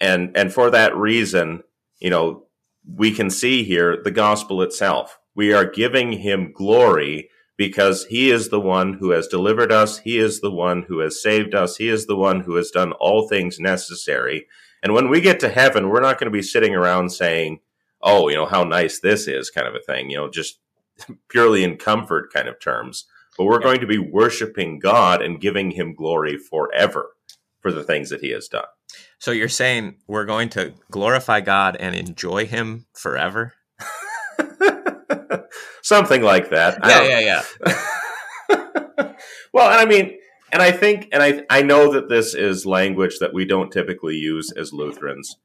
And 0.00 0.36
and 0.36 0.52
for 0.52 0.70
that 0.70 0.96
reason, 0.96 1.62
you 1.98 2.10
know, 2.10 2.44
we 2.86 3.10
can 3.10 3.30
see 3.30 3.64
here 3.64 4.00
the 4.02 4.10
gospel 4.10 4.62
itself. 4.62 5.18
We 5.34 5.52
are 5.52 5.64
giving 5.64 6.12
him 6.12 6.52
glory 6.52 7.30
because 7.56 8.06
he 8.06 8.30
is 8.30 8.48
the 8.48 8.60
one 8.60 8.94
who 8.94 9.10
has 9.10 9.28
delivered 9.28 9.70
us, 9.72 9.98
he 9.98 10.18
is 10.18 10.40
the 10.40 10.50
one 10.50 10.84
who 10.88 10.98
has 10.98 11.22
saved 11.22 11.54
us, 11.54 11.76
he 11.76 11.88
is 11.88 12.06
the 12.06 12.16
one 12.16 12.40
who 12.40 12.56
has 12.56 12.70
done 12.70 12.92
all 12.92 13.28
things 13.28 13.60
necessary. 13.60 14.46
And 14.82 14.92
when 14.92 15.08
we 15.08 15.20
get 15.20 15.40
to 15.40 15.48
heaven, 15.48 15.88
we're 15.88 16.00
not 16.00 16.18
going 16.18 16.30
to 16.30 16.36
be 16.36 16.42
sitting 16.42 16.74
around 16.74 17.10
saying, 17.10 17.60
oh, 18.04 18.28
you 18.28 18.36
know, 18.36 18.46
how 18.46 18.62
nice 18.62 19.00
this 19.00 19.26
is 19.26 19.50
kind 19.50 19.66
of 19.66 19.74
a 19.74 19.80
thing, 19.80 20.10
you 20.10 20.18
know, 20.18 20.30
just 20.30 20.60
purely 21.28 21.64
in 21.64 21.76
comfort 21.76 22.32
kind 22.32 22.46
of 22.46 22.60
terms. 22.60 23.06
But 23.36 23.46
we're 23.46 23.60
yeah. 23.60 23.64
going 23.64 23.80
to 23.80 23.86
be 23.86 23.98
worshiping 23.98 24.78
God 24.78 25.20
and 25.20 25.40
giving 25.40 25.72
him 25.72 25.94
glory 25.94 26.38
forever 26.38 27.10
for 27.60 27.72
the 27.72 27.82
things 27.82 28.10
that 28.10 28.20
he 28.20 28.30
has 28.30 28.46
done. 28.46 28.66
So 29.18 29.32
you're 29.32 29.48
saying 29.48 29.96
we're 30.06 30.26
going 30.26 30.50
to 30.50 30.74
glorify 30.90 31.40
God 31.40 31.76
and 31.80 31.96
enjoy 31.96 32.46
him 32.46 32.86
forever? 32.92 33.54
Something 35.82 36.22
like 36.22 36.50
that. 36.50 36.78
Yeah, 36.84 37.20
yeah, 37.20 37.42
yeah. 37.66 39.12
well, 39.52 39.70
and 39.70 39.80
I 39.80 39.86
mean, 39.86 40.18
and 40.52 40.62
I 40.62 40.70
think, 40.70 41.08
and 41.10 41.22
I, 41.22 41.42
I 41.50 41.62
know 41.62 41.92
that 41.92 42.08
this 42.08 42.34
is 42.34 42.64
language 42.66 43.18
that 43.18 43.34
we 43.34 43.44
don't 43.44 43.72
typically 43.72 44.14
use 44.14 44.52
as 44.52 44.72
Lutherans, 44.72 45.36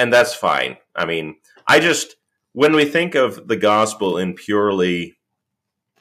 and 0.00 0.10
that's 0.10 0.34
fine. 0.34 0.78
I 0.96 1.04
mean, 1.04 1.36
I 1.66 1.78
just 1.78 2.16
when 2.52 2.74
we 2.74 2.86
think 2.86 3.14
of 3.14 3.46
the 3.48 3.56
gospel 3.56 4.16
in 4.16 4.34
purely 4.34 5.18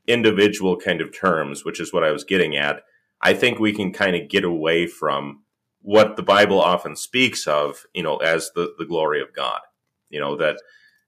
individual 0.08 0.78
kind 0.78 1.02
of 1.02 1.16
terms, 1.16 1.66
which 1.66 1.82
is 1.82 1.92
what 1.92 2.04
I 2.04 2.12
was 2.12 2.24
getting 2.24 2.56
at, 2.56 2.82
I 3.22 3.34
think 3.34 3.60
we 3.60 3.74
can 3.74 3.92
kind 3.92 4.16
of 4.16 4.30
get 4.30 4.46
away 4.46 4.88
from 4.88 5.44
what 5.82 6.16
the 6.16 6.24
Bible 6.24 6.60
often 6.60 6.96
speaks 6.96 7.46
of, 7.46 7.86
you 7.94 8.02
know, 8.02 8.18
as 8.18 8.52
the, 8.56 8.74
the 8.80 8.86
glory 8.86 9.22
of 9.22 9.34
God. 9.34 9.60
You 10.10 10.22
know, 10.22 10.38
that, 10.38 10.56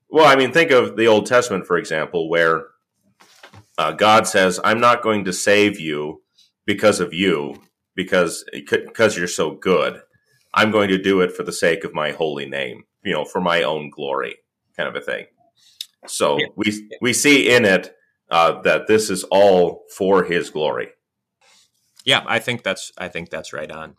well, 0.10 0.28
I 0.28 0.36
mean, 0.36 0.52
think 0.52 0.72
of 0.72 0.98
the 0.98 1.08
Old 1.08 1.26
Testament, 1.26 1.66
for 1.66 1.78
example, 1.78 2.30
where 2.30 2.68
uh, 3.78 3.94
God 3.94 4.28
says, 4.28 4.60
I'm 4.64 4.82
not 4.82 5.02
going 5.02 5.24
to 5.26 5.34
save 5.34 5.80
you 5.80 6.22
because 6.66 7.00
of 7.00 7.14
you, 7.14 7.62
because, 7.96 8.44
because 8.54 9.18
you're 9.18 9.28
so 9.28 9.52
good. 9.56 10.02
I'm 10.54 10.72
going 10.72 10.90
to 10.90 11.02
do 11.02 11.22
it 11.22 11.32
for 11.32 11.44
the 11.44 11.54
sake 11.54 11.84
of 11.84 11.94
my 11.94 12.12
holy 12.12 12.46
name, 12.46 12.84
you 13.04 13.14
know, 13.14 13.26
for 13.26 13.42
my 13.42 13.64
own 13.64 13.90
glory 13.90 14.36
kind 14.76 14.88
of 14.88 15.02
a 15.02 15.06
thing. 15.06 15.26
So 16.08 16.40
yeah. 16.40 16.48
we 16.56 16.90
we 17.02 17.14
see 17.14 17.54
in 17.54 17.66
it 17.66 17.94
uh, 18.30 18.62
that 18.62 18.88
this 18.88 19.10
is 19.10 19.24
all 19.26 19.84
for 19.96 20.24
His 20.24 20.50
glory. 20.50 20.90
Yeah, 22.04 22.24
I 22.26 22.40
think 22.40 22.64
that's 22.64 22.92
I 22.98 23.08
think 23.08 23.30
that's 23.30 23.54
right 23.54 23.72
on. 23.72 23.96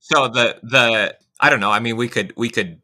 So 0.00 0.28
the 0.28 0.58
the 0.62 1.16
I 1.40 1.50
don't 1.50 1.60
know. 1.60 1.70
I 1.70 1.80
mean, 1.80 1.96
we 1.96 2.08
could 2.08 2.34
we 2.36 2.50
could 2.50 2.82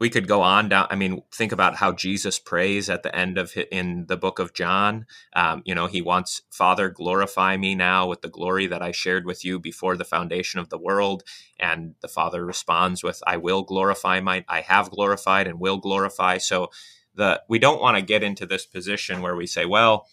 we 0.00 0.08
could 0.08 0.26
go 0.26 0.40
on 0.40 0.70
down. 0.70 0.86
I 0.90 0.96
mean, 0.96 1.22
think 1.30 1.52
about 1.52 1.76
how 1.76 1.92
Jesus 1.92 2.38
prays 2.38 2.88
at 2.88 3.02
the 3.02 3.14
end 3.14 3.36
of 3.36 3.52
in 3.70 4.06
the 4.06 4.16
book 4.16 4.38
of 4.38 4.54
John. 4.54 5.06
Um, 5.34 5.62
you 5.66 5.74
know, 5.74 5.86
he 5.86 6.00
wants 6.00 6.42
Father 6.50 6.88
glorify 6.88 7.58
me 7.58 7.74
now 7.74 8.08
with 8.08 8.22
the 8.22 8.28
glory 8.28 8.66
that 8.66 8.80
I 8.80 8.92
shared 8.92 9.26
with 9.26 9.44
you 9.44 9.60
before 9.60 9.96
the 9.96 10.04
foundation 10.04 10.58
of 10.58 10.70
the 10.70 10.78
world. 10.78 11.22
And 11.58 11.94
the 12.00 12.08
Father 12.08 12.44
responds 12.44 13.04
with, 13.04 13.22
"I 13.26 13.36
will 13.36 13.62
glorify 13.62 14.20
my. 14.20 14.44
I 14.48 14.62
have 14.62 14.90
glorified 14.90 15.46
and 15.46 15.60
will 15.60 15.76
glorify." 15.76 16.38
So 16.38 16.70
the 17.14 17.42
we 17.46 17.58
don't 17.58 17.82
want 17.82 17.98
to 17.98 18.02
get 18.02 18.22
into 18.22 18.46
this 18.46 18.66
position 18.66 19.20
where 19.22 19.36
we 19.36 19.46
say, 19.46 19.66
well. 19.66 20.08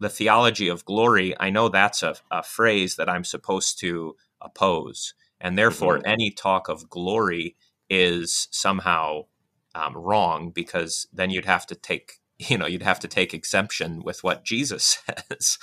The 0.00 0.08
theology 0.08 0.68
of 0.68 0.84
glory, 0.84 1.34
I 1.40 1.50
know 1.50 1.68
that's 1.68 2.04
a, 2.04 2.14
a 2.30 2.44
phrase 2.44 2.94
that 2.94 3.08
I'm 3.08 3.24
supposed 3.24 3.80
to 3.80 4.14
oppose. 4.40 5.12
And 5.40 5.58
therefore, 5.58 5.98
mm-hmm. 5.98 6.06
any 6.06 6.30
talk 6.30 6.68
of 6.68 6.88
glory 6.88 7.56
is 7.90 8.48
somehow 8.50 9.22
um, 9.74 9.96
wrong 9.96 10.50
because 10.50 11.06
then 11.12 11.30
you'd 11.30 11.44
have 11.44 11.66
to 11.66 11.74
take 11.74 12.14
you 12.38 12.56
know 12.56 12.66
you'd 12.66 12.82
have 12.82 13.00
to 13.00 13.08
take 13.08 13.34
exemption 13.34 14.02
with 14.04 14.22
what 14.22 14.44
jesus 14.44 15.02
says. 15.30 15.58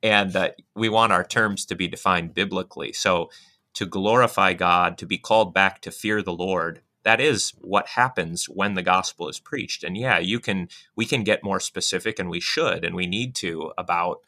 And 0.00 0.34
uh, 0.36 0.50
we 0.76 0.88
want 0.88 1.12
our 1.12 1.24
terms 1.24 1.66
to 1.66 1.74
be 1.74 1.88
defined 1.88 2.32
biblically. 2.32 2.92
So 2.92 3.30
to 3.74 3.86
glorify 3.86 4.54
god 4.54 4.98
to 4.98 5.06
be 5.06 5.18
called 5.18 5.54
back 5.54 5.80
to 5.82 5.90
fear 5.90 6.22
the 6.22 6.32
lord 6.32 6.82
that 7.04 7.20
is 7.20 7.52
what 7.60 7.88
happens 7.88 8.46
when 8.46 8.74
the 8.74 8.82
gospel 8.82 9.28
is 9.28 9.40
preached. 9.40 9.84
And 9.84 9.96
yeah 9.96 10.18
you 10.18 10.40
can 10.40 10.68
we 10.96 11.06
can 11.06 11.24
get 11.24 11.44
more 11.44 11.60
specific 11.60 12.18
and 12.18 12.28
we 12.28 12.40
should 12.40 12.84
and 12.84 12.94
we 12.94 13.06
need 13.06 13.34
to 13.36 13.72
about 13.78 14.18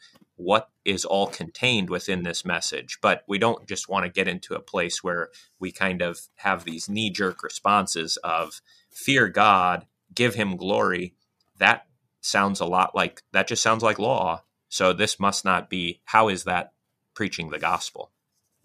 what 0.43 0.69
is 0.83 1.05
all 1.05 1.27
contained 1.27 1.89
within 1.89 2.23
this 2.23 2.43
message. 2.43 2.97
But 3.01 3.23
we 3.27 3.37
don't 3.37 3.67
just 3.67 3.87
want 3.87 4.05
to 4.05 4.11
get 4.11 4.27
into 4.27 4.55
a 4.55 4.61
place 4.61 5.03
where 5.03 5.29
we 5.59 5.71
kind 5.71 6.01
of 6.01 6.19
have 6.37 6.63
these 6.63 6.89
knee 6.89 7.09
jerk 7.09 7.43
responses 7.43 8.17
of 8.17 8.61
fear 8.89 9.29
God, 9.29 9.85
give 10.13 10.35
him 10.35 10.57
glory. 10.57 11.13
That 11.57 11.85
sounds 12.21 12.59
a 12.59 12.65
lot 12.65 12.95
like 12.95 13.21
that, 13.31 13.47
just 13.47 13.63
sounds 13.63 13.83
like 13.83 13.99
law. 13.99 14.43
So 14.69 14.93
this 14.93 15.19
must 15.19 15.45
not 15.45 15.69
be. 15.69 16.01
How 16.05 16.29
is 16.29 16.45
that 16.45 16.73
preaching 17.13 17.49
the 17.49 17.59
gospel? 17.59 18.11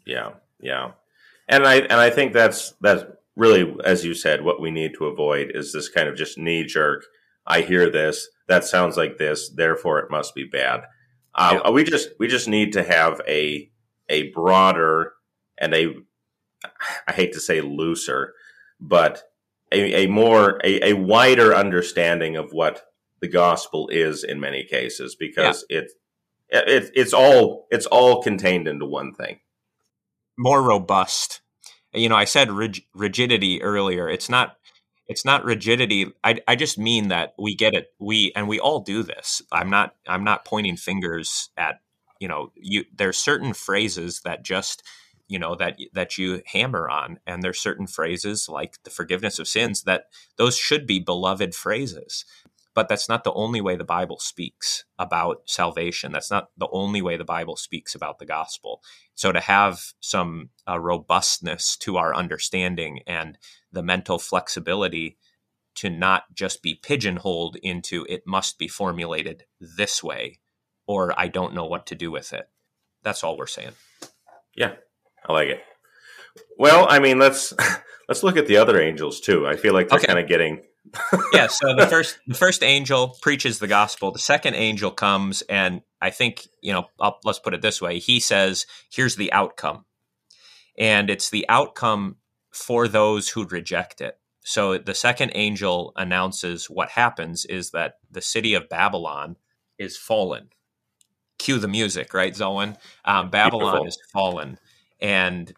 Yeah, 0.06 0.34
yeah. 0.60 0.92
And 1.48 1.66
I 1.66 1.76
and 1.76 2.00
I 2.00 2.10
think 2.10 2.32
that's 2.32 2.72
that's 2.80 3.04
really, 3.36 3.76
as 3.84 4.04
you 4.04 4.14
said, 4.14 4.44
what 4.44 4.60
we 4.60 4.70
need 4.70 4.94
to 4.94 5.06
avoid 5.06 5.50
is 5.54 5.72
this 5.72 5.88
kind 5.88 6.08
of 6.08 6.16
just 6.16 6.38
knee 6.38 6.64
jerk. 6.64 7.04
I 7.46 7.60
hear 7.60 7.90
this. 7.90 8.28
That 8.48 8.64
sounds 8.64 8.96
like 8.96 9.18
this. 9.18 9.48
Therefore, 9.48 9.98
it 9.98 10.10
must 10.10 10.34
be 10.34 10.44
bad. 10.44 10.82
Uh, 11.36 11.60
yeah. 11.64 11.70
We 11.70 11.84
just 11.84 12.08
we 12.18 12.28
just 12.28 12.48
need 12.48 12.72
to 12.72 12.82
have 12.82 13.20
a 13.28 13.70
a 14.08 14.30
broader 14.30 15.12
and 15.58 15.74
a 15.74 15.94
I 17.06 17.12
hate 17.12 17.34
to 17.34 17.40
say 17.40 17.60
looser, 17.60 18.32
but 18.80 19.22
a, 19.70 20.04
a 20.04 20.06
more 20.06 20.60
a, 20.64 20.90
a 20.90 20.92
wider 20.94 21.54
understanding 21.54 22.36
of 22.36 22.52
what 22.52 22.82
the 23.20 23.28
gospel 23.28 23.88
is 23.88 24.24
in 24.24 24.40
many 24.40 24.64
cases 24.64 25.16
because 25.18 25.64
yeah. 25.68 25.80
it, 25.80 25.92
it 26.48 26.90
it's 26.94 27.12
all 27.12 27.66
it's 27.70 27.86
all 27.86 28.22
contained 28.22 28.66
into 28.66 28.86
one 28.86 29.12
thing. 29.12 29.40
More 30.38 30.62
robust. 30.62 31.42
You 31.92 32.08
know, 32.08 32.16
I 32.16 32.24
said 32.24 32.50
rig- 32.50 32.84
rigidity 32.94 33.62
earlier. 33.62 34.08
It's 34.08 34.28
not 34.28 34.56
it's 35.08 35.24
not 35.24 35.44
rigidity 35.44 36.06
I, 36.24 36.40
I 36.48 36.56
just 36.56 36.78
mean 36.78 37.08
that 37.08 37.34
we 37.38 37.54
get 37.54 37.74
it 37.74 37.88
we 37.98 38.32
and 38.34 38.48
we 38.48 38.60
all 38.60 38.80
do 38.80 39.02
this. 39.02 39.42
I'm 39.52 39.70
not 39.70 39.94
i'm 40.06 40.24
not 40.24 40.44
pointing 40.44 40.76
fingers 40.76 41.50
at 41.56 41.80
you 42.20 42.28
know 42.28 42.52
you 42.56 42.84
there's 42.94 43.18
certain 43.18 43.52
phrases 43.52 44.20
that 44.24 44.44
just 44.44 44.82
you 45.28 45.38
know 45.38 45.54
that 45.56 45.78
that 45.92 46.18
you 46.18 46.42
hammer 46.46 46.88
on 46.88 47.18
and 47.26 47.42
there's 47.42 47.60
certain 47.60 47.86
phrases 47.86 48.48
like 48.48 48.82
the 48.84 48.90
forgiveness 48.90 49.38
of 49.38 49.48
sins 49.48 49.82
that 49.82 50.06
those 50.36 50.56
should 50.56 50.86
be 50.86 50.98
beloved 50.98 51.54
phrases 51.54 52.24
but 52.76 52.88
that's 52.88 53.08
not 53.08 53.24
the 53.24 53.32
only 53.32 53.60
way 53.60 53.74
the 53.74 53.82
bible 53.82 54.20
speaks 54.20 54.84
about 54.98 55.42
salvation 55.46 56.12
that's 56.12 56.30
not 56.30 56.50
the 56.56 56.68
only 56.70 57.02
way 57.02 57.16
the 57.16 57.24
bible 57.24 57.56
speaks 57.56 57.96
about 57.96 58.20
the 58.20 58.26
gospel 58.26 58.80
so 59.16 59.32
to 59.32 59.40
have 59.40 59.80
some 59.98 60.50
uh, 60.68 60.78
robustness 60.78 61.76
to 61.76 61.96
our 61.96 62.14
understanding 62.14 63.00
and 63.06 63.36
the 63.72 63.82
mental 63.82 64.18
flexibility 64.18 65.16
to 65.74 65.90
not 65.90 66.24
just 66.32 66.62
be 66.62 66.74
pigeonholed 66.74 67.56
into 67.56 68.06
it 68.08 68.22
must 68.26 68.58
be 68.58 68.68
formulated 68.68 69.44
this 69.60 70.04
way 70.04 70.38
or 70.86 71.18
I 71.18 71.28
don't 71.28 71.54
know 71.54 71.66
what 71.66 71.86
to 71.86 71.94
do 71.94 72.10
with 72.10 72.32
it. 72.32 72.48
That's 73.02 73.24
all 73.24 73.36
we're 73.36 73.46
saying. 73.46 73.72
Yeah, 74.56 74.74
I 75.26 75.32
like 75.32 75.48
it. 75.48 75.60
Well, 76.58 76.86
I 76.88 76.98
mean, 76.98 77.18
let's 77.18 77.52
let's 78.08 78.22
look 78.22 78.36
at 78.36 78.46
the 78.46 78.56
other 78.56 78.80
angels 78.80 79.20
too. 79.20 79.46
I 79.46 79.56
feel 79.56 79.74
like 79.74 79.88
they're 79.88 79.98
okay. 79.98 80.06
kind 80.06 80.18
of 80.18 80.28
getting 80.28 80.62
yeah, 81.32 81.46
so 81.48 81.74
the 81.74 81.86
first 81.86 82.18
the 82.26 82.34
first 82.34 82.62
angel 82.62 83.16
preaches 83.20 83.58
the 83.58 83.66
gospel. 83.66 84.12
The 84.12 84.18
second 84.18 84.54
angel 84.54 84.90
comes 84.90 85.42
and 85.42 85.82
I 86.00 86.10
think, 86.10 86.46
you 86.60 86.72
know, 86.72 86.86
I'll, 87.00 87.18
let's 87.24 87.38
put 87.38 87.54
it 87.54 87.62
this 87.62 87.80
way. 87.80 87.98
He 87.98 88.20
says, 88.20 88.66
"Here's 88.90 89.16
the 89.16 89.32
outcome." 89.32 89.84
And 90.78 91.08
it's 91.08 91.30
the 91.30 91.46
outcome 91.48 92.16
for 92.50 92.86
those 92.86 93.30
who 93.30 93.46
reject 93.46 94.00
it. 94.00 94.18
So 94.44 94.78
the 94.78 94.94
second 94.94 95.32
angel 95.34 95.92
announces 95.96 96.70
what 96.70 96.90
happens 96.90 97.44
is 97.44 97.70
that 97.70 97.94
the 98.10 98.20
city 98.22 98.54
of 98.54 98.68
Babylon 98.68 99.36
is 99.78 99.96
fallen. 99.96 100.50
Cue 101.38 101.58
the 101.58 101.68
music, 101.68 102.14
right, 102.14 102.34
Zoan? 102.34 102.76
Um, 103.04 103.28
Babylon 103.30 103.72
Beautiful. 103.72 103.86
is 103.88 103.98
fallen. 104.12 104.58
And 105.00 105.52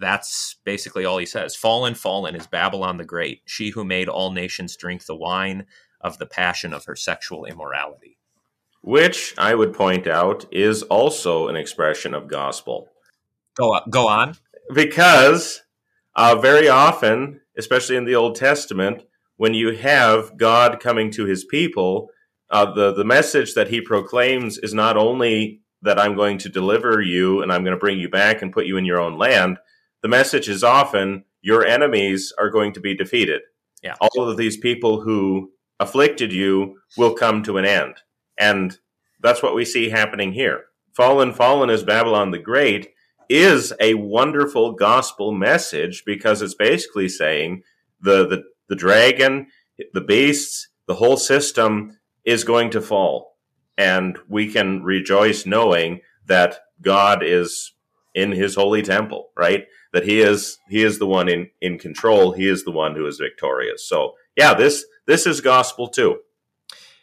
that's 0.00 0.56
basically 0.64 1.04
all 1.04 1.18
he 1.18 1.26
says. 1.26 1.56
Fallen, 1.56 1.94
fallen 1.94 2.34
is 2.34 2.46
Babylon 2.46 2.96
the 2.96 3.04
Great, 3.04 3.42
she 3.44 3.70
who 3.70 3.84
made 3.84 4.08
all 4.08 4.30
nations 4.30 4.76
drink 4.76 5.06
the 5.06 5.16
wine 5.16 5.66
of 6.00 6.18
the 6.18 6.26
passion 6.26 6.72
of 6.72 6.84
her 6.84 6.96
sexual 6.96 7.44
immorality. 7.44 8.18
Which 8.82 9.34
I 9.36 9.54
would 9.54 9.72
point 9.72 10.06
out 10.06 10.46
is 10.52 10.82
also 10.84 11.48
an 11.48 11.56
expression 11.56 12.14
of 12.14 12.28
gospel. 12.28 12.88
Go, 13.56 13.80
go 13.90 14.06
on. 14.06 14.36
Because 14.72 15.62
uh, 16.14 16.36
very 16.36 16.68
often, 16.68 17.40
especially 17.58 17.96
in 17.96 18.04
the 18.04 18.14
Old 18.14 18.36
Testament, 18.36 19.02
when 19.36 19.54
you 19.54 19.76
have 19.76 20.36
God 20.36 20.80
coming 20.80 21.10
to 21.12 21.24
his 21.24 21.44
people, 21.44 22.10
uh, 22.50 22.72
the, 22.72 22.92
the 22.92 23.04
message 23.04 23.54
that 23.54 23.68
he 23.68 23.80
proclaims 23.80 24.58
is 24.58 24.72
not 24.72 24.96
only 24.96 25.60
that 25.82 25.98
I'm 25.98 26.14
going 26.14 26.38
to 26.38 26.48
deliver 26.48 27.00
you 27.00 27.42
and 27.42 27.52
I'm 27.52 27.64
going 27.64 27.76
to 27.76 27.80
bring 27.80 27.98
you 27.98 28.08
back 28.08 28.42
and 28.42 28.52
put 28.52 28.66
you 28.66 28.76
in 28.76 28.84
your 28.84 29.00
own 29.00 29.18
land. 29.18 29.58
The 30.02 30.08
message 30.08 30.48
is 30.48 30.62
often 30.62 31.24
your 31.40 31.64
enemies 31.64 32.32
are 32.38 32.50
going 32.50 32.72
to 32.72 32.80
be 32.80 32.94
defeated. 32.94 33.42
Yeah. 33.82 33.94
All 34.00 34.28
of 34.28 34.36
these 34.36 34.56
people 34.56 35.00
who 35.00 35.52
afflicted 35.78 36.32
you 36.32 36.78
will 36.96 37.14
come 37.14 37.42
to 37.42 37.58
an 37.58 37.64
end. 37.64 37.96
And 38.38 38.78
that's 39.20 39.42
what 39.42 39.54
we 39.54 39.64
see 39.64 39.90
happening 39.90 40.32
here. 40.32 40.64
Fallen, 40.94 41.32
fallen 41.32 41.70
is 41.70 41.82
Babylon 41.82 42.30
the 42.30 42.38
Great 42.38 42.88
is 43.28 43.72
a 43.80 43.94
wonderful 43.94 44.72
gospel 44.72 45.32
message 45.32 46.04
because 46.04 46.42
it's 46.42 46.54
basically 46.54 47.08
saying 47.08 47.62
the, 48.00 48.26
the, 48.26 48.44
the 48.68 48.76
dragon, 48.76 49.48
the 49.92 50.00
beasts, 50.00 50.68
the 50.86 50.94
whole 50.94 51.16
system 51.16 51.98
is 52.24 52.44
going 52.44 52.70
to 52.70 52.80
fall. 52.80 53.36
And 53.76 54.18
we 54.28 54.50
can 54.50 54.82
rejoice 54.82 55.44
knowing 55.44 56.00
that 56.26 56.58
God 56.80 57.22
is 57.22 57.72
in 58.14 58.32
his 58.32 58.54
holy 58.54 58.82
temple, 58.82 59.30
right? 59.36 59.64
That 59.96 60.04
he 60.04 60.20
is 60.20 60.58
he 60.68 60.84
is 60.84 60.98
the 60.98 61.06
one 61.06 61.26
in, 61.26 61.48
in 61.62 61.78
control. 61.78 62.32
He 62.32 62.46
is 62.46 62.64
the 62.64 62.70
one 62.70 62.94
who 62.94 63.06
is 63.06 63.16
victorious. 63.16 63.88
So 63.88 64.12
yeah, 64.36 64.52
this 64.52 64.84
this 65.06 65.26
is 65.26 65.40
gospel 65.40 65.88
too. 65.88 66.18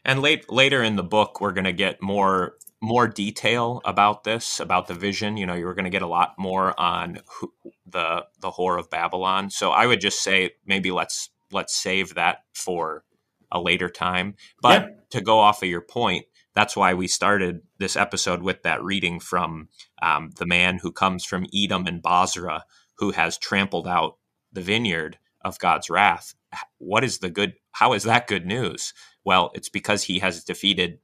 And 0.05 0.21
late 0.21 0.51
later 0.51 0.83
in 0.83 0.95
the 0.95 1.03
book, 1.03 1.41
we're 1.41 1.53
going 1.53 1.63
to 1.63 1.73
get 1.73 2.03
more 2.03 2.53
more 2.83 3.07
detail 3.07 3.81
about 3.83 4.25
this, 4.25 4.59
about 4.59 4.85
the 4.85 4.93
vision, 4.93 5.37
you 5.37 5.47
know, 5.47 5.55
you're 5.55 5.73
going 5.73 5.85
to 5.85 5.89
get 5.89 6.03
a 6.03 6.07
lot 6.07 6.35
more 6.37 6.79
on 6.79 7.17
who, 7.39 7.51
the 7.87 8.27
the 8.41 8.51
whore 8.51 8.77
of 8.77 8.91
Babylon. 8.91 9.49
So 9.49 9.71
I 9.71 9.87
would 9.87 9.99
just 9.99 10.21
say 10.21 10.51
maybe 10.63 10.91
let's 10.91 11.31
let's 11.51 11.75
save 11.75 12.13
that 12.13 12.43
for 12.53 13.05
a 13.51 13.59
later 13.59 13.89
time. 13.89 14.35
But 14.61 14.81
yeah. 14.83 14.89
to 15.09 15.21
go 15.21 15.39
off 15.39 15.63
of 15.63 15.69
your 15.69 15.81
point, 15.81 16.25
that's 16.55 16.75
why 16.75 16.93
we 16.93 17.07
started 17.07 17.61
this 17.79 17.95
episode 17.95 18.43
with 18.43 18.61
that 18.63 18.83
reading 18.83 19.19
from 19.19 19.69
um, 20.01 20.31
the 20.37 20.45
man 20.45 20.79
who 20.79 20.91
comes 20.91 21.25
from 21.25 21.47
Edom 21.55 21.87
and 21.87 22.01
Bozrah, 22.01 22.63
who 22.95 23.11
has 23.11 23.37
trampled 23.37 23.87
out 23.87 24.17
the 24.51 24.61
vineyard 24.61 25.17
of 25.41 25.59
God's 25.59 25.89
wrath. 25.89 26.35
What 26.77 27.03
is 27.03 27.19
the 27.19 27.29
good? 27.29 27.53
How 27.71 27.93
is 27.93 28.03
that 28.03 28.27
good 28.27 28.45
news? 28.45 28.93
Well, 29.23 29.51
it's 29.53 29.69
because 29.69 30.03
he 30.03 30.19
has 30.19 30.43
defeated 30.43 30.99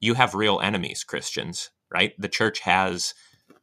you 0.00 0.14
have 0.14 0.34
real 0.34 0.60
enemies, 0.60 1.04
Christians, 1.04 1.70
right? 1.90 2.12
The 2.18 2.28
church 2.28 2.60
has 2.60 3.14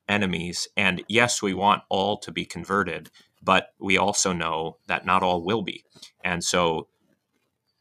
enemies. 0.08 0.68
And 0.76 1.04
yes, 1.08 1.42
we 1.42 1.54
want 1.54 1.84
all 1.90 2.18
to 2.20 2.32
be 2.32 2.46
converted, 2.46 3.12
but 3.44 3.74
we 3.80 3.98
also 3.98 4.34
know 4.34 4.78
that 4.88 5.06
not 5.06 5.22
all 5.22 5.44
will 5.44 5.62
be. 5.62 5.84
And 6.24 6.44
so 6.44 6.88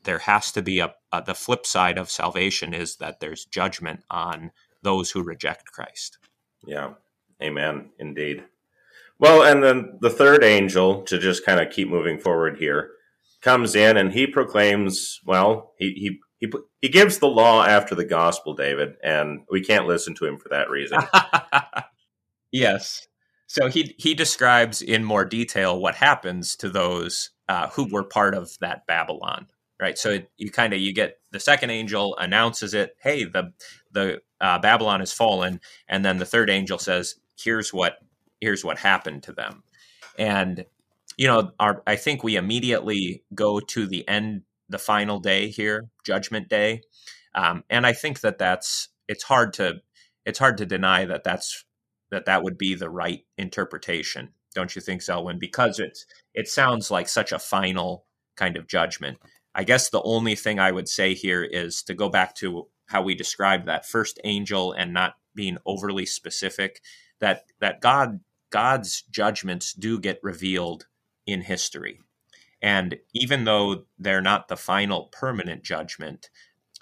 there 0.03 0.19
has 0.19 0.51
to 0.53 0.63
be 0.63 0.81
a, 0.81 0.95
a, 1.13 1.23
the 1.23 1.35
flip 1.35 1.65
side 1.65 1.99
of 1.99 2.11
salvation 2.11 2.75
is 2.75 2.97
that 2.97 3.21
there's 3.21 3.45
judgment 3.45 4.03
on 4.11 4.51
those 4.83 5.13
who 5.13 5.23
reject 5.23 5.71
Christ. 5.73 6.19
Yeah. 6.67 6.95
Amen. 7.43 7.91
Indeed. 7.99 8.45
Well, 9.19 9.43
and 9.43 9.63
then 9.63 9.99
the 10.01 10.11
third 10.11 10.45
angel, 10.45 11.03
to 11.03 11.19
just 11.19 11.45
kind 11.45 11.61
of 11.61 11.73
keep 11.73 11.89
moving 11.89 12.19
forward 12.19 12.59
here, 12.59 12.91
comes 13.41 13.75
in 13.75 13.97
and 13.97 14.13
he 14.13 14.27
proclaims, 14.27 15.21
well, 15.25 15.73
he, 15.79 15.93
he, 15.93 16.21
he, 16.47 16.53
he 16.81 16.89
gives 16.89 17.19
the 17.19 17.27
law 17.27 17.65
after 17.65 17.95
the 17.95 18.05
gospel, 18.05 18.55
David, 18.55 18.95
and 19.03 19.41
we 19.51 19.61
can't 19.61 19.87
listen 19.87 20.15
to 20.17 20.27
him 20.27 20.39
for 20.39 20.49
that 20.51 20.71
reason. 20.71 20.99
yes. 22.53 23.09
So 23.49 23.69
he, 23.69 23.95
he 23.99 24.15
describes 24.15 24.83
in 24.83 25.03
more 25.03 25.25
detail 25.25 25.81
what 25.81 25.97
happens 25.97 26.55
to 26.57 26.69
those 26.69 27.31
uh, 27.49 27.69
who 27.71 27.89
were 27.91 28.05
part 28.05 28.35
of 28.35 28.57
that 28.61 28.87
Babylon, 28.87 29.49
right? 29.81 29.99
So 29.99 30.19
you 30.37 30.51
kind 30.51 30.73
of 30.73 30.81
you 30.81 30.93
get 30.93 31.19
the 31.33 31.41
second 31.41 31.71
angel 31.71 32.17
announces 32.19 32.75
it, 32.75 32.95
hey, 33.01 33.25
the 33.25 33.53
the 33.91 34.21
uh, 34.41 34.59
Babylon 34.59 35.01
has 35.01 35.13
fallen, 35.13 35.61
and 35.89 36.05
then 36.05 36.19
the 36.19 36.27
third 36.27 36.51
angel 36.51 36.79
says, 36.79 37.15
here's 37.37 37.73
what 37.73 37.99
here's 38.41 38.65
what 38.65 38.79
happened 38.79 39.23
to 39.25 39.33
them, 39.33 39.63
and 40.19 40.65
you 41.17 41.27
know, 41.27 41.51
our, 41.59 41.83
I 41.87 41.97
think 41.97 42.23
we 42.23 42.37
immediately 42.37 43.25
go 43.35 43.59
to 43.59 43.87
the 43.87 44.07
end, 44.09 44.43
the 44.69 44.79
final 44.79 45.19
day 45.19 45.49
here, 45.49 45.89
Judgment 46.05 46.49
Day, 46.49 46.83
um, 47.35 47.65
and 47.69 47.87
I 47.87 47.93
think 47.93 48.21
that 48.21 48.39
that's 48.39 48.89
it's 49.09 49.25
hard 49.25 49.53
to 49.55 49.81
it's 50.25 50.39
hard 50.39 50.59
to 50.59 50.67
deny 50.67 51.05
that 51.07 51.25
that's 51.25 51.65
that 52.11 52.27
that 52.27 52.43
would 52.43 52.59
be 52.59 52.75
the 52.75 52.91
right 52.91 53.25
interpretation, 53.37 54.31
don't 54.55 54.75
you 54.75 54.83
think, 54.83 55.03
Zelwyn? 55.03 55.39
Because 55.39 55.79
it's 55.79 56.07
it 56.35 56.49
sounds 56.49 56.91
like 56.91 57.09
such 57.09 57.33
a 57.33 57.39
final 57.39 58.05
kind 58.37 58.57
of 58.57 58.69
judgment. 58.69 59.19
I 59.55 59.65
guess 59.65 59.91
the 59.91 60.03
only 60.03 60.35
thing 60.35 60.59
I 60.59 60.71
would 60.71 60.89
say 60.89 61.15
here 61.15 61.43
is 61.43 61.83
to 61.85 61.95
go 61.95 62.09
back 62.09 62.35
to 62.37 62.69
how 62.87 63.03
we 63.03 63.15
described 63.15 63.67
that 63.67 63.87
first 63.87 64.21
angel 64.25 64.73
and 64.73 64.93
not 64.93 65.15
being 65.35 65.59
overly 65.67 66.07
specific 66.07 66.81
that 67.21 67.45
that 67.61 67.81
God 67.81 68.21
God's 68.51 69.03
judgments 69.03 69.73
do 69.73 69.99
get 69.99 70.19
revealed 70.23 70.87
in 71.27 71.43
history. 71.43 72.01
And 72.61 72.99
even 73.15 73.45
though 73.45 73.85
they're 73.99 74.21
not 74.21 74.49
the 74.49 74.57
final 74.57 75.05
permanent 75.13 75.63
judgment, 75.63 76.31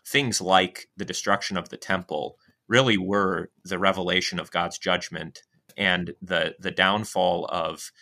things 0.06 0.40
like 0.40 0.88
the 0.96 1.04
destruction 1.04 1.56
of 1.56 1.68
the 1.68 1.76
temple 1.76 2.38
really 2.68 2.96
were 2.96 3.50
the 3.64 3.78
revelation 3.78 4.38
of 4.38 4.50
God's 4.50 4.78
judgment 4.78 5.42
and 5.76 6.14
the 6.22 6.54
the 6.58 6.70
downfall 6.70 7.46
of 7.50 7.92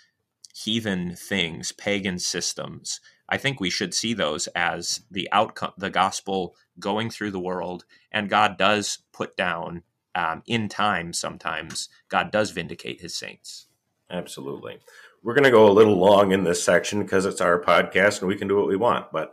heathen 0.54 1.16
things, 1.16 1.72
pagan 1.72 2.18
systems. 2.18 3.00
I 3.28 3.38
think 3.38 3.58
we 3.58 3.70
should 3.70 3.94
see 3.94 4.14
those 4.14 4.46
as 4.48 5.00
the 5.10 5.28
outcome, 5.32 5.72
the 5.76 5.90
gospel 5.90 6.54
going 6.78 7.10
through 7.10 7.32
the 7.32 7.40
world, 7.40 7.84
and 8.12 8.28
God 8.28 8.56
does 8.56 8.98
put 9.12 9.36
down 9.36 9.82
um, 10.14 10.42
in 10.46 10.68
time. 10.68 11.12
Sometimes 11.12 11.88
God 12.08 12.30
does 12.30 12.50
vindicate 12.50 13.00
His 13.00 13.14
saints. 13.14 13.66
Absolutely. 14.10 14.78
We're 15.22 15.34
going 15.34 15.44
to 15.44 15.50
go 15.50 15.68
a 15.68 15.72
little 15.72 15.98
long 15.98 16.32
in 16.32 16.44
this 16.44 16.62
section 16.62 17.02
because 17.02 17.24
it's 17.24 17.40
our 17.40 17.60
podcast 17.60 18.20
and 18.20 18.28
we 18.28 18.36
can 18.36 18.48
do 18.48 18.56
what 18.56 18.68
we 18.68 18.76
want. 18.76 19.10
But 19.12 19.32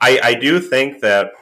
I, 0.00 0.18
I 0.22 0.34
do 0.34 0.58
think 0.58 1.00
that 1.00 1.32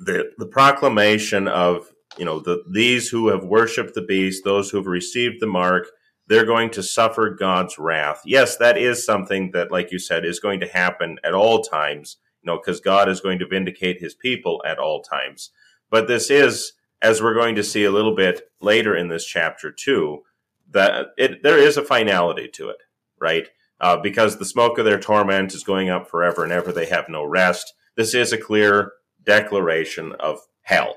the 0.00 0.32
the 0.38 0.46
proclamation 0.46 1.46
of 1.46 1.86
you 2.18 2.24
know 2.24 2.40
the 2.40 2.62
these 2.70 3.08
who 3.08 3.28
have 3.28 3.44
worshipped 3.44 3.94
the 3.94 4.02
beast, 4.02 4.44
those 4.44 4.70
who 4.70 4.78
have 4.78 4.86
received 4.86 5.40
the 5.40 5.46
mark, 5.46 5.88
they're 6.26 6.46
going 6.46 6.70
to 6.70 6.82
suffer 6.82 7.30
God's 7.30 7.78
wrath. 7.78 8.22
Yes, 8.24 8.56
that 8.56 8.78
is 8.78 9.04
something 9.04 9.50
that, 9.52 9.70
like 9.70 9.92
you 9.92 9.98
said, 9.98 10.24
is 10.24 10.40
going 10.40 10.60
to 10.60 10.68
happen 10.68 11.18
at 11.24 11.34
all 11.34 11.62
times. 11.62 12.16
You 12.42 12.50
know, 12.50 12.56
because 12.56 12.80
God 12.80 13.08
is 13.08 13.20
going 13.20 13.38
to 13.40 13.46
vindicate 13.46 14.00
His 14.00 14.14
people 14.14 14.62
at 14.66 14.78
all 14.78 15.02
times. 15.02 15.50
But 15.90 16.08
this 16.08 16.30
is, 16.30 16.72
as 17.02 17.22
we're 17.22 17.34
going 17.34 17.54
to 17.54 17.64
see 17.64 17.84
a 17.84 17.90
little 17.90 18.14
bit 18.14 18.50
later 18.60 18.96
in 18.96 19.08
this 19.08 19.24
chapter 19.24 19.72
too, 19.72 20.22
that 20.70 21.08
it, 21.16 21.42
there 21.42 21.58
is 21.58 21.76
a 21.76 21.84
finality 21.84 22.48
to 22.48 22.68
it, 22.68 22.78
right? 23.20 23.48
Uh, 23.80 23.96
because 23.96 24.38
the 24.38 24.44
smoke 24.44 24.78
of 24.78 24.84
their 24.84 25.00
torment 25.00 25.54
is 25.54 25.64
going 25.64 25.88
up 25.88 26.08
forever 26.08 26.44
and 26.44 26.52
ever; 26.52 26.70
they 26.70 26.86
have 26.86 27.08
no 27.08 27.24
rest. 27.24 27.72
This 27.96 28.14
is 28.14 28.32
a 28.32 28.38
clear 28.38 28.92
declaration 29.24 30.12
of 30.20 30.38
hell. 30.62 30.96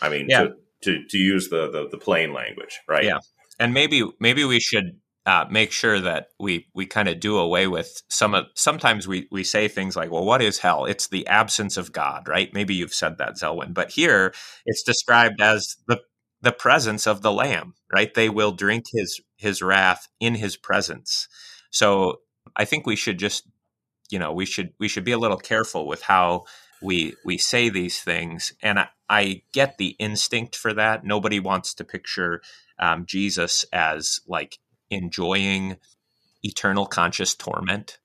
I 0.00 0.08
mean, 0.08 0.26
yeah. 0.28 0.44
to, 0.44 0.54
to, 0.82 1.04
to 1.06 1.18
use 1.18 1.48
the, 1.48 1.70
the, 1.70 1.88
the 1.90 1.98
plain 1.98 2.32
language, 2.32 2.80
right? 2.88 3.04
Yeah, 3.04 3.18
and 3.58 3.74
maybe 3.74 4.08
maybe 4.20 4.44
we 4.44 4.60
should 4.60 4.98
uh, 5.28 5.44
make 5.50 5.72
sure 5.72 6.00
that 6.00 6.30
we 6.40 6.66
we 6.74 6.86
kind 6.86 7.06
of 7.06 7.20
do 7.20 7.36
away 7.36 7.66
with 7.66 8.02
some 8.08 8.34
of. 8.34 8.46
Sometimes 8.54 9.06
we 9.06 9.28
we 9.30 9.44
say 9.44 9.68
things 9.68 9.94
like, 9.94 10.10
"Well, 10.10 10.24
what 10.24 10.40
is 10.40 10.60
hell?" 10.60 10.86
It's 10.86 11.08
the 11.08 11.26
absence 11.26 11.76
of 11.76 11.92
God, 11.92 12.26
right? 12.26 12.54
Maybe 12.54 12.74
you've 12.74 12.94
said 12.94 13.18
that, 13.18 13.34
Zelwyn, 13.34 13.74
but 13.74 13.90
here 13.90 14.32
it's 14.64 14.82
described 14.82 15.42
as 15.42 15.76
the 15.86 16.00
the 16.40 16.52
presence 16.52 17.06
of 17.06 17.20
the 17.20 17.32
lamb 17.32 17.74
right 17.92 18.14
they 18.14 18.30
will 18.30 18.52
drink 18.52 18.86
his 18.92 19.20
his 19.36 19.60
wrath 19.60 20.08
in 20.20 20.36
his 20.36 20.56
presence 20.56 21.28
so 21.70 22.20
i 22.56 22.64
think 22.64 22.86
we 22.86 22.96
should 22.96 23.18
just 23.18 23.44
you 24.10 24.18
know 24.20 24.32
we 24.32 24.46
should 24.46 24.70
we 24.78 24.88
should 24.88 25.04
be 25.04 25.12
a 25.12 25.18
little 25.18 25.36
careful 25.36 25.86
with 25.86 26.02
how 26.02 26.44
we 26.80 27.14
we 27.24 27.36
say 27.36 27.68
these 27.68 28.00
things 28.00 28.52
and 28.62 28.78
i, 28.78 28.88
I 29.08 29.42
get 29.52 29.78
the 29.78 29.96
instinct 29.98 30.54
for 30.54 30.72
that 30.74 31.04
nobody 31.04 31.40
wants 31.40 31.74
to 31.74 31.84
picture 31.84 32.40
um, 32.78 33.04
jesus 33.04 33.64
as 33.72 34.20
like 34.28 34.58
enjoying 34.90 35.76
eternal 36.42 36.86
conscious 36.86 37.34
torment 37.34 37.98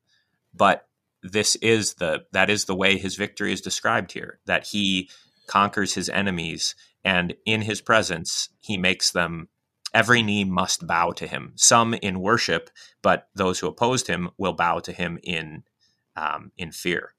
but 0.54 0.88
this 1.24 1.56
is 1.58 1.96
the 1.96 2.26
that 2.34 2.50
is 2.50 2.66
the 2.66 2.76
way 2.76 2.98
his 2.98 3.16
victory 3.16 3.54
is 3.54 3.62
described 3.62 4.12
here 4.12 4.40
that 4.46 4.68
he 4.68 5.10
conquers 5.48 5.94
his 5.94 6.10
enemies 6.10 6.76
and 7.04 7.34
in 7.46 7.62
his 7.62 7.82
presence 7.82 8.50
he 8.60 8.78
makes 8.78 9.12
them 9.12 9.48
every 9.94 10.24
knee 10.24 10.44
must 10.44 10.88
bow 10.88 11.12
to 11.12 11.28
him. 11.28 11.54
Some 11.56 11.94
in 11.96 12.20
worship 12.20 12.70
but 13.02 13.30
those 13.34 13.60
who 13.60 13.68
opposed 13.68 14.08
him 14.08 14.30
will 14.38 14.54
bow 14.54 14.80
to 14.80 14.92
him 14.92 15.18
in 15.24 15.64
um, 16.16 16.52
in 16.58 16.72
fear 16.72 17.14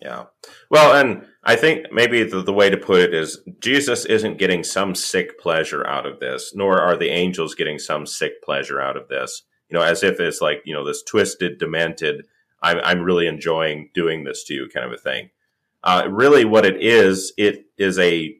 yeah. 0.00 0.24
Well 0.70 0.94
and 0.94 1.26
i 1.42 1.56
think 1.56 1.86
maybe 1.92 2.22
the, 2.22 2.42
the 2.42 2.52
way 2.52 2.70
to 2.70 2.76
put 2.76 3.00
it 3.00 3.14
is 3.14 3.38
jesus 3.60 4.04
isn't 4.04 4.38
getting 4.38 4.62
some 4.62 4.94
sick 4.94 5.38
pleasure 5.38 5.86
out 5.86 6.06
of 6.06 6.20
this 6.20 6.52
nor 6.54 6.80
are 6.80 6.96
the 6.96 7.08
angels 7.08 7.54
getting 7.54 7.78
some 7.78 8.06
sick 8.06 8.42
pleasure 8.42 8.80
out 8.80 8.96
of 8.96 9.08
this. 9.08 9.42
You 9.68 9.78
know 9.78 9.84
as 9.84 10.02
if 10.02 10.20
it's 10.20 10.40
like 10.40 10.62
you 10.64 10.74
know 10.74 10.84
this 10.84 11.02
twisted 11.02 11.58
demented 11.58 12.26
i'm, 12.62 12.78
I'm 12.82 13.02
really 13.02 13.26
enjoying 13.26 13.90
doing 13.94 14.24
this 14.24 14.44
to 14.44 14.54
you 14.54 14.68
kind 14.72 14.86
of 14.86 14.92
a 14.92 14.98
thing. 14.98 15.30
Uh, 15.82 16.06
really 16.10 16.44
what 16.44 16.66
it 16.66 16.82
is 16.82 17.32
it 17.38 17.64
is 17.78 17.98
a 17.98 18.36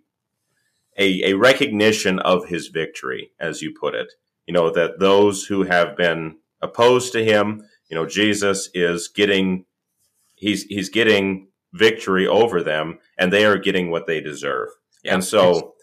a, 0.99 1.31
a 1.31 1.35
recognition 1.35 2.19
of 2.21 2.47
his 2.49 2.69
victory, 2.69 3.33
as 3.41 3.63
you 3.63 3.73
put 3.79 3.95
it. 3.95 4.13
You 4.47 4.55
know, 4.55 4.71
that 4.71 5.01
those 5.01 5.45
who 5.45 5.63
have 5.65 5.97
been 5.97 6.39
opposed 6.61 7.13
to 7.13 7.25
him, 7.25 7.63
you 7.89 7.97
know, 7.97 8.07
Jesus 8.07 8.69
is 8.75 9.09
getting 9.09 9.65
he's 10.41 10.65
he's 10.65 10.89
getting 10.89 11.49
victory 11.73 12.27
over 12.27 12.63
them 12.63 12.99
and 13.17 13.33
they 13.33 13.45
are 13.45 13.59
getting 13.59 13.91
what 13.91 14.07
they 14.07 14.21
deserve. 14.21 14.69
Yeah, 15.05 15.15
and 15.15 15.25
so 15.25 15.75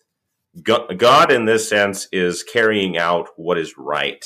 God 0.62 1.32
in 1.32 1.46
this 1.46 1.70
sense 1.70 2.08
is 2.12 2.44
carrying 2.44 2.98
out 2.98 3.30
what 3.38 3.58
is 3.58 3.78
right. 3.78 4.26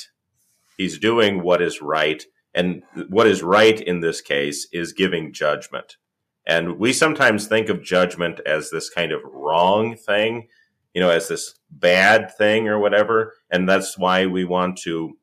He's 0.78 0.98
doing 0.98 1.44
what 1.44 1.62
is 1.62 1.82
right 1.82 2.24
and 2.54 2.84
what 3.10 3.28
is 3.28 3.44
right 3.44 3.80
in 3.80 4.00
this 4.00 4.22
case 4.22 4.68
is 4.72 4.94
giving 4.94 5.34
judgment. 5.34 5.98
And 6.46 6.80
we 6.80 6.92
sometimes 6.92 7.48
think 7.48 7.70
of 7.70 7.84
judgment 7.84 8.40
as 8.46 8.72
this 8.72 8.90
kind 8.90 9.12
of 9.12 9.22
wrong 9.24 9.96
thing, 9.96 10.48
you 10.94 11.02
know, 11.02 11.10
as 11.10 11.28
this 11.28 11.54
bad 11.70 12.36
thing 12.36 12.68
or 12.68 12.80
whatever. 12.80 13.34
And 13.52 13.70
that's 13.70 13.98
why 13.98 14.26
we 14.26 14.44
want 14.44 14.78
to, 14.84 15.18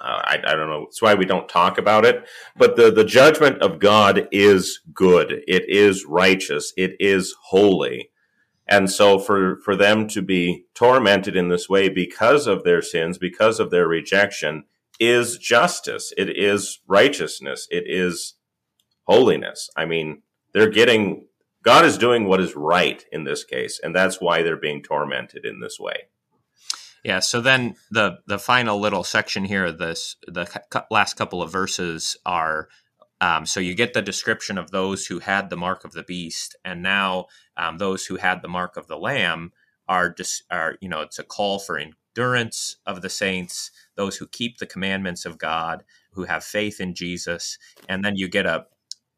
uh, 0.00 0.22
I, 0.24 0.38
I 0.46 0.54
don't 0.54 0.68
know, 0.68 0.86
it's 0.88 1.02
why 1.02 1.14
we 1.14 1.24
don't 1.24 1.48
talk 1.48 1.78
about 1.78 2.04
it. 2.04 2.26
But 2.56 2.76
the, 2.76 2.90
the 2.90 3.04
judgment 3.04 3.62
of 3.62 3.78
God 3.78 4.28
is 4.30 4.80
good, 4.92 5.42
it 5.46 5.68
is 5.68 6.04
righteous, 6.04 6.72
it 6.76 6.96
is 7.00 7.34
holy. 7.44 8.10
And 8.66 8.90
so 8.90 9.18
for, 9.18 9.60
for 9.60 9.76
them 9.76 10.08
to 10.08 10.22
be 10.22 10.64
tormented 10.74 11.36
in 11.36 11.48
this 11.48 11.68
way 11.68 11.90
because 11.90 12.46
of 12.46 12.64
their 12.64 12.80
sins, 12.80 13.18
because 13.18 13.60
of 13.60 13.70
their 13.70 13.86
rejection, 13.86 14.64
is 14.98 15.38
justice. 15.38 16.12
It 16.16 16.30
is 16.30 16.80
righteousness. 16.86 17.66
It 17.70 17.84
is 17.86 18.34
holiness. 19.04 19.68
I 19.76 19.84
mean, 19.84 20.22
they're 20.52 20.70
getting 20.70 21.26
God 21.62 21.86
is 21.86 21.96
doing 21.96 22.26
what 22.26 22.40
is 22.40 22.54
right 22.54 23.04
in 23.10 23.24
this 23.24 23.42
case, 23.42 23.80
and 23.82 23.96
that's 23.96 24.20
why 24.20 24.42
they're 24.42 24.56
being 24.56 24.82
tormented 24.82 25.46
in 25.46 25.60
this 25.60 25.80
way. 25.80 26.08
Yeah. 27.04 27.20
So 27.20 27.40
then 27.40 27.76
the 27.90 28.18
the 28.26 28.38
final 28.38 28.80
little 28.80 29.04
section 29.04 29.44
here, 29.44 29.70
this 29.70 30.16
the 30.26 30.48
last 30.90 31.14
couple 31.16 31.42
of 31.42 31.52
verses 31.52 32.16
are. 32.26 32.68
Um, 33.20 33.46
so 33.46 33.60
you 33.60 33.74
get 33.74 33.94
the 33.94 34.02
description 34.02 34.58
of 34.58 34.70
those 34.70 35.06
who 35.06 35.20
had 35.20 35.48
the 35.48 35.56
mark 35.56 35.84
of 35.84 35.92
the 35.92 36.02
beast, 36.02 36.56
and 36.64 36.82
now 36.82 37.26
um, 37.56 37.78
those 37.78 38.06
who 38.06 38.16
had 38.16 38.42
the 38.42 38.48
mark 38.48 38.76
of 38.76 38.88
the 38.88 38.98
lamb 38.98 39.52
are 39.88 40.10
just 40.10 40.42
are 40.50 40.76
you 40.80 40.88
know 40.88 41.00
it's 41.00 41.18
a 41.18 41.24
call 41.24 41.58
for 41.58 41.78
endurance 41.78 42.76
of 42.86 43.02
the 43.02 43.08
saints, 43.08 43.70
those 43.96 44.16
who 44.16 44.26
keep 44.26 44.58
the 44.58 44.66
commandments 44.66 45.24
of 45.24 45.38
God, 45.38 45.84
who 46.12 46.24
have 46.24 46.44
faith 46.44 46.80
in 46.80 46.94
Jesus, 46.94 47.56
and 47.88 48.04
then 48.04 48.16
you 48.16 48.28
get 48.28 48.46
a 48.46 48.66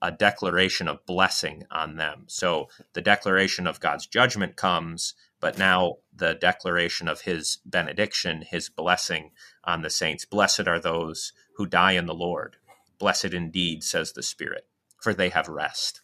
a 0.02 0.12
declaration 0.12 0.88
of 0.88 1.04
blessing 1.06 1.64
on 1.70 1.96
them. 1.96 2.24
So 2.26 2.68
the 2.92 3.00
declaration 3.00 3.66
of 3.66 3.80
God's 3.80 4.06
judgment 4.06 4.56
comes, 4.56 5.14
but 5.40 5.58
now 5.58 5.96
the 6.14 6.34
declaration 6.34 7.08
of 7.08 7.22
his 7.22 7.58
benediction, 7.64 8.42
his 8.42 8.68
blessing 8.68 9.30
on 9.64 9.82
the 9.82 9.90
saints. 9.90 10.24
Blessed 10.24 10.66
are 10.66 10.80
those 10.80 11.32
who 11.56 11.66
die 11.66 11.92
in 11.92 12.06
the 12.06 12.14
Lord. 12.14 12.56
Blessed 12.98 13.34
indeed, 13.34 13.84
says 13.84 14.12
the 14.12 14.22
Spirit, 14.22 14.66
for 15.00 15.12
they 15.12 15.28
have 15.28 15.48
rest. 15.48 16.00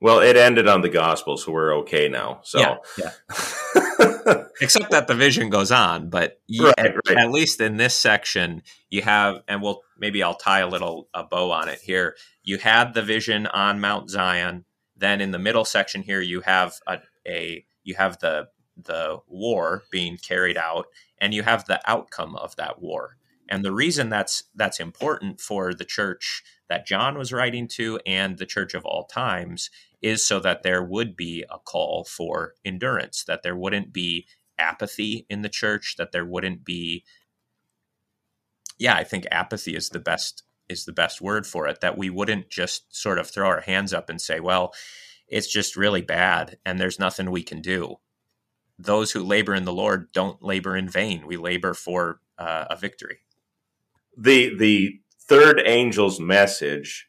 Well, 0.00 0.20
it 0.20 0.36
ended 0.36 0.66
on 0.66 0.80
the 0.80 0.88
gospel, 0.88 1.36
so 1.36 1.52
we're 1.52 1.76
okay 1.78 2.08
now. 2.08 2.40
So, 2.42 2.58
yeah, 2.58 2.76
yeah. 2.96 4.44
except 4.60 4.90
that 4.90 5.08
the 5.08 5.14
vision 5.14 5.50
goes 5.50 5.70
on, 5.70 6.08
but 6.08 6.40
you, 6.46 6.66
right, 6.66 6.78
at, 6.78 6.94
right. 7.06 7.18
at, 7.18 7.30
least 7.30 7.60
in 7.60 7.76
this 7.76 7.94
section, 7.94 8.62
you 8.88 9.02
have, 9.02 9.42
and 9.46 9.60
we'll 9.60 9.82
maybe 9.98 10.22
I'll 10.22 10.36
tie 10.36 10.60
a 10.60 10.68
little 10.68 11.08
a 11.12 11.22
bow 11.22 11.50
on 11.50 11.68
it 11.68 11.80
here. 11.80 12.16
You 12.42 12.56
had 12.56 12.94
the 12.94 13.02
vision 13.02 13.46
on 13.46 13.80
Mount 13.80 14.08
Zion. 14.08 14.64
Then 14.96 15.20
in 15.20 15.32
the 15.32 15.38
middle 15.38 15.66
section 15.66 16.02
here, 16.02 16.20
you 16.20 16.40
have 16.42 16.74
a, 16.86 16.98
a 17.26 17.66
you 17.84 17.94
have 17.96 18.18
the 18.20 18.48
the 18.76 19.18
war 19.26 19.84
being 19.90 20.16
carried 20.16 20.56
out, 20.56 20.86
and 21.18 21.34
you 21.34 21.42
have 21.42 21.64
the 21.66 21.80
outcome 21.88 22.36
of 22.36 22.56
that 22.56 22.80
war. 22.80 23.16
And 23.48 23.64
the 23.64 23.72
reason 23.72 24.08
that's 24.08 24.44
that's 24.54 24.80
important 24.80 25.40
for 25.40 25.74
the 25.74 25.84
church 25.84 26.42
that 26.68 26.86
John 26.86 27.18
was 27.18 27.32
writing 27.32 27.66
to 27.68 27.98
and 28.06 28.38
the 28.38 28.46
church 28.46 28.74
of 28.74 28.84
all 28.84 29.04
times 29.04 29.70
is 30.00 30.24
so 30.24 30.38
that 30.40 30.62
there 30.62 30.82
would 30.82 31.16
be 31.16 31.44
a 31.50 31.58
call 31.58 32.04
for 32.04 32.54
endurance, 32.64 33.24
that 33.24 33.42
there 33.42 33.56
wouldn't 33.56 33.92
be 33.92 34.26
apathy 34.56 35.26
in 35.28 35.42
the 35.42 35.48
church, 35.48 35.96
that 35.98 36.12
there 36.12 36.24
wouldn't 36.24 36.64
be 36.64 37.04
yeah, 38.78 38.94
I 38.94 39.04
think 39.04 39.26
apathy 39.30 39.76
is 39.76 39.90
the 39.90 40.00
best 40.00 40.42
is 40.68 40.84
the 40.84 40.92
best 40.92 41.20
word 41.20 41.46
for 41.46 41.66
it, 41.66 41.80
that 41.80 41.98
we 41.98 42.08
wouldn't 42.08 42.48
just 42.48 42.96
sort 42.96 43.18
of 43.18 43.28
throw 43.28 43.48
our 43.48 43.60
hands 43.60 43.92
up 43.92 44.08
and 44.08 44.20
say, 44.20 44.38
well, 44.40 44.72
it's 45.28 45.52
just 45.52 45.76
really 45.76 46.00
bad 46.02 46.58
and 46.64 46.78
there's 46.78 46.98
nothing 46.98 47.30
we 47.30 47.42
can 47.42 47.60
do. 47.60 47.96
Those 48.82 49.12
who 49.12 49.22
labor 49.22 49.54
in 49.54 49.64
the 49.64 49.72
Lord 49.72 50.10
don't 50.12 50.42
labor 50.42 50.76
in 50.76 50.88
vain. 50.88 51.26
We 51.26 51.36
labor 51.36 51.74
for 51.74 52.20
uh, 52.38 52.64
a 52.70 52.76
victory. 52.76 53.18
The 54.16 54.56
the 54.56 55.00
third 55.20 55.60
angel's 55.60 56.18
message 56.18 57.08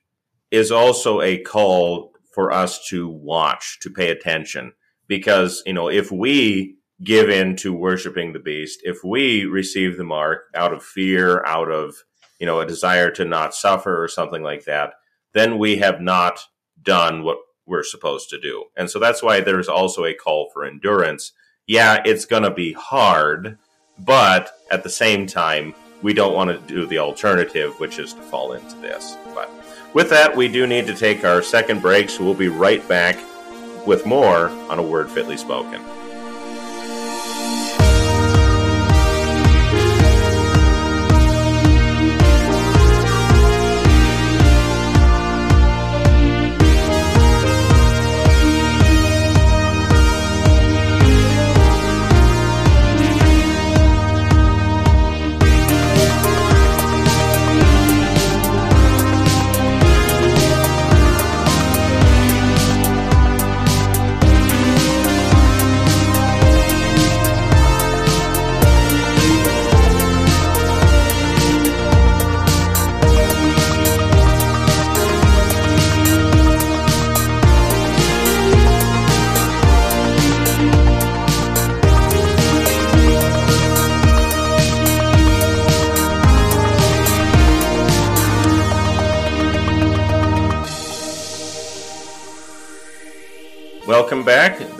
is 0.52 0.72
also 0.72 1.22
a 1.22 1.38
call 1.38 2.14
for 2.34 2.52
us 2.52 2.88
to 2.90 3.08
watch, 3.08 3.80
to 3.82 3.90
pay 3.90 4.10
attention. 4.10 4.74
Because, 5.08 5.64
you 5.66 5.74
know, 5.74 5.90
if 5.90 6.12
we 6.12 6.78
give 7.04 7.30
in 7.30 7.56
to 7.58 7.74
worshiping 7.74 8.34
the 8.34 8.40
beast, 8.40 8.82
if 8.84 9.04
we 9.04 9.46
receive 9.46 9.98
the 9.98 10.04
mark 10.04 10.44
out 10.54 10.74
of 10.74 10.84
fear, 10.84 11.44
out 11.46 11.72
of, 11.72 12.04
you 12.40 12.46
know, 12.46 12.60
a 12.60 12.66
desire 12.66 13.12
to 13.12 13.26
not 13.26 13.54
suffer 13.54 14.02
or 14.02 14.08
something 14.08 14.44
like 14.44 14.66
that, 14.66 14.94
then 15.34 15.58
we 15.58 15.78
have 15.78 16.00
not 16.00 16.40
done 16.82 17.24
what 17.24 17.38
we're 17.66 17.84
supposed 17.84 18.30
to 18.30 18.40
do. 18.40 18.66
And 18.78 18.90
so 18.90 19.00
that's 19.00 19.24
why 19.24 19.42
there's 19.42 19.68
also 19.68 20.06
a 20.06 20.14
call 20.14 20.50
for 20.54 20.66
endurance. 20.66 21.34
Yeah, 21.68 22.02
it's 22.06 22.26
going 22.26 22.44
to 22.44 22.52
be 22.52 22.74
hard, 22.74 23.58
but 24.00 24.58
at 24.72 24.84
the 24.84 24.90
same 24.90 25.28
time, 25.28 25.74
we 26.02 26.14
don't 26.14 26.34
want 26.34 26.50
to 26.50 26.74
do 26.74 26.86
the 26.86 26.98
alternative, 26.98 27.80
which 27.80 28.00
is 28.00 28.14
to 28.14 28.22
fall 28.24 28.54
into 28.54 28.76
this. 28.78 29.16
But 29.36 29.50
with 29.94 30.10
that, 30.10 30.36
we 30.36 30.48
do 30.48 30.66
need 30.66 30.88
to 30.88 30.96
take 30.96 31.24
our 31.24 31.42
second 31.42 31.82
break, 31.82 32.10
so 32.10 32.24
we'll 32.24 32.34
be 32.34 32.48
right 32.48 32.86
back 32.88 33.18
with 33.86 34.06
more 34.06 34.50
on 34.70 34.80
a 34.80 34.84
word 34.84 35.10
fitly 35.10 35.38
spoken. 35.38 35.82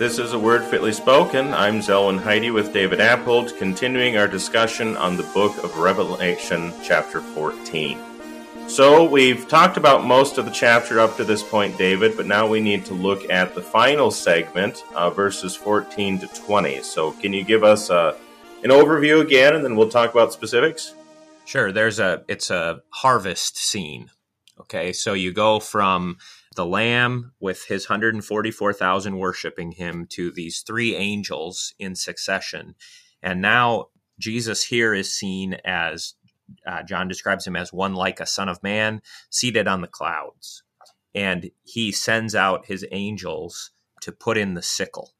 This 0.02 0.18
is 0.18 0.32
A 0.32 0.38
Word 0.38 0.64
Fitly 0.64 0.92
Spoken. 0.92 1.54
I'm 1.54 1.78
Zelwyn 1.78 2.18
Heide 2.18 2.50
with 2.50 2.72
David 2.72 3.00
Appold, 3.00 3.56
continuing 3.56 4.16
our 4.16 4.26
discussion 4.26 4.96
on 4.96 5.16
the 5.16 5.22
book 5.32 5.56
of 5.62 5.78
Revelation, 5.78 6.72
chapter 6.82 7.20
14. 7.20 8.00
So, 8.66 9.04
we've 9.04 9.46
talked 9.46 9.76
about 9.76 10.04
most 10.04 10.38
of 10.38 10.44
the 10.44 10.50
chapter 10.50 10.98
up 10.98 11.16
to 11.18 11.24
this 11.24 11.44
point, 11.44 11.78
David, 11.78 12.16
but 12.16 12.26
now 12.26 12.48
we 12.48 12.60
need 12.60 12.84
to 12.86 12.94
look 12.94 13.30
at 13.30 13.54
the 13.54 13.62
final 13.62 14.10
segment, 14.10 14.82
uh, 14.92 15.08
verses 15.08 15.54
14 15.54 16.18
to 16.18 16.26
20. 16.26 16.82
So, 16.82 17.12
can 17.12 17.32
you 17.32 17.44
give 17.44 17.62
us 17.62 17.88
uh, 17.88 18.18
an 18.64 18.70
overview 18.70 19.20
again, 19.20 19.54
and 19.54 19.64
then 19.64 19.76
we'll 19.76 19.88
talk 19.88 20.10
about 20.10 20.32
specifics? 20.32 20.96
Sure. 21.44 21.70
There's 21.70 22.00
a 22.00 22.24
it's 22.26 22.50
a 22.50 22.82
harvest 22.88 23.56
scene. 23.56 24.10
Okay, 24.58 24.92
so 24.92 25.12
you 25.12 25.32
go 25.32 25.60
from 25.60 26.18
the 26.54 26.66
Lamb 26.66 27.32
with 27.40 27.64
his 27.66 27.88
144,000 27.88 29.18
worshiping 29.18 29.72
him 29.72 30.06
to 30.10 30.30
these 30.30 30.60
three 30.60 30.94
angels 30.94 31.74
in 31.78 31.94
succession. 31.94 32.74
And 33.22 33.40
now 33.40 33.86
Jesus 34.18 34.64
here 34.64 34.94
is 34.94 35.16
seen 35.16 35.54
as, 35.64 36.14
uh, 36.66 36.82
John 36.82 37.08
describes 37.08 37.46
him 37.46 37.56
as 37.56 37.72
one 37.72 37.94
like 37.94 38.20
a 38.20 38.26
son 38.26 38.48
of 38.48 38.62
man 38.62 39.02
seated 39.30 39.66
on 39.66 39.80
the 39.80 39.88
clouds. 39.88 40.62
And 41.14 41.50
he 41.62 41.92
sends 41.92 42.34
out 42.34 42.66
his 42.66 42.86
angels 42.90 43.70
to 44.02 44.12
put 44.12 44.36
in 44.36 44.54
the 44.54 44.62
sickle. 44.62 45.12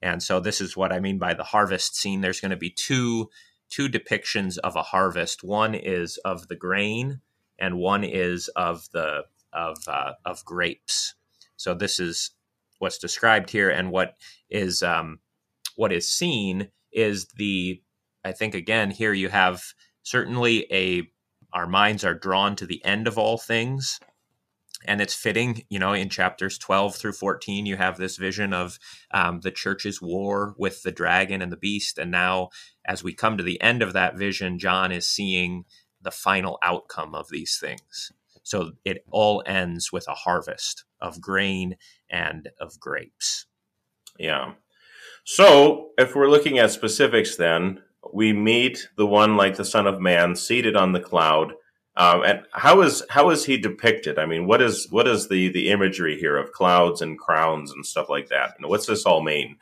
And 0.00 0.22
so 0.22 0.40
this 0.40 0.60
is 0.60 0.76
what 0.76 0.92
I 0.92 1.00
mean 1.00 1.18
by 1.18 1.34
the 1.34 1.44
harvest 1.44 1.96
scene. 1.96 2.20
There's 2.20 2.40
going 2.40 2.50
to 2.50 2.56
be 2.56 2.70
two 2.70 3.30
two 3.70 3.88
depictions 3.88 4.58
of 4.58 4.76
a 4.76 4.82
harvest. 4.82 5.42
One 5.42 5.74
is 5.74 6.18
of 6.18 6.48
the 6.48 6.56
grain, 6.56 7.22
and 7.58 7.78
one 7.78 8.04
is 8.04 8.48
of 8.48 8.88
the 8.92 9.24
of 9.54 9.78
uh, 9.86 10.12
of 10.24 10.44
grapes. 10.44 11.14
So 11.56 11.74
this 11.74 12.00
is 12.00 12.30
what's 12.78 12.98
described 12.98 13.50
here, 13.50 13.70
and 13.70 13.90
what 13.90 14.14
is 14.50 14.82
um, 14.82 15.20
what 15.76 15.92
is 15.92 16.10
seen 16.10 16.68
is 16.92 17.26
the. 17.36 17.80
I 18.24 18.32
think 18.32 18.54
again 18.54 18.90
here 18.90 19.12
you 19.12 19.28
have 19.28 19.62
certainly 20.02 20.66
a. 20.72 21.08
Our 21.52 21.66
minds 21.66 22.04
are 22.04 22.14
drawn 22.14 22.56
to 22.56 22.66
the 22.66 22.84
end 22.84 23.06
of 23.06 23.16
all 23.16 23.38
things, 23.38 24.00
and 24.86 25.00
it's 25.00 25.14
fitting. 25.14 25.64
You 25.68 25.78
know, 25.78 25.92
in 25.92 26.08
chapters 26.08 26.58
twelve 26.58 26.96
through 26.96 27.12
fourteen, 27.12 27.66
you 27.66 27.76
have 27.76 27.96
this 27.96 28.16
vision 28.16 28.52
of 28.52 28.78
um, 29.12 29.40
the 29.40 29.50
church's 29.52 30.02
war 30.02 30.54
with 30.58 30.82
the 30.82 30.92
dragon 30.92 31.42
and 31.42 31.52
the 31.52 31.56
beast, 31.56 31.98
and 31.98 32.10
now 32.10 32.48
as 32.84 33.04
we 33.04 33.14
come 33.14 33.36
to 33.36 33.44
the 33.44 33.60
end 33.60 33.82
of 33.82 33.92
that 33.92 34.16
vision, 34.16 34.58
John 34.58 34.90
is 34.92 35.06
seeing 35.06 35.64
the 36.02 36.10
final 36.10 36.58
outcome 36.62 37.14
of 37.14 37.28
these 37.30 37.56
things. 37.58 38.12
So 38.44 38.72
it 38.84 39.04
all 39.10 39.42
ends 39.46 39.90
with 39.90 40.06
a 40.06 40.14
harvest 40.14 40.84
of 41.00 41.20
grain 41.20 41.76
and 42.08 42.50
of 42.60 42.78
grapes. 42.78 43.46
Yeah. 44.18 44.52
So 45.24 45.90
if 45.98 46.14
we're 46.14 46.30
looking 46.30 46.58
at 46.58 46.70
specifics, 46.70 47.36
then 47.36 47.82
we 48.12 48.32
meet 48.32 48.88
the 48.96 49.06
one 49.06 49.36
like 49.36 49.56
the 49.56 49.64
Son 49.64 49.86
of 49.86 50.00
Man 50.00 50.36
seated 50.36 50.76
on 50.76 50.92
the 50.92 51.00
cloud. 51.00 51.54
Um, 51.96 52.22
and 52.24 52.40
how 52.52 52.82
is 52.82 53.02
how 53.08 53.30
is 53.30 53.44
he 53.44 53.56
depicted? 53.56 54.18
I 54.18 54.26
mean, 54.26 54.46
what 54.46 54.60
is 54.60 54.88
what 54.90 55.08
is 55.08 55.28
the 55.28 55.48
the 55.48 55.70
imagery 55.70 56.18
here 56.18 56.36
of 56.36 56.52
clouds 56.52 57.00
and 57.00 57.18
crowns 57.18 57.70
and 57.70 57.86
stuff 57.86 58.08
like 58.08 58.28
that? 58.28 58.60
Know, 58.60 58.68
what's 58.68 58.86
this 58.86 59.06
all 59.06 59.22
mean? 59.22 59.56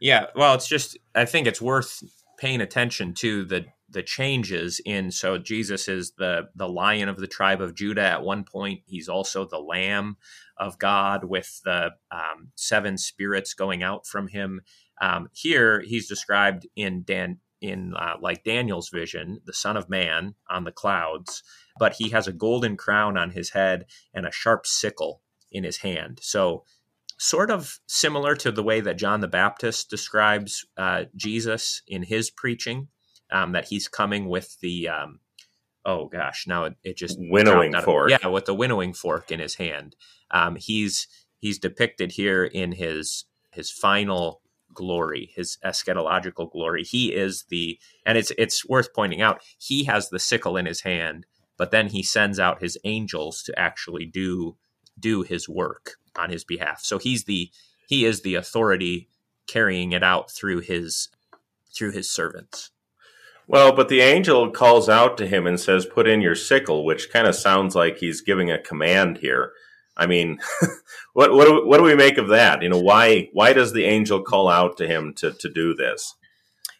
Yeah, 0.00 0.26
well, 0.34 0.54
it's 0.54 0.68
just 0.68 0.96
I 1.14 1.26
think 1.26 1.46
it's 1.46 1.60
worth 1.60 2.02
paying 2.38 2.60
attention 2.60 3.14
to 3.14 3.44
the 3.44 3.66
the 3.92 4.02
changes 4.02 4.80
in 4.84 5.10
so 5.10 5.38
Jesus 5.38 5.88
is 5.88 6.12
the 6.18 6.48
the 6.54 6.68
lion 6.68 7.08
of 7.08 7.18
the 7.18 7.26
tribe 7.26 7.60
of 7.60 7.74
Judah 7.74 8.02
at 8.02 8.22
one 8.22 8.44
point 8.44 8.80
he's 8.86 9.08
also 9.08 9.44
the 9.44 9.58
lamb 9.58 10.16
of 10.58 10.78
God 10.78 11.24
with 11.24 11.60
the 11.64 11.90
um, 12.10 12.52
seven 12.54 12.98
spirits 12.98 13.54
going 13.54 13.82
out 13.82 14.06
from 14.06 14.28
him 14.28 14.62
um, 15.00 15.28
here 15.32 15.80
he's 15.80 16.08
described 16.08 16.66
in 16.76 17.02
Dan 17.04 17.38
in 17.60 17.94
uh, 17.96 18.14
like 18.20 18.44
Daniel's 18.44 18.88
vision 18.88 19.40
the 19.44 19.52
son 19.52 19.76
of 19.76 19.88
man 19.88 20.34
on 20.50 20.64
the 20.64 20.72
clouds 20.72 21.42
but 21.78 21.94
he 21.94 22.10
has 22.10 22.26
a 22.26 22.32
golden 22.32 22.76
crown 22.76 23.16
on 23.16 23.30
his 23.30 23.50
head 23.50 23.86
and 24.12 24.26
a 24.26 24.32
sharp 24.32 24.66
sickle 24.66 25.22
in 25.52 25.64
his 25.64 25.78
hand. 25.78 26.18
So, 26.22 26.64
sort 27.18 27.50
of 27.50 27.78
similar 27.86 28.34
to 28.36 28.50
the 28.50 28.62
way 28.62 28.80
that 28.80 28.98
John 28.98 29.20
the 29.20 29.28
Baptist 29.28 29.88
describes 29.90 30.66
uh, 30.76 31.04
Jesus 31.14 31.82
in 31.86 32.02
his 32.02 32.30
preaching, 32.30 32.88
um, 33.32 33.52
that 33.52 33.66
he's 33.68 33.88
coming 33.88 34.28
with 34.28 34.58
the 34.60 34.88
um, 34.88 35.20
oh 35.84 36.06
gosh, 36.06 36.46
now 36.46 36.64
it, 36.64 36.74
it 36.84 36.96
just 36.96 37.18
winnowing 37.18 37.72
fork. 37.84 38.10
yeah, 38.10 38.28
with 38.28 38.44
the 38.44 38.54
winnowing 38.54 38.92
fork 38.92 39.30
in 39.30 39.40
his 39.40 39.56
hand. 39.56 39.96
Um, 40.30 40.56
he's 40.56 41.08
he's 41.38 41.58
depicted 41.58 42.12
here 42.12 42.44
in 42.44 42.72
his 42.72 43.24
his 43.50 43.70
final 43.70 44.40
glory, 44.74 45.30
his 45.34 45.58
eschatological 45.64 46.50
glory. 46.50 46.84
He 46.84 47.14
is 47.14 47.44
the 47.48 47.78
and 48.06 48.16
it's 48.16 48.32
it's 48.38 48.68
worth 48.68 48.92
pointing 48.94 49.20
out, 49.20 49.42
he 49.58 49.84
has 49.84 50.08
the 50.08 50.18
sickle 50.18 50.56
in 50.56 50.66
his 50.66 50.82
hand, 50.82 51.26
but 51.56 51.70
then 51.70 51.88
he 51.88 52.02
sends 52.02 52.38
out 52.38 52.62
his 52.62 52.78
angels 52.84 53.42
to 53.44 53.58
actually 53.58 54.06
do 54.06 54.56
do 54.98 55.22
his 55.22 55.48
work 55.48 55.96
on 56.16 56.30
his 56.30 56.44
behalf. 56.44 56.80
So 56.82 56.98
he's 56.98 57.24
the 57.24 57.50
he 57.88 58.04
is 58.04 58.22
the 58.22 58.34
authority 58.34 59.08
carrying 59.46 59.92
it 59.92 60.02
out 60.02 60.30
through 60.30 60.60
his 60.60 61.08
through 61.74 61.92
his 61.92 62.10
servants. 62.10 62.71
Well, 63.46 63.74
but 63.74 63.88
the 63.88 64.00
angel 64.00 64.50
calls 64.50 64.88
out 64.88 65.18
to 65.18 65.26
him 65.26 65.46
and 65.46 65.58
says, 65.58 65.86
"Put 65.86 66.06
in 66.06 66.20
your 66.20 66.34
sickle," 66.34 66.84
which 66.84 67.10
kind 67.10 67.26
of 67.26 67.34
sounds 67.34 67.74
like 67.74 67.98
he's 67.98 68.20
giving 68.20 68.50
a 68.50 68.58
command 68.58 69.18
here. 69.18 69.52
I 69.96 70.06
mean, 70.06 70.38
what 71.12 71.32
what 71.32 71.46
do, 71.46 71.66
what 71.66 71.78
do 71.78 71.84
we 71.84 71.94
make 71.94 72.18
of 72.18 72.28
that? 72.28 72.62
You 72.62 72.68
know, 72.68 72.80
why 72.80 73.28
why 73.32 73.52
does 73.52 73.72
the 73.72 73.84
angel 73.84 74.22
call 74.22 74.48
out 74.48 74.76
to 74.78 74.86
him 74.86 75.12
to 75.16 75.32
to 75.32 75.48
do 75.48 75.74
this? 75.74 76.14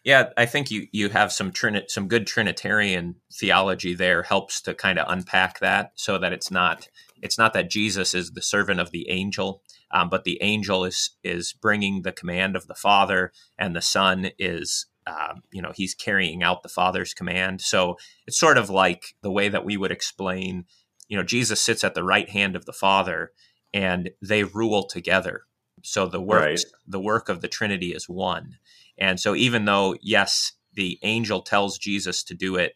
Yeah, 0.03 0.29
I 0.35 0.45
think 0.45 0.69
you 0.69 0.87
you 0.91 1.09
have 1.09 1.31
some 1.31 1.51
trini- 1.51 1.89
some 1.89 2.07
good 2.07 2.27
Trinitarian 2.27 3.15
theology 3.33 3.93
there 3.93 4.23
helps 4.23 4.61
to 4.61 4.73
kind 4.73 4.99
of 4.99 5.05
unpack 5.09 5.59
that 5.59 5.91
so 5.95 6.17
that 6.17 6.33
it's 6.33 6.51
not 6.51 6.89
it's 7.21 7.37
not 7.37 7.53
that 7.53 7.69
Jesus 7.69 8.13
is 8.13 8.31
the 8.31 8.41
servant 8.41 8.81
of 8.81 8.91
the 8.91 9.09
angel, 9.09 9.61
um, 9.91 10.09
but 10.09 10.25
the 10.25 10.41
angel 10.41 10.83
is 10.83 11.11
is 11.23 11.53
bringing 11.53 12.01
the 12.01 12.11
command 12.11 12.55
of 12.57 12.67
the 12.67 12.75
Father, 12.75 13.31
and 13.57 13.75
the 13.75 13.81
Son 13.81 14.31
is 14.37 14.87
uh, 15.05 15.35
you 15.51 15.61
know 15.61 15.71
he's 15.75 15.95
carrying 15.95 16.43
out 16.43 16.63
the 16.63 16.69
Father's 16.69 17.13
command. 17.13 17.61
So 17.61 17.97
it's 18.27 18.39
sort 18.39 18.57
of 18.57 18.69
like 18.69 19.15
the 19.21 19.31
way 19.31 19.49
that 19.49 19.65
we 19.65 19.77
would 19.77 19.91
explain, 19.91 20.65
you 21.07 21.17
know, 21.17 21.23
Jesus 21.23 21.61
sits 21.61 21.83
at 21.83 21.95
the 21.95 22.03
right 22.03 22.29
hand 22.29 22.55
of 22.55 22.65
the 22.65 22.73
Father, 22.73 23.31
and 23.73 24.11
they 24.21 24.43
rule 24.43 24.85
together. 24.85 25.43
So 25.83 26.07
the 26.07 26.21
work 26.21 26.41
right. 26.41 26.65
the 26.87 26.99
work 26.99 27.29
of 27.29 27.41
the 27.41 27.47
Trinity 27.47 27.93
is 27.93 28.07
one, 28.07 28.57
and 28.97 29.19
so 29.19 29.35
even 29.35 29.65
though 29.65 29.95
yes, 30.01 30.53
the 30.73 30.99
angel 31.03 31.41
tells 31.41 31.77
Jesus 31.77 32.23
to 32.23 32.33
do 32.33 32.55
it 32.55 32.73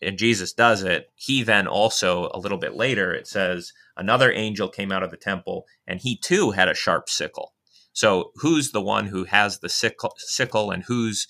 and 0.00 0.18
Jesus 0.18 0.52
does 0.52 0.82
it, 0.82 1.10
he 1.16 1.42
then 1.42 1.66
also, 1.66 2.30
a 2.32 2.38
little 2.38 2.58
bit 2.58 2.74
later, 2.74 3.12
it 3.12 3.26
says, 3.26 3.72
another 3.96 4.32
angel 4.32 4.68
came 4.68 4.92
out 4.92 5.02
of 5.02 5.10
the 5.10 5.16
temple 5.16 5.66
and 5.86 6.00
he 6.00 6.16
too 6.16 6.52
had 6.52 6.68
a 6.68 6.74
sharp 6.74 7.08
sickle. 7.08 7.52
So, 7.98 8.30
who's 8.36 8.70
the 8.70 8.80
one 8.80 9.06
who 9.06 9.24
has 9.24 9.58
the 9.58 9.68
sickle, 9.68 10.14
sickle 10.18 10.70
and 10.70 10.84
who's 10.84 11.26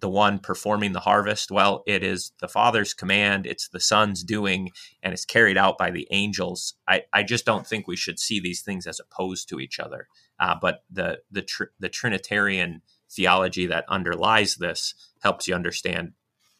the 0.00 0.08
one 0.08 0.40
performing 0.40 0.90
the 0.90 0.98
harvest? 0.98 1.52
Well, 1.52 1.84
it 1.86 2.02
is 2.02 2.32
the 2.40 2.48
Father's 2.48 2.92
command, 2.92 3.46
it's 3.46 3.68
the 3.68 3.78
Son's 3.78 4.24
doing, 4.24 4.72
and 5.04 5.12
it's 5.12 5.24
carried 5.24 5.56
out 5.56 5.78
by 5.78 5.92
the 5.92 6.08
angels. 6.10 6.74
I, 6.88 7.02
I 7.12 7.22
just 7.22 7.44
don't 7.44 7.64
think 7.64 7.86
we 7.86 7.94
should 7.94 8.18
see 8.18 8.40
these 8.40 8.60
things 8.60 8.88
as 8.88 8.98
opposed 8.98 9.48
to 9.50 9.60
each 9.60 9.78
other. 9.78 10.08
Uh, 10.40 10.56
but 10.60 10.82
the, 10.90 11.20
the, 11.30 11.42
tr- 11.42 11.70
the 11.78 11.88
Trinitarian 11.88 12.82
theology 13.08 13.66
that 13.66 13.84
underlies 13.88 14.56
this 14.56 14.94
helps 15.22 15.46
you 15.46 15.54
understand 15.54 16.14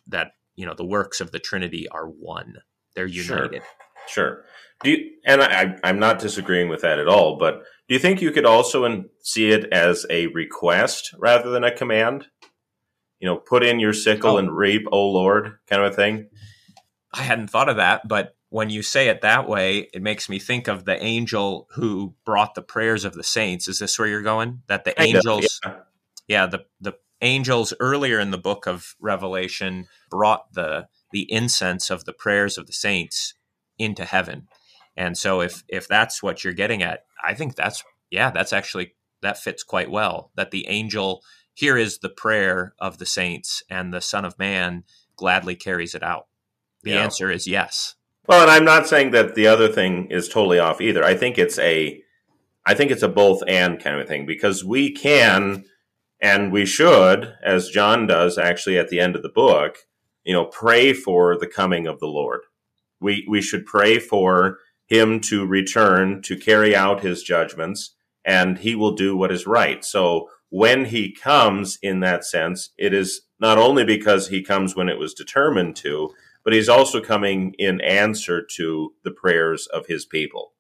that 0.07 0.37
you 0.55 0.65
know 0.65 0.75
the 0.75 0.87
works 0.87 1.21
of 1.21 1.33
the 1.33 1.41
Trinity 1.41 1.89
are 1.89 2.07
one. 2.07 2.59
They're 2.95 3.05
united. 3.05 3.63
Sure. 4.07 4.27
sure. 4.37 4.45
Do 4.85 4.91
you, 4.91 5.11
and 5.27 5.43
I, 5.43 5.77
I'm 5.83 5.99
not 5.99 6.21
disagreeing 6.21 6.69
with 6.69 6.83
that 6.83 7.01
at 7.01 7.09
all. 7.09 7.37
But 7.37 7.65
do 7.89 7.95
you 7.95 7.99
think 7.99 8.23
you 8.23 8.31
could 8.31 8.47
also 8.47 8.85
in, 8.85 9.11
see 9.21 9.51
it 9.51 9.73
as 9.73 10.07
a 10.09 10.29
request 10.29 11.15
rather 11.19 11.51
than 11.51 11.65
a 11.65 11.75
command? 11.75 12.27
You 13.21 13.29
know, 13.29 13.37
put 13.37 13.65
in 13.65 13.81
your 13.81 13.93
sickle 13.93 14.33
oh. 14.33 14.39
and 14.39 14.55
reap, 14.55 14.87
O 14.87 14.91
oh, 14.93 15.11
Lord, 15.11 15.59
kind 15.69 15.83
of 15.83 15.93
a 15.93 15.97
thing. 15.97 16.29
I 17.13 17.23
hadn't 17.23 17.49
thought 17.49 17.69
of 17.69 17.77
that, 17.77 18.07
but 18.09 18.37
when 18.55 18.71
you 18.71 18.83
say 18.83 19.09
it 19.09 19.23
that 19.23 19.49
way, 19.49 19.89
it 19.93 20.03
makes 20.03 20.29
me 20.29 20.39
think 20.39 20.69
of 20.69 20.85
the 20.85 21.03
angel 21.03 21.69
who 21.75 22.15
brought 22.25 22.55
the 22.55 22.63
prayers 22.63 23.05
of 23.05 23.15
the 23.15 23.25
saints. 23.25 23.67
Is 23.67 23.79
this 23.79 23.99
where 23.99 24.09
you're 24.09 24.23
going? 24.23 24.63
That 24.69 24.85
the 24.85 25.01
angels, 25.01 25.61
yeah. 25.65 25.75
yeah, 26.29 26.47
the 26.47 26.65
the 26.81 26.93
angels 27.21 27.73
earlier 27.81 28.21
in 28.21 28.31
the 28.31 28.39
book 28.39 28.67
of 28.67 28.95
Revelation 29.01 29.87
brought 30.11 30.53
the 30.53 30.87
the 31.11 31.31
incense 31.33 31.91
of 31.91 32.05
the 32.05 32.13
prayers 32.13 32.57
of 32.57 32.67
the 32.67 32.73
saints 32.73 33.35
into 33.79 34.05
heaven. 34.05 34.49
And 34.97 35.17
so 35.17 35.41
if 35.41 35.65
if 35.69 35.89
that's 35.89 36.23
what 36.23 36.45
you're 36.45 36.53
getting 36.53 36.83
at, 36.83 37.05
I 37.23 37.35
think 37.35 37.55
that's 37.57 37.83
yeah, 38.11 38.31
that's 38.31 38.53
actually 38.53 38.95
that 39.23 39.39
fits 39.39 39.63
quite 39.63 39.91
well. 39.91 40.31
That 40.37 40.51
the 40.51 40.69
angel 40.69 41.23
here 41.53 41.77
is 41.77 41.99
the 41.99 42.09
prayer 42.09 42.75
of 42.79 42.99
the 42.99 43.07
saints 43.07 43.63
and 43.71 43.93
the 43.93 44.01
son 44.01 44.25
of 44.25 44.39
man 44.39 44.85
gladly 45.17 45.55
carries 45.55 45.95
it 45.95 46.03
out. 46.03 46.27
The 46.83 46.93
yeah. 46.93 47.03
answer 47.03 47.31
is 47.31 47.47
yes. 47.47 47.95
Well, 48.27 48.43
and 48.43 48.51
I'm 48.51 48.65
not 48.65 48.89
saying 48.89 49.11
that 49.13 49.35
the 49.35 49.47
other 49.47 49.69
thing 49.69 50.07
is 50.11 50.29
totally 50.29 50.59
off 50.59 50.81
either. 50.81 51.05
I 51.05 51.15
think 51.15 51.39
it's 51.39 51.59
a 51.59 52.03
I 52.67 52.75
think 52.75 52.91
it's 52.91 53.03
a 53.03 53.09
both 53.09 53.43
and 53.47 53.83
kind 53.83 54.01
of 54.01 54.09
thing 54.09 54.27
because 54.27 54.65
we 54.65 54.91
can 54.91 55.65
and 56.21 56.51
we 56.51 56.65
should, 56.65 57.35
as 57.43 57.69
John 57.69 58.07
does 58.07 58.39
actually 58.39 58.79
at 58.79 58.89
the 58.89 59.01
end 59.01 59.15
of 59.15 59.23
the 59.23 59.29
book, 59.29 59.77
you 60.25 60.33
know, 60.33 60.47
pray 60.47 60.95
for 60.95 61.37
the 61.37 61.47
coming 61.47 61.87
of 61.87 62.01
the 62.01 62.07
Lord. 62.07 62.41
We, 62.99 63.27
we 63.29 63.43
should 63.43 63.67
pray 63.67 63.99
for 63.99 64.59
him 64.87 65.21
to 65.21 65.47
return 65.47 66.23
to 66.23 66.37
carry 66.37 66.75
out 66.75 67.03
his 67.03 67.23
judgments 67.23 67.95
and 68.25 68.59
he 68.59 68.75
will 68.75 68.93
do 68.93 69.17
what 69.17 69.33
is 69.33 69.47
right. 69.47 69.85
So 69.85 70.29
when 70.51 70.87
he 70.87 71.13
comes 71.13 71.79
in 71.83 72.01
that 72.01 72.25
sense, 72.25 72.71
it 72.79 72.95
is 72.95 73.23
not 73.41 73.59
only 73.59 73.85
because 73.85 74.29
he 74.29 74.43
comes 74.43 74.77
when 74.77 74.89
it 74.89 74.99
was 74.99 75.15
determined 75.15 75.77
to, 75.77 76.11
but 76.45 76.53
he's 76.53 76.69
also 76.69 77.01
coming 77.01 77.55
in 77.59 77.81
answer 77.81 78.43
to 78.57 78.93
the 79.03 79.11
prayers 79.11 79.67
of 79.67 79.87
his 79.87 80.05
people. 80.05 80.53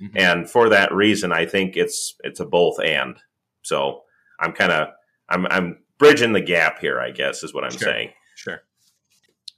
Mm-hmm. 0.00 0.18
And 0.18 0.50
for 0.50 0.68
that 0.68 0.94
reason, 0.94 1.32
I 1.32 1.46
think 1.46 1.76
it's 1.76 2.14
it's 2.20 2.40
a 2.40 2.46
both 2.46 2.78
and. 2.80 3.16
So 3.62 4.02
I'm 4.38 4.52
kind 4.52 4.72
of 4.72 4.88
I'm 5.28 5.46
I'm 5.46 5.78
bridging 5.98 6.32
the 6.32 6.40
gap 6.40 6.78
here, 6.78 7.00
I 7.00 7.10
guess, 7.10 7.42
is 7.42 7.52
what 7.52 7.64
I'm 7.64 7.70
sure. 7.70 7.80
saying. 7.80 8.10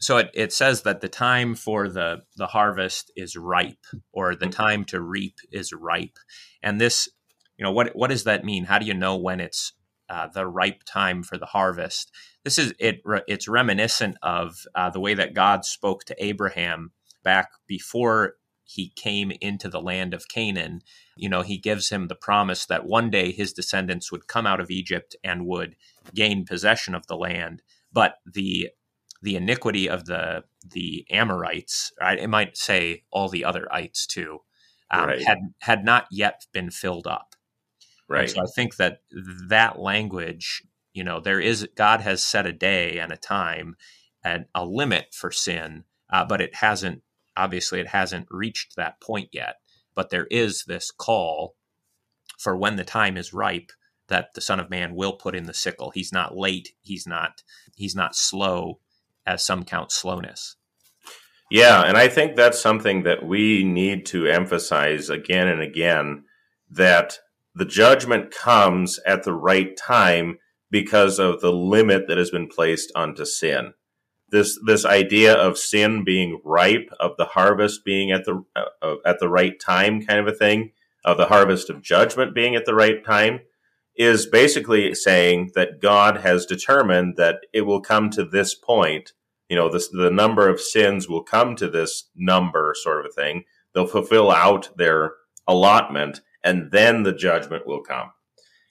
So 0.03 0.19
it, 0.19 0.31
it 0.35 0.53
says 0.53 0.83
that 0.83 1.01
the 1.01 1.09
time 1.09 1.55
for 1.55 1.89
the, 1.89 2.23
the 2.37 2.49
harvest 2.49 3.13
is 3.17 3.37
ripe, 3.37 3.87
or 4.13 4.35
the 4.35 4.47
mm-hmm. 4.47 4.51
time 4.51 4.85
to 4.87 5.01
reap 5.01 5.37
is 5.51 5.73
ripe. 5.73 6.19
And 6.63 6.81
this, 6.81 7.09
you 7.57 7.65
know, 7.65 7.73
what 7.73 7.95
what 7.95 8.11
does 8.11 8.25
that 8.25 8.45
mean? 8.45 8.65
How 8.65 8.79
do 8.79 8.87
you 8.87 8.95
know 8.95 9.17
when 9.17 9.41
it's 9.41 9.73
uh, 10.11 10.27
the 10.27 10.47
ripe 10.47 10.83
time 10.85 11.23
for 11.23 11.39
the 11.39 11.47
harvest? 11.47 12.11
This 12.45 12.59
is 12.59 12.75
it. 12.81 13.01
It's 13.29 13.47
reminiscent 13.47 14.17
of 14.23 14.57
uh, 14.75 14.91
the 14.91 15.01
way 15.01 15.15
that 15.15 15.35
God 15.35 15.65
spoke 15.65 16.05
to 16.07 16.25
Abraham 16.25 16.91
back 17.23 17.51
before 17.69 18.35
he 18.65 18.93
came 18.97 19.33
into 19.41 19.69
the 19.69 19.81
land 19.81 20.15
of 20.15 20.29
Canaan, 20.29 20.81
you 21.17 21.29
know, 21.29 21.43
he 21.43 21.59
gives 21.59 21.91
him 21.91 22.09
the 22.09 22.15
promise 22.15 22.67
that 22.67 22.87
one 22.87 23.11
day 23.11 23.33
his 23.33 23.53
descendants 23.53 24.11
would 24.11 24.27
come 24.27 24.47
out 24.47 24.61
of 24.61 24.71
Egypt 24.71 25.15
and 25.23 25.47
would 25.47 25.77
gain 26.15 26.45
possession 26.45 26.95
of 26.95 27.07
the 27.07 27.17
land. 27.17 27.63
But 27.93 28.17
the 28.25 28.71
the 29.23 29.37
iniquity 29.37 29.89
of 29.89 30.07
the 30.07 30.45
the 30.69 31.07
Amorites, 31.11 31.93
right? 32.01 32.19
It 32.19 32.29
might 32.29 32.57
say 32.57 33.05
all 33.11 33.29
the 33.29 33.45
other 33.45 33.73
ites 33.73 34.07
too, 34.07 34.41
um, 34.91 35.07
right. 35.07 35.23
had 35.23 35.39
had 35.61 35.85
not 35.85 36.07
yet 36.11 36.47
been 36.53 36.71
filled 36.71 37.07
up. 37.07 37.35
Right. 38.09 38.23
And 38.23 38.31
so 38.31 38.43
I 38.43 38.47
think 38.55 38.77
that 38.77 39.03
that 39.49 39.79
language, 39.79 40.65
you 40.93 41.05
know, 41.05 41.21
there 41.21 41.41
is 41.41 41.67
God 41.75 42.01
has 42.01 42.25
set 42.25 42.47
a 42.47 42.53
day 42.53 42.99
and 42.99 43.13
a 43.13 43.17
time 43.17 43.77
and 44.25 44.47
a 44.55 44.65
limit 44.65 45.15
for 45.15 45.31
sin, 45.31 45.85
uh, 46.11 46.25
but 46.25 46.41
it 46.41 46.57
hasn't 46.57 47.03
obviously 47.37 47.81
it 47.81 47.89
hasn't 47.89 48.27
reached 48.31 48.77
that 48.77 49.01
point 49.01 49.29
yet 49.33 49.57
but 49.95 50.11
there 50.11 50.27
is 50.31 50.65
this 50.65 50.91
call 50.91 51.55
for 52.39 52.57
when 52.57 52.77
the 52.77 52.85
time 52.85 53.17
is 53.17 53.33
ripe 53.33 53.73
that 54.09 54.35
the 54.35 54.41
son 54.41 54.61
of 54.61 54.71
man 54.71 54.95
will 54.95 55.15
put 55.15 55.35
in 55.35 55.45
the 55.45 55.55
sickle 55.55 55.91
he's 55.91 56.13
not 56.13 56.37
late 56.37 56.73
he's 56.81 57.07
not 57.07 57.43
he's 57.77 57.95
not 57.95 58.15
slow 58.15 58.79
as 59.27 59.45
some 59.45 59.65
count 59.65 59.93
slowness. 59.93 60.57
Yeah 61.51 61.83
and 61.83 61.99
i 61.99 62.09
think 62.09 62.35
that's 62.35 62.59
something 62.59 63.03
that 63.03 63.27
we 63.27 63.63
need 63.63 64.07
to 64.07 64.27
emphasize 64.27 65.11
again 65.11 65.49
and 65.49 65.61
again 65.61 66.25
that 66.71 67.19
the 67.55 67.65
judgment 67.65 68.31
comes 68.31 68.99
at 69.07 69.25
the 69.25 69.35
right 69.35 69.77
time 69.77 70.39
because 70.71 71.19
of 71.19 71.41
the 71.41 71.53
limit 71.53 72.09
that 72.09 72.17
has 72.17 72.31
been 72.31 72.49
placed 72.49 72.91
onto 72.97 73.25
sin. 73.25 73.75
This 74.31 74.59
this 74.65 74.87
idea 74.87 75.35
of 75.35 75.59
sin 75.59 76.05
being 76.05 76.41
ripe, 76.43 76.89
of 76.99 77.13
the 77.19 77.27
harvest 77.27 77.85
being 77.85 78.11
at 78.11 78.25
the 78.25 78.43
uh, 78.57 78.95
at 79.05 79.21
the 79.21 79.29
right 79.29 79.61
time, 79.61 80.05
kind 80.05 80.19
of 80.19 80.27
a 80.27 80.37
thing, 80.37 80.73
of 81.05 81.19
the 81.19 81.27
harvest 81.27 81.69
of 81.69 81.83
judgment 81.83 82.35
being 82.35 82.57
at 82.57 82.65
the 82.65 82.75
right 82.75 83.05
time, 83.05 83.41
is 83.97 84.27
basically 84.27 84.95
saying 84.95 85.51
that 85.55 85.81
God 85.81 86.19
has 86.19 86.47
determined 86.47 87.17
that 87.17 87.41
it 87.53 87.63
will 87.63 87.81
come 87.81 88.11
to 88.11 88.25
this 88.25 88.55
point. 88.55 89.13
You 89.49 89.57
know, 89.57 89.71
this, 89.71 89.89
the 89.89 90.11
number 90.11 90.49
of 90.49 90.61
sins 90.61 91.09
will 91.09 91.23
come 91.23 91.57
to 91.57 91.69
this 91.69 92.09
number, 92.17 92.75
sort 92.83 93.01
of 93.01 93.07
a 93.07 93.13
thing. 93.13 93.45
They'll 93.75 93.87
fulfill 93.87 94.31
out 94.31 94.71
their 94.77 95.13
allotment, 95.47 96.21
and 96.43 96.71
then 96.71 97.03
the 97.03 97.13
judgment 97.13 97.67
will 97.67 97.83
come. 97.83 98.13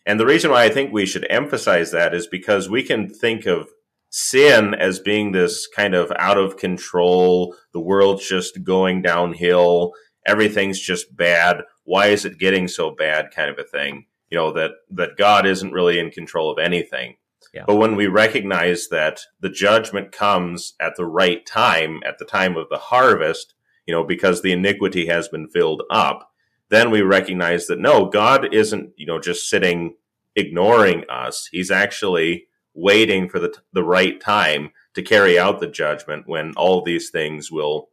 And 0.05 0.19
the 0.19 0.25
reason 0.25 0.49
why 0.49 0.63
I 0.63 0.69
think 0.69 0.91
we 0.91 1.05
should 1.05 1.27
emphasize 1.29 1.91
that 1.91 2.15
is 2.15 2.25
because 2.25 2.69
we 2.69 2.81
can 2.81 3.07
think 3.07 3.45
of 3.45 3.69
sin 4.09 4.73
as 4.73 4.99
being 4.99 5.31
this 5.31 5.67
kind 5.67 5.93
of 5.93 6.11
out 6.17 6.37
of 6.37 6.57
control, 6.57 7.55
the 7.73 7.79
world's 7.79 8.27
just 8.27 8.63
going 8.63 9.01
downhill, 9.01 9.93
everything's 10.25 10.79
just 10.79 11.15
bad. 11.15 11.61
Why 11.83 12.07
is 12.07 12.25
it 12.25 12.39
getting 12.39 12.67
so 12.67 12.91
bad 12.91 13.31
kind 13.31 13.49
of 13.49 13.59
a 13.59 13.63
thing? 13.63 14.05
You 14.31 14.37
know, 14.37 14.51
that, 14.53 14.71
that 14.91 15.17
God 15.17 15.45
isn't 15.45 15.73
really 15.73 15.99
in 15.99 16.09
control 16.09 16.49
of 16.49 16.57
anything. 16.57 17.17
Yeah. 17.53 17.65
But 17.67 17.75
when 17.75 17.95
we 17.95 18.07
recognize 18.07 18.87
that 18.87 19.19
the 19.39 19.49
judgment 19.49 20.11
comes 20.11 20.73
at 20.79 20.95
the 20.95 21.05
right 21.05 21.45
time, 21.45 22.01
at 22.05 22.17
the 22.17 22.25
time 22.25 22.55
of 22.55 22.69
the 22.69 22.77
harvest, 22.77 23.53
you 23.85 23.93
know, 23.93 24.03
because 24.03 24.41
the 24.41 24.53
iniquity 24.53 25.07
has 25.07 25.27
been 25.27 25.49
filled 25.49 25.83
up, 25.91 26.31
then 26.69 26.91
we 26.91 27.01
recognize 27.01 27.67
that 27.67 27.79
no, 27.79 28.05
God 28.05 28.53
isn't, 28.53 28.91
you 28.95 29.05
know, 29.05 29.19
just 29.19 29.49
sitting 29.49 29.95
ignoring 30.35 31.03
us. 31.09 31.49
He's 31.51 31.71
actually 31.71 32.47
waiting 32.73 33.27
for 33.27 33.39
the, 33.39 33.53
the 33.73 33.83
right 33.83 34.19
time 34.21 34.71
to 34.93 35.01
carry 35.01 35.37
out 35.37 35.59
the 35.59 35.67
judgment 35.67 36.27
when 36.27 36.53
all 36.55 36.81
these 36.81 37.09
things 37.09 37.51
will 37.51 37.89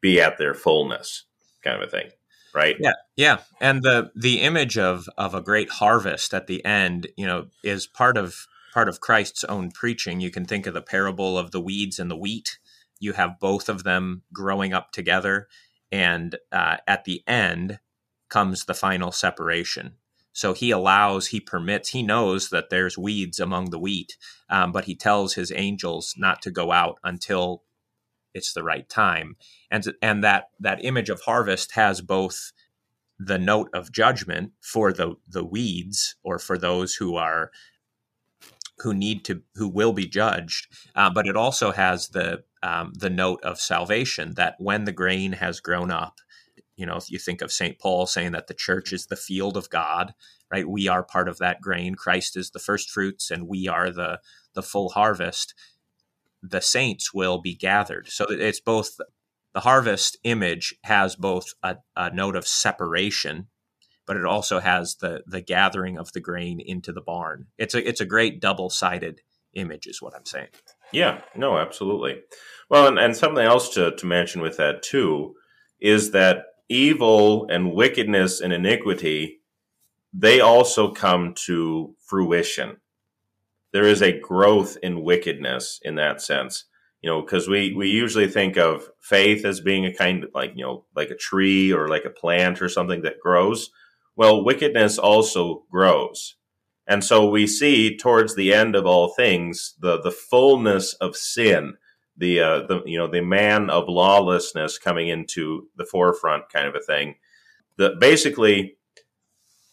be 0.00 0.20
at 0.20 0.38
their 0.38 0.54
fullness, 0.54 1.24
kind 1.62 1.82
of 1.82 1.88
a 1.88 1.90
thing. 1.90 2.10
Right. 2.54 2.76
Yeah. 2.80 2.92
Yeah. 3.16 3.38
And 3.60 3.82
the, 3.82 4.10
the 4.14 4.40
image 4.40 4.76
of, 4.76 5.08
of 5.16 5.34
a 5.34 5.40
great 5.40 5.70
harvest 5.70 6.34
at 6.34 6.46
the 6.46 6.64
end, 6.64 7.08
you 7.16 7.26
know, 7.26 7.46
is 7.62 7.86
part 7.86 8.16
of, 8.16 8.46
part 8.72 8.88
of 8.88 9.00
Christ's 9.00 9.44
own 9.44 9.70
preaching. 9.70 10.20
You 10.20 10.30
can 10.30 10.44
think 10.44 10.66
of 10.66 10.74
the 10.74 10.82
parable 10.82 11.38
of 11.38 11.50
the 11.50 11.60
weeds 11.60 11.98
and 11.98 12.10
the 12.10 12.16
wheat. 12.16 12.58
You 12.98 13.12
have 13.14 13.40
both 13.40 13.68
of 13.68 13.84
them 13.84 14.22
growing 14.32 14.72
up 14.72 14.92
together. 14.92 15.48
And 15.92 16.36
uh, 16.52 16.78
at 16.86 17.04
the 17.04 17.22
end 17.26 17.80
comes 18.28 18.64
the 18.64 18.74
final 18.74 19.12
separation 19.12 19.96
so 20.32 20.52
he 20.52 20.70
allows, 20.70 21.28
he 21.28 21.40
permits, 21.40 21.90
he 21.90 22.02
knows 22.02 22.50
that 22.50 22.70
there's 22.70 22.96
weeds 22.96 23.40
among 23.40 23.70
the 23.70 23.78
wheat, 23.78 24.16
um, 24.48 24.72
but 24.72 24.84
he 24.84 24.94
tells 24.94 25.34
his 25.34 25.52
angels 25.54 26.14
not 26.16 26.40
to 26.42 26.50
go 26.50 26.72
out 26.72 26.98
until 27.02 27.64
it's 28.34 28.52
the 28.52 28.62
right 28.62 28.88
time. 28.88 29.36
And 29.70 29.92
and 30.02 30.24
that 30.24 30.50
that 30.60 30.84
image 30.84 31.10
of 31.10 31.22
harvest 31.22 31.72
has 31.72 32.00
both 32.00 32.52
the 33.18 33.38
note 33.38 33.68
of 33.74 33.92
judgment 33.92 34.52
for 34.60 34.92
the 34.92 35.14
the 35.28 35.44
weeds 35.44 36.16
or 36.22 36.38
for 36.38 36.56
those 36.58 36.94
who 36.94 37.16
are 37.16 37.50
who 38.78 38.94
need 38.94 39.24
to 39.26 39.42
who 39.56 39.68
will 39.68 39.92
be 39.92 40.06
judged, 40.06 40.68
uh, 40.94 41.10
but 41.10 41.26
it 41.26 41.36
also 41.36 41.72
has 41.72 42.08
the 42.08 42.42
um, 42.62 42.92
the 42.94 43.10
note 43.10 43.42
of 43.42 43.60
salvation 43.60 44.34
that 44.34 44.56
when 44.58 44.84
the 44.84 44.92
grain 44.92 45.32
has 45.32 45.60
grown 45.60 45.90
up 45.90 46.20
you 46.80 46.86
know, 46.86 46.96
if 46.96 47.10
you 47.10 47.18
think 47.18 47.42
of 47.42 47.52
St. 47.52 47.78
Paul 47.78 48.06
saying 48.06 48.32
that 48.32 48.46
the 48.46 48.54
church 48.54 48.90
is 48.90 49.06
the 49.06 49.16
field 49.16 49.58
of 49.58 49.68
God, 49.68 50.14
right? 50.50 50.66
We 50.66 50.88
are 50.88 51.02
part 51.02 51.28
of 51.28 51.36
that 51.36 51.60
grain. 51.60 51.94
Christ 51.94 52.38
is 52.38 52.52
the 52.52 52.58
first 52.58 52.88
fruits 52.90 53.30
and 53.30 53.46
we 53.46 53.68
are 53.68 53.90
the 53.90 54.20
the 54.54 54.62
full 54.62 54.88
harvest. 54.88 55.52
The 56.42 56.60
saints 56.60 57.12
will 57.12 57.40
be 57.40 57.54
gathered. 57.54 58.08
So 58.08 58.26
it's 58.28 58.60
both 58.60 58.96
the 59.52 59.60
harvest 59.60 60.16
image 60.24 60.74
has 60.84 61.16
both 61.16 61.46
a, 61.62 61.76
a 61.96 62.14
note 62.14 62.36
of 62.36 62.46
separation, 62.46 63.48
but 64.06 64.16
it 64.16 64.24
also 64.24 64.60
has 64.60 64.96
the 64.96 65.22
the 65.26 65.40
gathering 65.40 65.98
of 65.98 66.12
the 66.12 66.20
grain 66.20 66.60
into 66.64 66.92
the 66.92 67.00
barn. 67.00 67.46
It's 67.58 67.74
a 67.74 67.86
it's 67.86 68.00
a 68.00 68.06
great 68.06 68.40
double 68.40 68.70
sided 68.70 69.20
image, 69.54 69.86
is 69.86 70.00
what 70.00 70.14
I'm 70.14 70.26
saying. 70.26 70.48
Yeah, 70.92 71.22
no, 71.36 71.58
absolutely. 71.58 72.22
Well, 72.68 72.86
and, 72.86 72.98
and 72.98 73.16
something 73.16 73.44
else 73.44 73.68
to, 73.74 73.94
to 73.96 74.06
mention 74.06 74.40
with 74.40 74.56
that 74.56 74.82
too 74.82 75.34
is 75.80 76.12
that 76.12 76.44
evil 76.68 77.46
and 77.50 77.72
wickedness 77.72 78.40
and 78.40 78.52
iniquity, 78.52 79.40
they 80.12 80.40
also 80.40 80.92
come 80.92 81.34
to 81.46 81.94
fruition. 82.06 82.76
There 83.72 83.86
is 83.86 84.02
a 84.02 84.18
growth 84.18 84.76
in 84.82 85.02
wickedness 85.02 85.80
in 85.82 85.94
that 85.96 86.20
sense, 86.20 86.64
you 87.02 87.10
know, 87.10 87.22
because 87.22 87.48
we, 87.48 87.72
we 87.72 87.88
usually 87.88 88.28
think 88.28 88.56
of 88.56 88.88
faith 89.00 89.44
as 89.44 89.60
being 89.60 89.86
a 89.86 89.94
kind 89.94 90.24
of 90.24 90.30
like, 90.34 90.52
you 90.56 90.64
know, 90.64 90.84
like 90.94 91.10
a 91.10 91.16
tree 91.16 91.72
or 91.72 91.88
like 91.88 92.04
a 92.04 92.10
plant 92.10 92.60
or 92.60 92.68
something 92.68 93.02
that 93.02 93.20
grows. 93.20 93.70
Well, 94.16 94.44
wickedness 94.44 94.98
also 94.98 95.64
grows. 95.70 96.36
And 96.86 97.04
so 97.04 97.28
we 97.28 97.46
see 97.46 97.96
towards 97.96 98.34
the 98.34 98.52
end 98.52 98.74
of 98.74 98.86
all 98.86 99.08
things 99.08 99.74
the, 99.80 100.00
the 100.00 100.10
fullness 100.10 100.94
of 100.94 101.16
sin 101.16 101.74
the 102.20 102.38
uh, 102.38 102.66
the 102.66 102.82
you 102.84 102.98
know 102.98 103.08
the 103.08 103.22
man 103.22 103.70
of 103.70 103.88
lawlessness 103.88 104.78
coming 104.78 105.08
into 105.08 105.68
the 105.76 105.84
forefront 105.84 106.48
kind 106.52 106.68
of 106.68 106.76
a 106.76 106.80
thing. 106.80 107.16
The 107.76 107.96
basically 107.98 108.76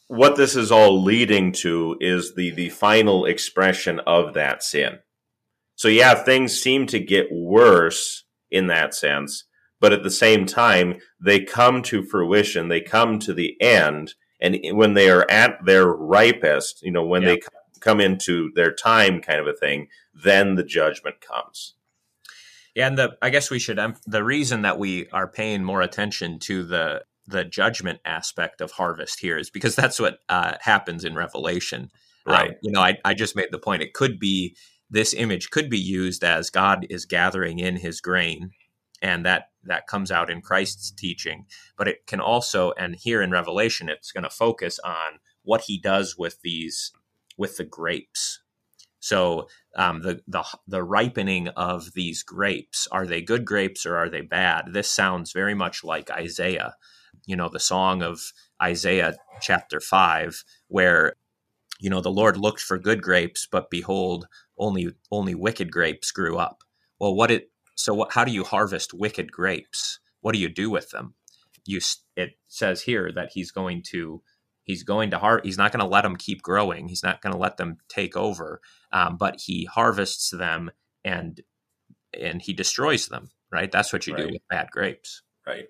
what 0.08 0.36
this 0.36 0.56
is 0.56 0.72
all 0.72 1.04
leading 1.04 1.52
to 1.52 1.98
is 2.00 2.36
the 2.36 2.52
the 2.52 2.70
final 2.70 3.26
expression 3.26 4.00
of 4.08 4.34
that 4.34 4.64
sin. 4.64 5.00
So 5.76 5.88
yeah, 5.88 6.16
things 6.16 6.60
seem 6.60 6.88
to 6.88 7.00
get 7.00 7.32
worse 7.32 8.24
in 8.50 8.68
that 8.68 8.96
sense, 8.96 9.46
but 9.80 9.94
at 9.94 10.04
the 10.04 10.12
same 10.12 10.46
time 10.46 11.00
they 11.20 11.42
come 11.42 11.82
to 11.84 12.04
fruition, 12.04 12.70
they 12.70 12.82
come 12.82 13.20
to 13.20 13.34
the 13.34 13.60
end 13.62 14.16
and 14.40 14.58
when 14.72 14.94
they 14.94 15.10
are 15.10 15.30
at 15.30 15.66
their 15.66 15.88
ripest, 15.88 16.82
you 16.84 16.92
know, 16.92 17.06
when 17.06 17.24
yeah. 17.24 17.30
they 17.30 17.40
come 17.80 18.00
into 18.00 18.52
their 18.56 18.72
time 18.72 19.22
kind 19.22 19.40
of 19.40 19.48
a 19.48 19.54
thing, 19.54 19.88
then 20.14 20.56
the 20.56 20.64
judgment 20.64 21.22
comes. 21.22 21.76
Yeah, 22.76 22.88
and 22.88 22.98
the 22.98 23.18
I 23.22 23.32
guess 23.32 23.50
we 23.50 23.60
should 23.60 23.80
the 24.06 24.24
reason 24.24 24.62
that 24.62 24.78
we 24.78 25.10
are 25.10 25.28
paying 25.28 25.64
more 25.64 25.82
attention 25.82 26.38
to 26.40 26.64
the 26.64 27.04
the 27.28 27.44
judgment 27.44 28.00
aspect 28.06 28.62
of 28.62 28.72
harvest 28.72 29.20
here 29.20 29.38
is 29.38 29.50
because 29.50 29.76
that's 29.76 30.00
what 30.00 30.20
uh, 30.30 30.54
happens 30.62 31.04
in 31.04 31.16
Revelation. 31.16 31.92
Um, 32.26 32.34
right. 32.34 32.50
Um, 32.52 32.56
you 32.62 32.72
know, 32.72 32.82
I, 32.82 32.98
I 33.04 33.14
just 33.14 33.36
made 33.36 33.50
the 33.52 33.60
point. 33.60 33.82
It 33.82 33.94
could 33.94 34.20
be 34.20 34.56
this 34.90 35.14
image 35.14 35.50
could 35.50 35.70
be 35.70 35.80
used 35.80 36.24
as 36.24 36.50
God 36.50 36.88
is 36.90 37.06
gathering 37.06 37.60
in 37.60 37.78
His 37.78 38.00
grain, 38.02 38.52
and 39.02 39.26
that 39.26 39.50
that 39.64 39.88
comes 39.88 40.12
out 40.12 40.30
in 40.30 40.42
Christ's 40.42 40.92
teaching. 40.92 41.46
But 41.78 41.88
it 41.88 42.08
can 42.08 42.22
also, 42.22 42.72
and 42.80 42.96
here 42.96 43.22
in 43.22 43.32
Revelation, 43.32 43.90
it's 43.90 44.12
going 44.12 44.24
to 44.24 44.30
focus 44.30 44.80
on 44.84 45.20
what 45.44 45.62
He 45.62 45.78
does 45.78 46.18
with 46.18 46.42
these 46.42 46.92
with 47.38 47.58
the 47.58 47.66
grapes 47.66 48.40
so 49.00 49.48
um, 49.76 50.02
the, 50.02 50.22
the 50.28 50.44
the 50.68 50.84
ripening 50.84 51.48
of 51.50 51.94
these 51.94 52.24
grapes 52.24 52.88
are 52.92 53.06
they 53.06 53.22
good 53.22 53.46
grapes 53.46 53.86
or 53.86 53.96
are 53.96 54.10
they 54.10 54.22
bad? 54.22 54.74
This 54.74 54.92
sounds 54.92 55.32
very 55.32 55.54
much 55.54 55.84
like 55.84 56.10
Isaiah, 56.12 56.76
you 57.28 57.36
know, 57.36 57.50
the 57.50 57.60
song 57.60 58.02
of 58.02 58.20
Isaiah 58.62 59.16
chapter 59.42 59.80
five, 59.80 60.44
where 60.68 61.14
you 61.80 61.92
know 61.92 62.02
the 62.02 62.10
Lord 62.10 62.38
looked 62.38 62.62
for 62.62 62.80
good 62.80 63.04
grapes, 63.04 63.48
but 63.50 63.70
behold, 63.70 64.28
only 64.58 64.90
only 65.12 65.36
wicked 65.36 65.72
grapes 65.72 66.12
grew 66.12 66.38
up. 66.38 66.64
Well, 67.00 67.16
what 67.16 67.30
it 67.30 67.52
so 67.76 67.94
what, 67.94 68.14
how 68.14 68.26
do 68.26 68.32
you 68.32 68.44
harvest 68.44 68.96
wicked 68.96 69.32
grapes? 69.32 70.00
What 70.22 70.34
do 70.34 70.40
you 70.40 70.50
do 70.50 70.72
with 70.72 70.90
them? 70.90 71.14
You 71.66 71.80
it 72.16 72.32
says 72.48 72.82
here 72.82 73.12
that 73.12 73.32
he's 73.34 73.52
going 73.52 73.84
to 73.92 74.24
he's 74.68 74.84
going 74.84 75.10
to 75.12 75.18
har- 75.18 75.42
he's 75.44 75.58
not 75.58 75.72
going 75.72 75.84
to 75.84 75.90
let 75.90 76.04
them 76.04 76.16
keep 76.16 76.44
growing 76.44 76.88
he's 76.88 77.02
not 77.02 77.22
going 77.22 77.34
to 77.34 77.40
let 77.40 77.58
them 77.58 77.78
take 77.90 78.16
over 78.16 78.62
um, 78.92 79.18
but 79.18 79.42
he 79.46 79.66
harvests 79.66 80.30
them 80.30 80.70
and 81.04 81.42
and 82.20 82.42
he 82.42 82.54
destroys 82.54 83.08
them 83.08 83.30
right 83.52 83.72
that's 83.72 83.92
what 83.92 84.06
you 84.06 84.14
right. 84.14 84.28
do 84.28 84.34
with 84.34 84.42
bad 84.50 84.68
grapes 84.72 85.24
right 85.48 85.70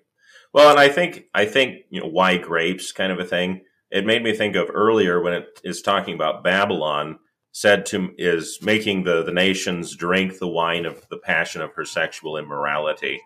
well 0.52 0.70
and 0.70 0.78
i 0.78 0.88
think 0.88 1.24
i 1.34 1.44
think 1.44 1.84
you 1.90 2.00
know 2.00 2.08
why 2.08 2.36
grapes 2.36 2.92
kind 2.92 3.12
of 3.12 3.18
a 3.18 3.24
thing 3.24 3.60
it 3.90 4.06
made 4.06 4.22
me 4.22 4.34
think 4.34 4.56
of 4.56 4.68
earlier 4.72 5.20
when 5.22 5.32
it 5.32 5.60
is 5.64 5.82
talking 5.82 6.14
about 6.14 6.44
babylon 6.44 7.18
said 7.52 7.86
to 7.86 8.10
is 8.18 8.58
making 8.62 9.04
the 9.04 9.22
the 9.22 9.32
nations 9.32 9.96
drink 9.96 10.38
the 10.38 10.48
wine 10.48 10.84
of 10.84 11.08
the 11.08 11.18
passion 11.18 11.60
of 11.60 11.72
her 11.74 11.84
sexual 11.84 12.36
immorality 12.36 13.20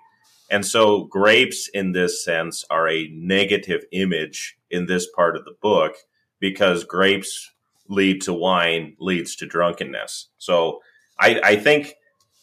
and 0.53 0.67
so 0.67 1.05
grapes 1.05 1.69
in 1.69 1.93
this 1.93 2.23
sense 2.23 2.63
are 2.69 2.87
a 2.87 3.09
negative 3.09 3.85
image 3.91 4.59
in 4.71 4.85
this 4.85 5.09
part 5.17 5.35
of 5.35 5.47
the 5.47 5.57
book 5.63 5.95
because 6.41 6.85
grapes 6.85 7.51
lead 7.89 8.21
to 8.23 8.35
wine 8.35 8.95
leads 9.01 9.35
to 9.37 9.47
drunkenness. 9.47 10.29
So 10.37 10.81
I, 11.19 11.41
I 11.43 11.57
think 11.57 11.95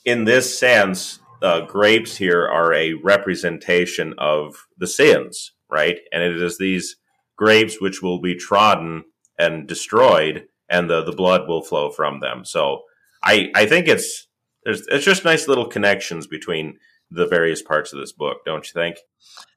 in 0.06 0.24
this 0.24 0.58
sense, 0.58 1.20
uh, 1.42 1.62
grapes 1.62 2.18
here 2.18 2.48
are 2.48 2.74
a 2.74 2.94
representation 2.94 4.14
of 4.18 4.68
the 4.78 4.88
sins, 4.88 5.54
right? 5.70 6.00
And 6.12 6.24
it 6.24 6.42
is 6.42 6.58
these 6.58 6.98
grapes 7.38 7.80
which 7.80 8.02
will 8.02 8.20
be 8.20 8.36
trodden 8.36 9.06
and 9.38 9.68
destroyed, 9.68 10.46
and 10.70 10.90
the, 10.90 11.04
the 11.04 11.14
blood 11.14 11.48
will 11.48 11.62
flow 11.62 11.92
from 11.92 12.20
them. 12.20 12.44
So 12.46 12.82
I, 13.24 13.52
I 13.56 13.66
think 13.66 13.88
it's 13.88 14.28
there's 14.64 14.86
it's 14.88 15.06
just 15.06 15.26
nice 15.26 15.48
little 15.48 15.68
connections 15.68 16.28
between 16.28 16.78
the 17.12 17.26
various 17.26 17.62
parts 17.62 17.94
of 17.94 18.00
this 18.00 18.12
book, 18.12 18.40
don't 18.46 18.66
you 18.68 18.74
think? 18.74 18.98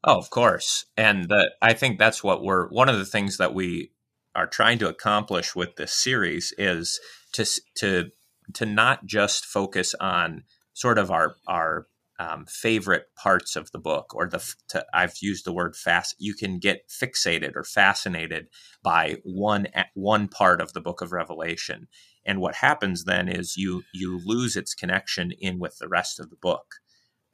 Oh, 0.04 0.16
of 0.16 0.30
course. 0.30 0.86
And 0.96 1.28
the, 1.28 1.52
I 1.60 1.74
think 1.74 1.98
that's 1.98 2.24
what 2.24 2.42
we're 2.42 2.68
one 2.68 2.88
of 2.88 2.98
the 2.98 3.04
things 3.04 3.36
that 3.36 3.52
we 3.52 3.90
are 4.34 4.46
trying 4.46 4.78
to 4.78 4.88
accomplish 4.88 5.54
with 5.54 5.76
this 5.76 5.92
series 5.92 6.54
is 6.56 6.98
to 7.32 7.44
to 7.76 8.10
to 8.54 8.66
not 8.66 9.06
just 9.06 9.44
focus 9.44 9.94
on 10.00 10.44
sort 10.74 10.98
of 10.98 11.10
our 11.10 11.36
our 11.46 11.86
um, 12.18 12.46
favorite 12.46 13.06
parts 13.16 13.56
of 13.56 13.72
the 13.72 13.78
book, 13.78 14.14
or 14.14 14.28
the 14.28 14.54
to, 14.68 14.84
I've 14.92 15.16
used 15.20 15.44
the 15.44 15.52
word 15.52 15.74
fast. 15.76 16.14
You 16.18 16.34
can 16.34 16.58
get 16.58 16.88
fixated 16.88 17.56
or 17.56 17.64
fascinated 17.64 18.48
by 18.82 19.16
one 19.24 19.66
one 19.94 20.28
part 20.28 20.60
of 20.60 20.72
the 20.72 20.80
book 20.80 21.00
of 21.00 21.12
Revelation, 21.12 21.88
and 22.24 22.40
what 22.40 22.56
happens 22.56 23.04
then 23.04 23.28
is 23.28 23.56
you 23.56 23.82
you 23.92 24.20
lose 24.24 24.56
its 24.56 24.74
connection 24.74 25.32
in 25.32 25.58
with 25.58 25.78
the 25.78 25.88
rest 25.88 26.20
of 26.20 26.30
the 26.30 26.36
book. 26.36 26.76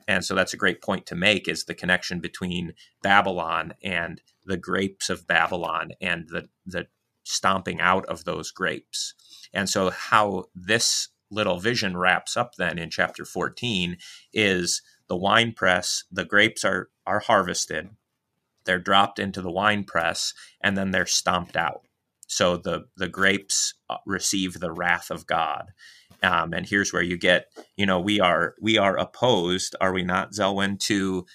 And 0.06 0.24
so 0.24 0.34
that's 0.34 0.54
a 0.54 0.58
great 0.58 0.80
point 0.80 1.04
to 1.06 1.14
make 1.14 1.46
is 1.48 1.64
the 1.64 1.74
connection 1.74 2.20
between 2.20 2.72
Babylon 3.02 3.74
and 3.82 4.22
the 4.46 4.56
grapes 4.56 5.10
of 5.10 5.26
Babylon 5.26 5.92
and 6.00 6.28
the 6.28 6.48
the 6.64 6.86
stomping 7.24 7.78
out 7.78 8.06
of 8.06 8.24
those 8.24 8.50
grapes. 8.50 9.14
And 9.52 9.68
so 9.68 9.90
how 9.90 10.46
this 10.54 11.08
little 11.30 11.58
vision 11.58 11.96
wraps 11.96 12.36
up 12.36 12.54
then 12.56 12.78
in 12.78 12.90
chapter 12.90 13.24
14 13.24 13.96
is 14.32 14.82
the 15.08 15.16
wine 15.16 15.52
press, 15.52 16.04
the 16.10 16.24
grapes 16.24 16.64
are 16.64 16.90
are 17.06 17.20
harvested, 17.20 17.90
they're 18.64 18.78
dropped 18.78 19.18
into 19.18 19.40
the 19.40 19.50
wine 19.50 19.84
press, 19.84 20.34
and 20.60 20.76
then 20.76 20.90
they're 20.90 21.06
stomped 21.06 21.56
out. 21.56 21.82
So 22.26 22.56
the 22.56 22.86
the 22.96 23.08
grapes 23.08 23.74
uh, 23.88 23.96
receive 24.06 24.60
the 24.60 24.72
wrath 24.72 25.10
of 25.10 25.26
God. 25.26 25.72
Um, 26.22 26.52
and 26.52 26.66
here's 26.66 26.92
where 26.92 27.02
you 27.02 27.16
get, 27.16 27.46
you 27.76 27.86
know, 27.86 28.00
we 28.00 28.20
are 28.20 28.54
we 28.60 28.76
are 28.76 28.96
opposed, 28.98 29.74
are 29.80 29.92
we 29.92 30.02
not, 30.02 30.32
Zelwyn, 30.32 30.78
to 30.80 31.26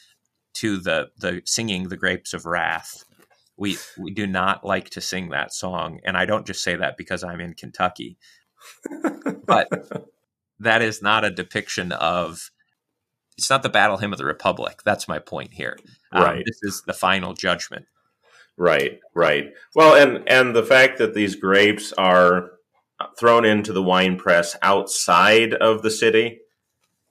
to 0.55 0.77
the 0.77 1.09
the 1.17 1.41
singing 1.45 1.89
the 1.89 1.97
grapes 1.97 2.33
of 2.33 2.45
wrath. 2.45 3.03
We 3.57 3.77
we 3.97 4.11
do 4.11 4.27
not 4.27 4.63
like 4.63 4.91
to 4.91 5.01
sing 5.01 5.29
that 5.29 5.53
song, 5.53 5.99
and 6.05 6.15
I 6.15 6.25
don't 6.25 6.45
just 6.45 6.63
say 6.63 6.75
that 6.75 6.97
because 6.97 7.23
I'm 7.23 7.41
in 7.41 7.53
Kentucky 7.55 8.17
but 9.45 10.09
that 10.59 10.81
is 10.81 11.01
not 11.01 11.25
a 11.25 11.31
depiction 11.31 11.91
of 11.91 12.51
it's 13.37 13.49
not 13.49 13.63
the 13.63 13.69
battle 13.69 13.97
hymn 13.97 14.13
of 14.13 14.19
the 14.19 14.25
republic. 14.25 14.81
That's 14.83 15.07
my 15.07 15.17
point 15.17 15.53
here. 15.53 15.77
Um, 16.11 16.23
right. 16.23 16.43
this 16.45 16.59
is 16.61 16.83
the 16.85 16.93
final 16.93 17.33
judgment. 17.33 17.85
Right 18.57 18.99
right. 19.15 19.53
Well 19.75 19.95
and 19.95 20.27
and 20.29 20.55
the 20.55 20.63
fact 20.63 20.97
that 20.99 21.13
these 21.13 21.35
grapes 21.35 21.93
are 21.93 22.51
thrown 23.17 23.43
into 23.43 23.73
the 23.73 23.83
wine 23.83 24.17
press 24.17 24.55
outside 24.61 25.53
of 25.55 25.81
the 25.81 25.91
city 25.91 26.39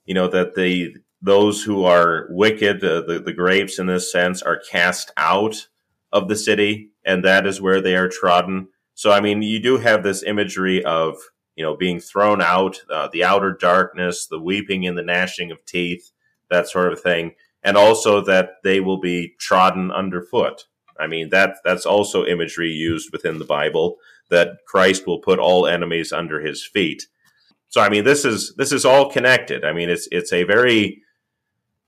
you 0.05 0.13
know 0.13 0.27
that 0.27 0.55
the 0.55 0.95
those 1.21 1.63
who 1.63 1.85
are 1.85 2.27
wicked 2.29 2.83
uh, 2.83 3.01
the, 3.01 3.21
the 3.23 3.33
grapes 3.33 3.79
in 3.79 3.87
this 3.87 4.11
sense 4.11 4.41
are 4.41 4.61
cast 4.69 5.11
out 5.17 5.67
of 6.11 6.27
the 6.27 6.35
city 6.35 6.89
and 7.05 7.23
that 7.23 7.45
is 7.45 7.61
where 7.61 7.81
they 7.81 7.95
are 7.95 8.09
trodden. 8.09 8.67
So 8.93 9.11
i 9.11 9.19
mean 9.19 9.41
you 9.41 9.59
do 9.59 9.77
have 9.77 10.03
this 10.03 10.23
imagery 10.23 10.83
of 10.83 11.17
you 11.55 11.63
know, 11.63 11.75
being 11.75 11.99
thrown 11.99 12.41
out, 12.41 12.81
uh, 12.89 13.07
the 13.11 13.23
outer 13.23 13.51
darkness, 13.53 14.27
the 14.27 14.39
weeping 14.39 14.87
and 14.87 14.97
the 14.97 15.03
gnashing 15.03 15.51
of 15.51 15.65
teeth, 15.65 16.11
that 16.49 16.67
sort 16.67 16.91
of 16.91 17.01
thing, 17.01 17.33
and 17.63 17.77
also 17.77 18.21
that 18.21 18.55
they 18.63 18.79
will 18.79 18.99
be 18.99 19.33
trodden 19.39 19.91
underfoot. 19.91 20.65
I 20.99 21.07
mean, 21.07 21.29
that 21.29 21.57
that's 21.63 21.85
also 21.85 22.25
imagery 22.25 22.69
used 22.69 23.11
within 23.11 23.39
the 23.39 23.45
Bible 23.45 23.97
that 24.29 24.57
Christ 24.67 25.05
will 25.05 25.19
put 25.19 25.39
all 25.39 25.67
enemies 25.67 26.11
under 26.11 26.39
his 26.41 26.65
feet. 26.65 27.07
So, 27.69 27.81
I 27.81 27.89
mean, 27.89 28.03
this 28.03 28.25
is 28.25 28.53
this 28.55 28.71
is 28.71 28.85
all 28.85 29.09
connected. 29.09 29.63
I 29.63 29.73
mean, 29.73 29.89
it's 29.89 30.07
it's 30.11 30.31
a 30.31 30.43
very 30.43 31.01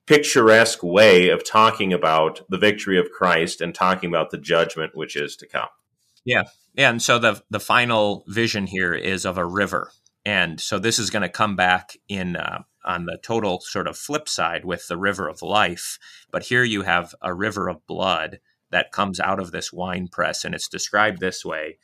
picturesque 0.08 0.84
way 0.84 1.30
of 1.30 1.48
talking 1.48 1.92
about 1.94 2.42
the 2.50 2.58
victory 2.58 3.00
of 3.00 3.12
Christ 3.12 3.62
and 3.62 3.74
talking 3.74 4.10
about 4.10 4.32
the 4.32 4.38
judgment 4.38 4.96
which 4.96 5.16
is 5.16 5.36
to 5.38 5.48
come. 5.48 5.70
Yeah, 6.24 6.44
and 6.78 7.02
so 7.02 7.20
the 7.20 7.44
the 7.50 7.60
final 7.60 8.24
vision 8.28 8.68
here 8.68 8.94
is 8.94 9.26
of 9.26 9.38
a 9.38 9.46
river, 9.46 9.92
and 10.26 10.60
so 10.60 10.80
this 10.80 11.00
is 11.00 11.10
going 11.10 11.22
to 11.22 11.30
come 11.30 11.56
back 11.56 11.98
in 12.08 12.36
uh, 12.36 12.64
on 12.84 13.06
the 13.06 13.18
total 13.24 13.60
sort 13.62 13.88
of 13.88 13.98
flip 13.98 14.28
side 14.30 14.66
with 14.66 14.88
the 14.88 14.98
river 14.98 15.28
of 15.28 15.42
life. 15.42 15.98
But 16.32 16.44
here 16.44 16.64
you 16.64 16.84
have 16.84 17.16
a 17.22 17.34
river 17.34 17.68
of 17.70 17.86
blood 17.88 18.40
that 18.72 18.92
comes 18.92 19.20
out 19.20 19.40
of 19.40 19.52
this 19.52 19.72
wine 19.72 20.08
press, 20.12 20.44
and 20.44 20.54
it's 20.54 20.68
described 20.68 21.20
this 21.20 21.46
way: 21.46 21.78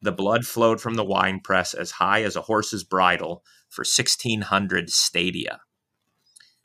the 0.00 0.12
blood 0.12 0.46
flowed 0.46 0.80
from 0.80 0.94
the 0.94 1.04
wine 1.04 1.40
press 1.40 1.74
as 1.74 1.92
high 1.92 2.22
as 2.22 2.36
a 2.36 2.42
horse's 2.42 2.84
bridle 2.84 3.42
for 3.68 3.84
sixteen 3.84 4.42
hundred 4.42 4.90
stadia. 4.90 5.60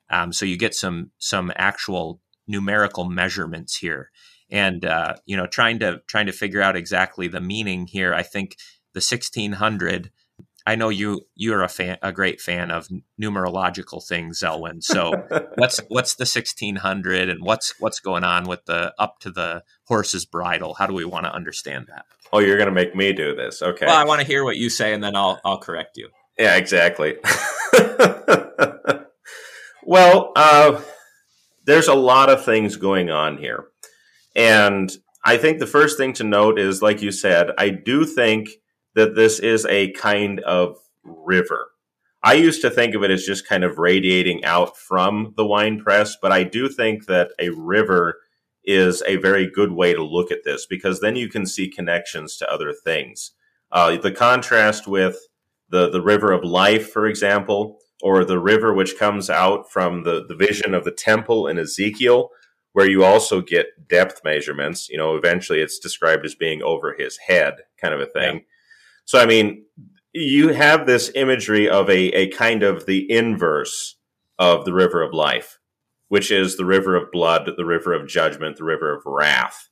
Um, 0.10 0.34
so 0.34 0.46
you 0.46 0.58
get 0.58 0.76
some 0.76 1.12
some 1.18 1.52
actual 1.56 2.22
numerical 2.48 3.06
measurements 3.06 3.78
here 3.78 4.12
and 4.52 4.86
uh, 4.86 5.16
you 5.26 5.38
know 5.38 5.48
trying 5.48 5.80
to 5.80 6.02
trying 6.08 6.28
to 6.28 6.32
figure 6.32 6.62
out 6.62 6.76
exactly 6.76 7.28
the 7.28 7.42
meaning 7.42 7.88
here 7.88 8.14
i 8.14 8.22
think 8.22 8.58
the 8.94 8.98
1600 8.98 10.12
i 10.68 10.76
know 10.76 10.90
you 10.90 11.22
you're 11.36 11.64
a 11.64 11.70
fan 11.70 11.98
a 12.02 12.12
great 12.12 12.42
fan 12.42 12.70
of 12.70 12.88
numerological 13.20 14.06
things 14.06 14.40
zelwyn. 14.40 14.84
So 14.84 15.12
what's 15.56 15.80
what's 15.88 16.16
the 16.16 16.24
1600 16.24 17.30
and 17.30 17.42
what's 17.44 17.74
what's 17.80 18.00
going 18.00 18.24
on 18.24 18.44
with 18.44 18.66
the 18.66 18.94
up 19.00 19.20
to 19.20 19.32
the 19.32 19.64
horse's 19.86 20.26
bridle? 20.26 20.76
How 20.76 20.88
do 20.88 20.94
we 20.94 21.06
want 21.06 21.26
to 21.26 21.34
understand 21.34 21.88
that? 21.88 22.06
Oh 22.34 22.40
you're 22.40 22.58
going 22.58 22.70
to 22.70 22.74
make 22.74 22.96
me 22.96 23.14
do 23.14 23.36
this. 23.36 23.62
Okay. 23.62 23.86
Well 23.86 23.98
i 23.98 24.06
want 24.06 24.22
to 24.22 24.28
hear 24.28 24.44
what 24.44 24.58
you 24.58 24.70
say 24.70 24.94
and 24.94 25.04
then 25.04 25.16
i'll 25.16 25.40
i'll 25.44 25.60
correct 25.60 25.98
you. 25.98 26.10
Yeah 26.38 26.56
exactly. 26.58 27.18
Well 29.84 30.32
uh, 30.36 30.80
there's 31.66 31.88
a 31.88 31.96
lot 31.96 32.30
of 32.30 32.46
things 32.46 32.78
going 32.78 33.10
on 33.10 33.38
here 33.38 33.66
and 34.36 34.92
I 35.24 35.38
think 35.38 35.60
the 35.60 35.68
first 35.68 35.98
thing 35.98 36.14
to 36.14 36.24
note 36.24 36.60
is, 36.60 36.82
like 36.82 37.02
you 37.02 37.12
said, 37.12 37.52
I 37.58 37.70
do 37.70 38.06
think 38.06 38.50
that 38.96 39.16
this 39.16 39.40
is 39.40 39.66
a 39.66 39.92
kind 39.92 40.40
of 40.42 40.78
river. 41.04 41.70
I 42.24 42.34
used 42.34 42.62
to 42.62 42.70
think 42.70 42.94
of 42.94 43.04
it 43.04 43.12
as 43.12 43.24
just 43.24 43.48
kind 43.48 43.64
of 43.64 43.80
radiating 43.80 44.44
out 44.46 44.78
from 44.78 45.34
the 45.38 45.46
wine 45.46 45.80
press, 45.80 46.16
but 46.22 46.32
I 46.32 46.44
do 46.44 46.70
think 46.70 47.08
that 47.08 47.32
a 47.40 47.50
river 47.50 48.20
is 48.64 49.02
a 49.08 49.16
very 49.16 49.50
good 49.50 49.72
way 49.72 49.94
to 49.94 50.04
look 50.04 50.32
at 50.32 50.44
this 50.44 50.68
because 50.68 51.00
then 51.00 51.16
you 51.16 51.30
can 51.30 51.48
see 51.48 51.68
connections 51.68 52.38
to 52.38 52.52
other 52.52 52.74
things. 52.74 53.32
Uh, 53.72 53.98
the 53.98 54.12
contrast 54.12 54.88
with 54.88 55.18
the, 55.70 55.90
the 55.90 56.02
river 56.02 56.32
of 56.32 56.44
life, 56.44 56.92
for 56.92 57.08
example, 57.08 57.80
or 58.04 58.24
the 58.24 58.40
river 58.40 58.74
which 58.74 59.00
comes 59.00 59.30
out 59.30 59.72
from 59.72 60.04
the, 60.04 60.24
the 60.28 60.36
vision 60.36 60.74
of 60.74 60.84
the 60.84 60.92
temple 60.92 61.48
in 61.48 61.58
Ezekiel, 61.58 62.30
where 62.74 62.90
you 62.90 63.04
also 63.04 63.42
get 63.42 63.88
depth 63.88 64.22
measurements. 64.24 64.90
You 64.90 64.98
know, 64.98 65.16
eventually 65.16 65.62
it's 65.62 65.80
described 65.80 66.26
as 66.26 66.36
being 66.36 66.64
over 66.64 66.96
his 66.98 67.18
head, 67.28 67.56
kind 67.80 67.94
of 67.94 68.00
a 68.00 68.06
thing. 68.06 68.36
Yeah. 68.36 68.42
So, 69.06 69.20
I 69.20 69.26
mean, 69.26 69.66
you 70.14 70.50
have 70.50 70.86
this 70.86 71.12
imagery 71.16 71.70
of 71.70 71.90
a, 71.90 72.10
a 72.12 72.30
kind 72.30 72.64
of 72.64 72.86
the 72.86 73.10
inverse 73.12 73.98
of 74.38 74.66
the 74.66 74.74
river 74.74 75.02
of 75.02 75.14
life, 75.14 75.60
which 76.10 76.32
is 76.32 76.58
the 76.58 76.66
river 76.66 76.96
of 76.96 77.12
blood, 77.12 77.50
the 77.58 77.66
river 77.66 77.94
of 77.94 78.08
judgment, 78.08 78.58
the 78.58 78.64
river 78.64 78.96
of 78.96 79.04
wrath. 79.06 79.70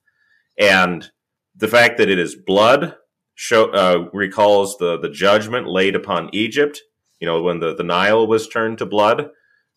And 0.57 1.09
the 1.55 1.67
fact 1.67 1.97
that 1.97 2.09
it 2.09 2.19
is 2.19 2.35
blood 2.35 2.95
show, 3.35 3.71
uh, 3.71 4.09
recalls 4.13 4.77
the, 4.77 4.97
the 4.99 5.09
judgment 5.09 5.67
laid 5.67 5.95
upon 5.95 6.29
Egypt, 6.33 6.81
you 7.19 7.27
know, 7.27 7.41
when 7.41 7.59
the, 7.59 7.75
the 7.75 7.83
Nile 7.83 8.27
was 8.27 8.47
turned 8.47 8.77
to 8.79 8.85
blood. 8.85 9.29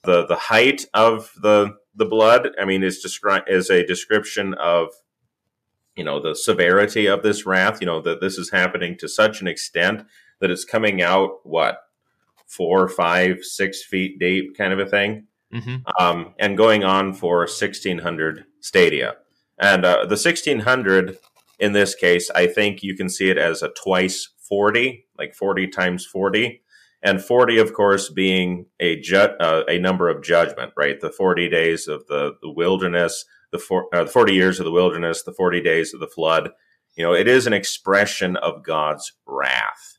The, 0.04 0.26
the 0.26 0.36
height 0.36 0.84
of 0.94 1.30
the 1.40 1.76
the 1.94 2.06
blood. 2.06 2.50
I 2.60 2.64
mean, 2.64 2.82
is 2.82 3.00
described 3.00 3.48
as 3.48 3.70
a 3.70 3.86
description 3.86 4.54
of 4.54 4.88
you 5.96 6.04
know 6.04 6.20
the 6.20 6.34
severity 6.34 7.06
of 7.06 7.22
this 7.22 7.46
wrath. 7.46 7.80
You 7.80 7.86
know 7.86 8.00
that 8.02 8.20
this 8.20 8.38
is 8.38 8.50
happening 8.50 8.96
to 8.98 9.08
such 9.08 9.40
an 9.40 9.46
extent 9.46 10.04
that 10.40 10.50
it's 10.50 10.64
coming 10.64 11.02
out 11.02 11.40
what 11.44 11.78
four, 12.46 12.88
five, 12.88 13.42
six 13.42 13.82
feet 13.82 14.18
deep, 14.18 14.56
kind 14.56 14.72
of 14.72 14.78
a 14.78 14.86
thing, 14.86 15.26
mm-hmm. 15.52 15.76
um, 15.98 16.34
and 16.38 16.56
going 16.56 16.84
on 16.84 17.14
for 17.14 17.46
sixteen 17.46 17.98
hundred 17.98 18.44
stadia. 18.60 19.16
And 19.58 19.84
uh, 19.84 20.06
the 20.06 20.16
sixteen 20.16 20.60
hundred 20.60 21.18
in 21.58 21.72
this 21.72 21.94
case, 21.94 22.30
I 22.34 22.48
think 22.48 22.82
you 22.82 22.96
can 22.96 23.08
see 23.08 23.30
it 23.30 23.38
as 23.38 23.62
a 23.62 23.68
twice 23.68 24.30
forty, 24.38 25.06
like 25.18 25.34
forty 25.34 25.68
times 25.68 26.04
forty 26.04 26.61
and 27.02 27.22
40 27.22 27.58
of 27.58 27.72
course 27.72 28.08
being 28.08 28.66
a 28.80 29.00
ju- 29.00 29.16
uh, 29.16 29.62
a 29.68 29.78
number 29.78 30.08
of 30.08 30.22
judgment 30.22 30.72
right? 30.76 31.00
The 31.00 31.10
40 31.10 31.48
days 31.48 31.88
of 31.88 32.06
the, 32.06 32.32
the 32.40 32.50
wilderness 32.50 33.24
the, 33.50 33.58
for, 33.58 33.94
uh, 33.94 34.04
the 34.04 34.10
40 34.10 34.32
years 34.34 34.58
of 34.58 34.64
the 34.64 34.72
wilderness 34.72 35.22
the 35.22 35.32
40 35.32 35.60
days 35.60 35.92
of 35.94 36.00
the 36.00 36.06
flood. 36.06 36.50
You 36.96 37.04
know 37.04 37.14
it 37.14 37.28
is 37.28 37.46
an 37.46 37.52
expression 37.52 38.36
of 38.36 38.64
god's 38.64 39.12
wrath. 39.26 39.98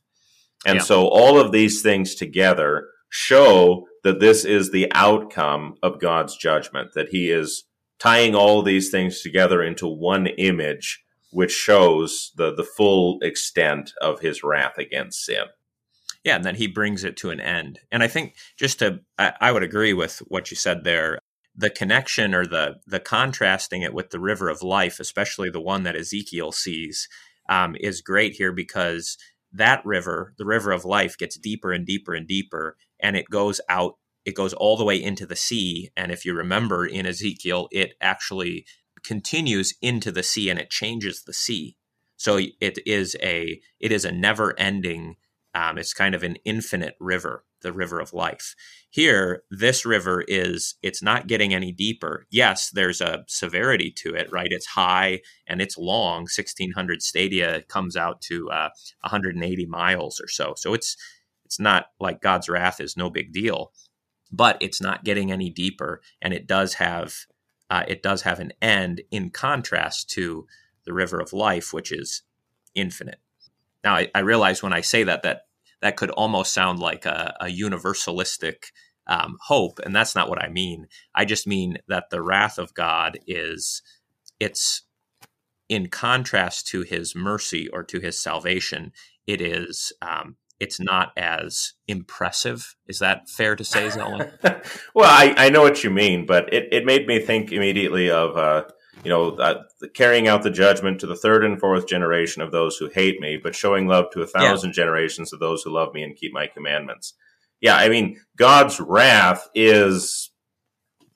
And 0.66 0.76
yeah. 0.76 0.82
so 0.82 1.08
all 1.08 1.38
of 1.38 1.52
these 1.52 1.82
things 1.82 2.14
together 2.14 2.88
show 3.10 3.86
that 4.02 4.18
this 4.18 4.44
is 4.44 4.70
the 4.70 4.90
outcome 4.92 5.74
of 5.82 6.00
god's 6.00 6.36
judgment 6.36 6.92
that 6.94 7.08
he 7.10 7.30
is 7.30 7.64
tying 7.98 8.34
all 8.34 8.62
these 8.62 8.90
things 8.90 9.20
together 9.22 9.62
into 9.62 9.86
one 9.86 10.26
image 10.26 11.04
which 11.30 11.52
shows 11.52 12.32
the 12.36 12.54
the 12.54 12.64
full 12.64 13.18
extent 13.22 13.92
of 14.00 14.20
his 14.20 14.42
wrath 14.42 14.78
against 14.78 15.24
sin 15.24 15.44
yeah, 16.24 16.36
and 16.36 16.44
then 16.44 16.54
he 16.54 16.66
brings 16.66 17.04
it 17.04 17.16
to 17.18 17.30
an 17.30 17.40
end. 17.40 17.80
And 17.92 18.02
I 18.02 18.08
think 18.08 18.34
just 18.58 18.78
to, 18.80 19.00
I, 19.18 19.32
I 19.40 19.52
would 19.52 19.62
agree 19.62 19.92
with 19.92 20.18
what 20.28 20.50
you 20.50 20.56
said 20.56 20.84
there. 20.84 21.18
The 21.56 21.70
connection 21.70 22.34
or 22.34 22.44
the 22.46 22.80
the 22.86 22.98
contrasting 22.98 23.82
it 23.82 23.94
with 23.94 24.10
the 24.10 24.18
river 24.18 24.48
of 24.48 24.62
life, 24.62 24.98
especially 24.98 25.50
the 25.50 25.60
one 25.60 25.84
that 25.84 25.94
Ezekiel 25.94 26.50
sees, 26.50 27.08
um, 27.48 27.76
is 27.78 28.00
great 28.00 28.34
here 28.34 28.52
because 28.52 29.16
that 29.52 29.80
river, 29.86 30.34
the 30.36 30.44
river 30.44 30.72
of 30.72 30.84
life, 30.84 31.16
gets 31.16 31.38
deeper 31.38 31.70
and 31.70 31.86
deeper 31.86 32.12
and 32.12 32.26
deeper, 32.26 32.76
and 33.00 33.16
it 33.16 33.30
goes 33.30 33.60
out 33.68 33.94
it 34.24 34.34
goes 34.34 34.54
all 34.54 34.76
the 34.76 34.84
way 34.84 35.00
into 35.00 35.26
the 35.26 35.36
sea. 35.36 35.90
And 35.96 36.10
if 36.10 36.24
you 36.24 36.34
remember 36.34 36.86
in 36.86 37.06
Ezekiel, 37.06 37.68
it 37.70 37.94
actually 38.00 38.64
continues 39.04 39.74
into 39.82 40.10
the 40.10 40.22
sea 40.22 40.48
and 40.48 40.58
it 40.58 40.70
changes 40.70 41.22
the 41.22 41.34
sea. 41.34 41.76
So 42.16 42.38
it 42.38 42.78
is 42.86 43.16
a 43.22 43.60
it 43.80 43.92
is 43.92 44.04
a 44.04 44.12
never 44.12 44.58
ending. 44.58 45.16
Um, 45.54 45.78
it's 45.78 45.94
kind 45.94 46.14
of 46.14 46.22
an 46.22 46.36
infinite 46.44 46.96
river, 46.98 47.44
the 47.62 47.72
river 47.72 48.00
of 48.00 48.12
life. 48.12 48.54
Here, 48.90 49.42
this 49.50 49.86
river 49.86 50.24
is 50.26 50.74
it's 50.82 51.02
not 51.02 51.28
getting 51.28 51.54
any 51.54 51.70
deeper. 51.70 52.26
Yes, 52.30 52.70
there's 52.70 53.00
a 53.00 53.24
severity 53.28 53.92
to 53.98 54.14
it, 54.14 54.28
right? 54.32 54.50
It's 54.50 54.66
high 54.66 55.20
and 55.46 55.60
it's 55.60 55.78
long. 55.78 56.22
1600 56.22 57.02
stadia 57.02 57.62
comes 57.62 57.96
out 57.96 58.20
to 58.22 58.50
uh, 58.50 58.70
180 59.02 59.66
miles 59.66 60.20
or 60.20 60.28
so. 60.28 60.54
So 60.56 60.74
it's 60.74 60.96
it's 61.44 61.60
not 61.60 61.86
like 62.00 62.20
God's 62.20 62.48
wrath 62.48 62.80
is 62.80 62.96
no 62.96 63.10
big 63.10 63.32
deal, 63.32 63.72
but 64.32 64.56
it's 64.60 64.80
not 64.80 65.04
getting 65.04 65.30
any 65.30 65.50
deeper, 65.50 66.00
and 66.20 66.34
it 66.34 66.46
does 66.46 66.74
have 66.74 67.14
uh, 67.70 67.84
it 67.86 68.02
does 68.02 68.22
have 68.22 68.40
an 68.40 68.52
end. 68.60 69.02
In 69.10 69.30
contrast 69.30 70.10
to 70.10 70.46
the 70.84 70.92
river 70.92 71.20
of 71.20 71.32
life, 71.32 71.72
which 71.72 71.92
is 71.92 72.22
infinite. 72.74 73.20
Now, 73.84 73.96
I, 73.96 74.10
I 74.14 74.20
realize 74.20 74.62
when 74.62 74.72
I 74.72 74.80
say 74.80 75.04
that 75.04 75.22
that 75.22 75.42
that 75.82 75.96
could 75.96 76.10
almost 76.10 76.52
sound 76.52 76.78
like 76.78 77.04
a, 77.04 77.34
a 77.40 77.46
universalistic 77.46 78.70
um, 79.06 79.36
hope, 79.46 79.78
and 79.84 79.94
that's 79.94 80.14
not 80.14 80.30
what 80.30 80.42
I 80.42 80.48
mean. 80.48 80.86
I 81.14 81.26
just 81.26 81.46
mean 81.46 81.78
that 81.88 82.10
the 82.10 82.22
wrath 82.22 82.58
of 82.58 82.74
God 82.74 83.18
is 83.26 83.82
it's 84.40 84.82
in 85.68 85.88
contrast 85.88 86.66
to 86.68 86.82
His 86.82 87.14
mercy 87.14 87.68
or 87.68 87.82
to 87.84 88.00
His 88.00 88.20
salvation. 88.20 88.92
It 89.26 89.40
is 89.40 89.92
um, 90.00 90.36
it's 90.60 90.80
not 90.80 91.12
as 91.16 91.74
impressive. 91.88 92.74
Is 92.86 92.98
that 93.00 93.28
fair 93.28 93.56
to 93.56 93.64
say, 93.64 93.88
Zelwyn? 93.88 94.32
well, 94.94 95.10
I, 95.10 95.34
I 95.36 95.50
know 95.50 95.62
what 95.62 95.84
you 95.84 95.90
mean, 95.90 96.26
but 96.26 96.52
it, 96.52 96.68
it 96.72 96.84
made 96.84 97.06
me 97.06 97.20
think 97.20 97.52
immediately 97.52 98.10
of, 98.10 98.36
uh, 98.36 98.64
you 99.02 99.10
know, 99.10 99.30
uh, 99.32 99.62
carrying 99.94 100.28
out 100.28 100.42
the 100.42 100.50
judgment 100.50 101.00
to 101.00 101.06
the 101.06 101.16
third 101.16 101.44
and 101.44 101.58
fourth 101.58 101.86
generation 101.86 102.42
of 102.42 102.52
those 102.52 102.76
who 102.76 102.88
hate 102.88 103.20
me, 103.20 103.36
but 103.36 103.54
showing 103.54 103.86
love 103.86 104.06
to 104.12 104.22
a 104.22 104.26
thousand 104.26 104.70
yeah. 104.70 104.74
generations 104.74 105.32
of 105.32 105.40
those 105.40 105.62
who 105.62 105.70
love 105.70 105.92
me 105.92 106.02
and 106.02 106.16
keep 106.16 106.32
my 106.32 106.46
commandments. 106.46 107.14
Yeah, 107.60 107.76
I 107.76 107.88
mean, 107.88 108.20
God's 108.36 108.80
wrath 108.80 109.48
is, 109.54 110.30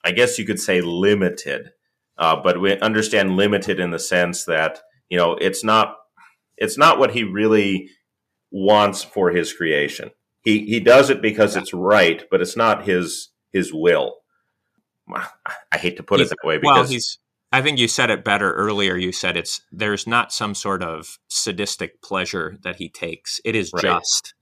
I 0.04 0.12
guess 0.12 0.38
you 0.38 0.46
could 0.46 0.60
say, 0.60 0.80
limited, 0.80 1.72
uh, 2.16 2.36
but 2.42 2.60
we 2.60 2.78
understand 2.78 3.36
limited 3.36 3.80
in 3.80 3.90
the 3.90 3.98
sense 3.98 4.44
that 4.44 4.80
you 5.08 5.16
know 5.18 5.34
it's 5.34 5.62
not 5.62 5.96
it's 6.56 6.78
not 6.78 6.98
what 6.98 7.12
He 7.12 7.24
really 7.24 7.90
wants 8.50 9.04
for 9.04 9.30
his 9.30 9.52
creation. 9.52 10.10
He 10.42 10.64
he 10.64 10.80
does 10.80 11.10
it 11.10 11.20
because 11.20 11.56
it's 11.56 11.74
right, 11.74 12.24
but 12.30 12.40
it's 12.40 12.56
not 12.56 12.86
his 12.86 13.30
his 13.52 13.72
will. 13.72 14.16
I 15.72 15.78
hate 15.78 15.96
to 15.96 16.02
put 16.02 16.20
he's, 16.20 16.30
it 16.30 16.36
that 16.40 16.46
way 16.46 16.58
because 16.58 16.76
well, 16.76 16.86
he's. 16.86 17.18
I 17.50 17.62
think 17.62 17.78
you 17.78 17.88
said 17.88 18.10
it 18.10 18.24
better 18.24 18.52
earlier. 18.54 18.96
You 18.96 19.12
said 19.12 19.36
it's 19.36 19.62
there's 19.72 20.06
not 20.06 20.32
some 20.32 20.54
sort 20.54 20.82
of 20.82 21.18
sadistic 21.28 22.02
pleasure 22.02 22.58
that 22.62 22.76
he 22.76 22.88
takes. 22.88 23.40
It 23.44 23.56
is 23.56 23.72
right. 23.72 23.82
just, 23.82 24.34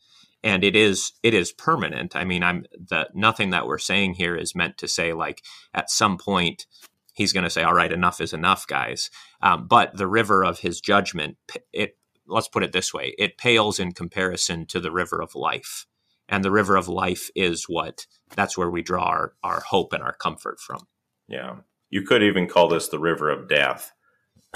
and 0.42 0.64
it 0.64 0.74
is 0.74 1.12
it 1.22 1.34
is 1.34 1.52
permanent. 1.52 2.16
I 2.16 2.24
mean, 2.24 2.42
I'm 2.42 2.66
the 2.72 3.08
nothing 3.14 3.50
that 3.50 3.66
we're 3.66 3.78
saying 3.78 4.14
here 4.14 4.36
is 4.36 4.56
meant 4.56 4.78
to 4.78 4.88
say 4.88 5.12
like 5.12 5.42
at 5.72 5.90
some 5.90 6.18
point 6.18 6.66
he's 7.12 7.32
going 7.32 7.44
to 7.44 7.50
say, 7.50 7.62
"All 7.62 7.74
right, 7.74 7.92
enough 7.92 8.20
is 8.20 8.32
enough, 8.32 8.66
guys." 8.66 9.10
Um, 9.40 9.68
but 9.68 9.96
the 9.96 10.08
river 10.08 10.44
of 10.44 10.60
his 10.60 10.80
judgment 10.80 11.36
it 11.72 11.96
let's 12.28 12.48
put 12.48 12.62
it 12.62 12.72
this 12.72 12.92
way 12.92 13.14
it 13.18 13.38
pales 13.38 13.78
in 13.78 13.92
comparison 13.92 14.66
to 14.66 14.80
the 14.80 14.90
river 14.90 15.22
of 15.22 15.34
life 15.34 15.86
and 16.28 16.44
the 16.44 16.50
river 16.50 16.76
of 16.76 16.88
life 16.88 17.30
is 17.34 17.64
what 17.68 18.06
that's 18.34 18.58
where 18.58 18.70
we 18.70 18.82
draw 18.82 19.04
our, 19.04 19.32
our 19.42 19.60
hope 19.60 19.92
and 19.92 20.02
our 20.02 20.14
comfort 20.14 20.58
from 20.60 20.80
yeah 21.28 21.56
you 21.90 22.02
could 22.02 22.22
even 22.22 22.48
call 22.48 22.68
this 22.68 22.88
the 22.88 22.98
river 22.98 23.30
of 23.30 23.48
death. 23.48 23.92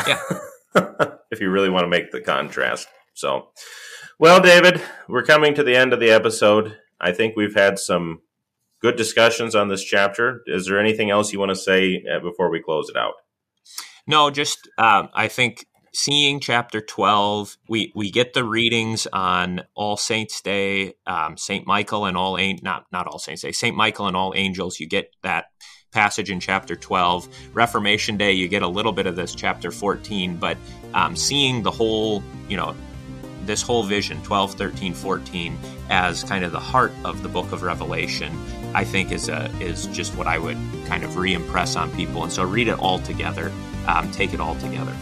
Yeah. 0.07 0.23
If 1.33 1.41
you 1.41 1.51
really 1.51 1.69
want 1.69 1.85
to 1.85 1.89
make 1.89 2.13
the 2.13 2.21
contrast. 2.21 2.87
So 3.15 3.49
well 4.21 4.41
david 4.41 4.81
we're 5.09 5.25
coming 5.25 5.53
to 5.55 5.65
the 5.65 5.77
end 5.77 5.93
of 5.93 5.99
the 5.99 6.11
episode. 6.11 6.77
I 7.01 7.11
think 7.11 7.35
we've 7.37 7.55
had 7.55 7.79
some 7.79 8.21
good 8.81 8.97
discussions 8.97 9.57
on 9.57 9.69
this 9.69 9.83
chapter. 9.83 10.43
Is 10.47 10.67
there 10.67 10.79
anything 10.79 11.11
else 11.11 11.33
you 11.33 11.41
want 11.41 11.51
to 11.51 11.57
say 11.57 12.05
uh, 12.13 12.21
before 12.21 12.51
we 12.51 12.63
close 12.63 12.89
it 12.89 12.97
out? 12.97 13.15
No 14.07 14.31
just 14.31 14.69
um, 14.79 15.09
i 15.13 15.27
think 15.27 15.67
seeing 15.93 16.39
chapter 16.39 16.81
12 16.81 17.57
we 17.69 17.93
we 17.97 18.11
get 18.11 18.33
the 18.33 18.45
readings 18.45 19.07
on 19.13 19.63
all 19.75 19.97
saints 19.97 20.41
day 20.41 20.95
um, 21.07 21.37
saint 21.37 21.67
michael 21.67 22.05
and 22.05 22.17
all 22.17 22.39
not 22.63 22.87
not 22.93 23.07
all 23.07 23.19
saints 23.19 23.43
day 23.43 23.53
saint 23.53 23.77
michael 23.77 24.07
and 24.07 24.17
all 24.17 24.33
angels. 24.37 24.79
You 24.79 24.89
get 24.89 25.11
that 25.23 25.47
passage 25.91 26.31
in 26.31 26.41
chapter 26.41 26.77
12 26.77 27.29
reformation 27.53 28.17
day 28.17 28.33
you 28.33 28.49
get 28.49 28.63
a 28.63 28.69
little 28.69 28.93
bit 28.93 29.07
of 29.07 29.17
this 29.17 29.35
chapter 29.35 29.71
14 29.71 30.37
but 30.37 30.57
um, 30.95 31.17
seeing 31.17 31.63
the 31.63 31.71
whole 31.71 32.23
you 32.49 32.57
know 32.57 32.75
this 33.45 33.63
whole 33.63 33.83
vision 33.83 34.23
12 34.23 34.55
13 34.55 34.95
14 34.95 35.59
as 35.89 36.23
kind 36.25 36.45
of 36.45 36.53
the 36.53 36.61
heart 36.61 36.93
of 37.05 37.23
the 37.23 37.29
book 37.29 37.51
of 37.53 37.63
revelation 37.63 38.33
i 38.75 38.85
think 38.85 39.11
is 39.11 39.29
a 39.29 39.51
is 39.61 39.87
just 39.87 40.15
what 40.17 40.27
i 40.27 40.39
would 40.39 40.59
kind 40.87 41.03
of 41.03 41.17
re-impress 41.17 41.77
on 41.77 41.91
people 41.97 42.23
and 42.23 42.33
so 42.33 42.45
read 42.45 42.69
it 42.69 42.79
all 42.79 42.99
together 43.01 43.51
um, 43.87 44.11
take 44.13 44.33
it 44.33 44.41
all 44.41 44.55
together 44.57 44.95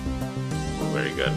very 0.98 1.14
good. 1.14 1.32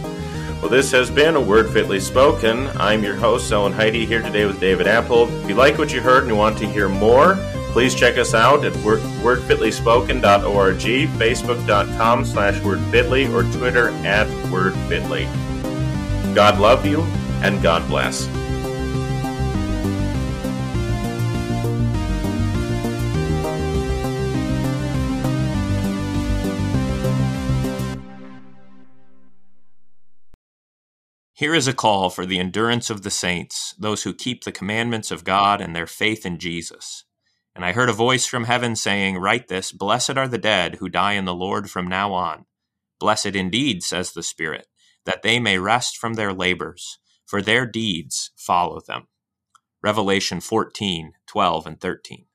Well, 0.62 0.70
this 0.70 0.92
has 0.92 1.12
been 1.12 1.36
A 1.36 1.42
Word 1.42 1.70
Fitly 1.70 2.00
Spoken. 2.00 2.68
I'm 2.78 3.04
your 3.04 3.16
host, 3.16 3.52
Zelwyn 3.52 3.74
Heide, 3.74 3.94
here 3.94 4.22
today 4.22 4.46
with 4.46 4.60
David 4.60 4.88
Appold. 4.88 5.30
If 5.30 5.50
you 5.50 5.56
like 5.56 5.78
what 5.78 5.94
you 5.94 6.02
heard 6.02 6.24
and 6.24 6.32
you 6.32 6.36
want 6.36 6.58
to 6.60 6.68
hear 6.68 6.90
more, 6.90 7.36
please 7.72 7.96
check 7.96 8.18
us 8.18 8.34
out 8.34 8.66
at 8.66 8.74
wordfitlyspoken.org, 8.74 11.08
facebook.com 11.18 12.26
slash 12.26 12.60
wordfitly, 12.60 13.34
or 13.34 13.44
Twitter 13.58 13.88
at 14.06 14.28
wordfitly. 14.50 15.26
God 16.36 16.60
love 16.60 16.86
you, 16.86 17.02
and 17.44 17.62
God 17.62 17.88
bless. 17.88 18.28
Here 31.34 31.56
is 31.56 31.68
a 31.68 31.74
call 31.74 32.12
for 32.12 32.28
the 32.28 32.38
endurance 32.38 32.92
of 32.92 33.02
the 33.02 33.10
saints, 33.10 33.74
those 33.80 34.04
who 34.04 34.14
keep 34.14 34.44
the 34.44 34.52
commandments 34.52 35.10
of 35.10 35.24
God 35.24 35.60
and 35.60 35.76
their 35.76 35.88
faith 35.88 36.24
in 36.24 36.38
Jesus. 36.38 37.04
And 37.56 37.66
I 37.66 37.74
heard 37.74 37.90
a 37.90 37.94
voice 37.94 38.26
from 38.26 38.46
heaven 38.46 38.76
saying, 38.76 39.18
Write 39.18 39.48
this 39.48 39.72
Blessed 39.72 40.18
are 40.18 40.28
the 40.28 40.38
dead 40.38 40.76
who 40.76 40.90
die 40.90 41.14
in 41.14 41.26
the 41.26 41.36
Lord 41.36 41.70
from 41.70 41.88
now 41.88 42.14
on. 42.14 42.46
Blessed 43.00 43.36
indeed, 43.36 43.84
says 43.84 44.14
the 44.14 44.24
Spirit, 44.24 44.68
that 45.06 45.22
they 45.22 45.40
may 45.40 45.58
rest 45.58 45.98
from 45.98 46.14
their 46.14 46.34
labors, 46.34 47.00
for 47.26 47.42
their 47.42 47.66
deeds 47.66 48.32
follow 48.38 48.80
them. 48.80 49.08
Revelation 49.84 50.40
14, 50.40 51.14
12, 51.28 51.68
and 51.68 51.82
13. 51.82 52.26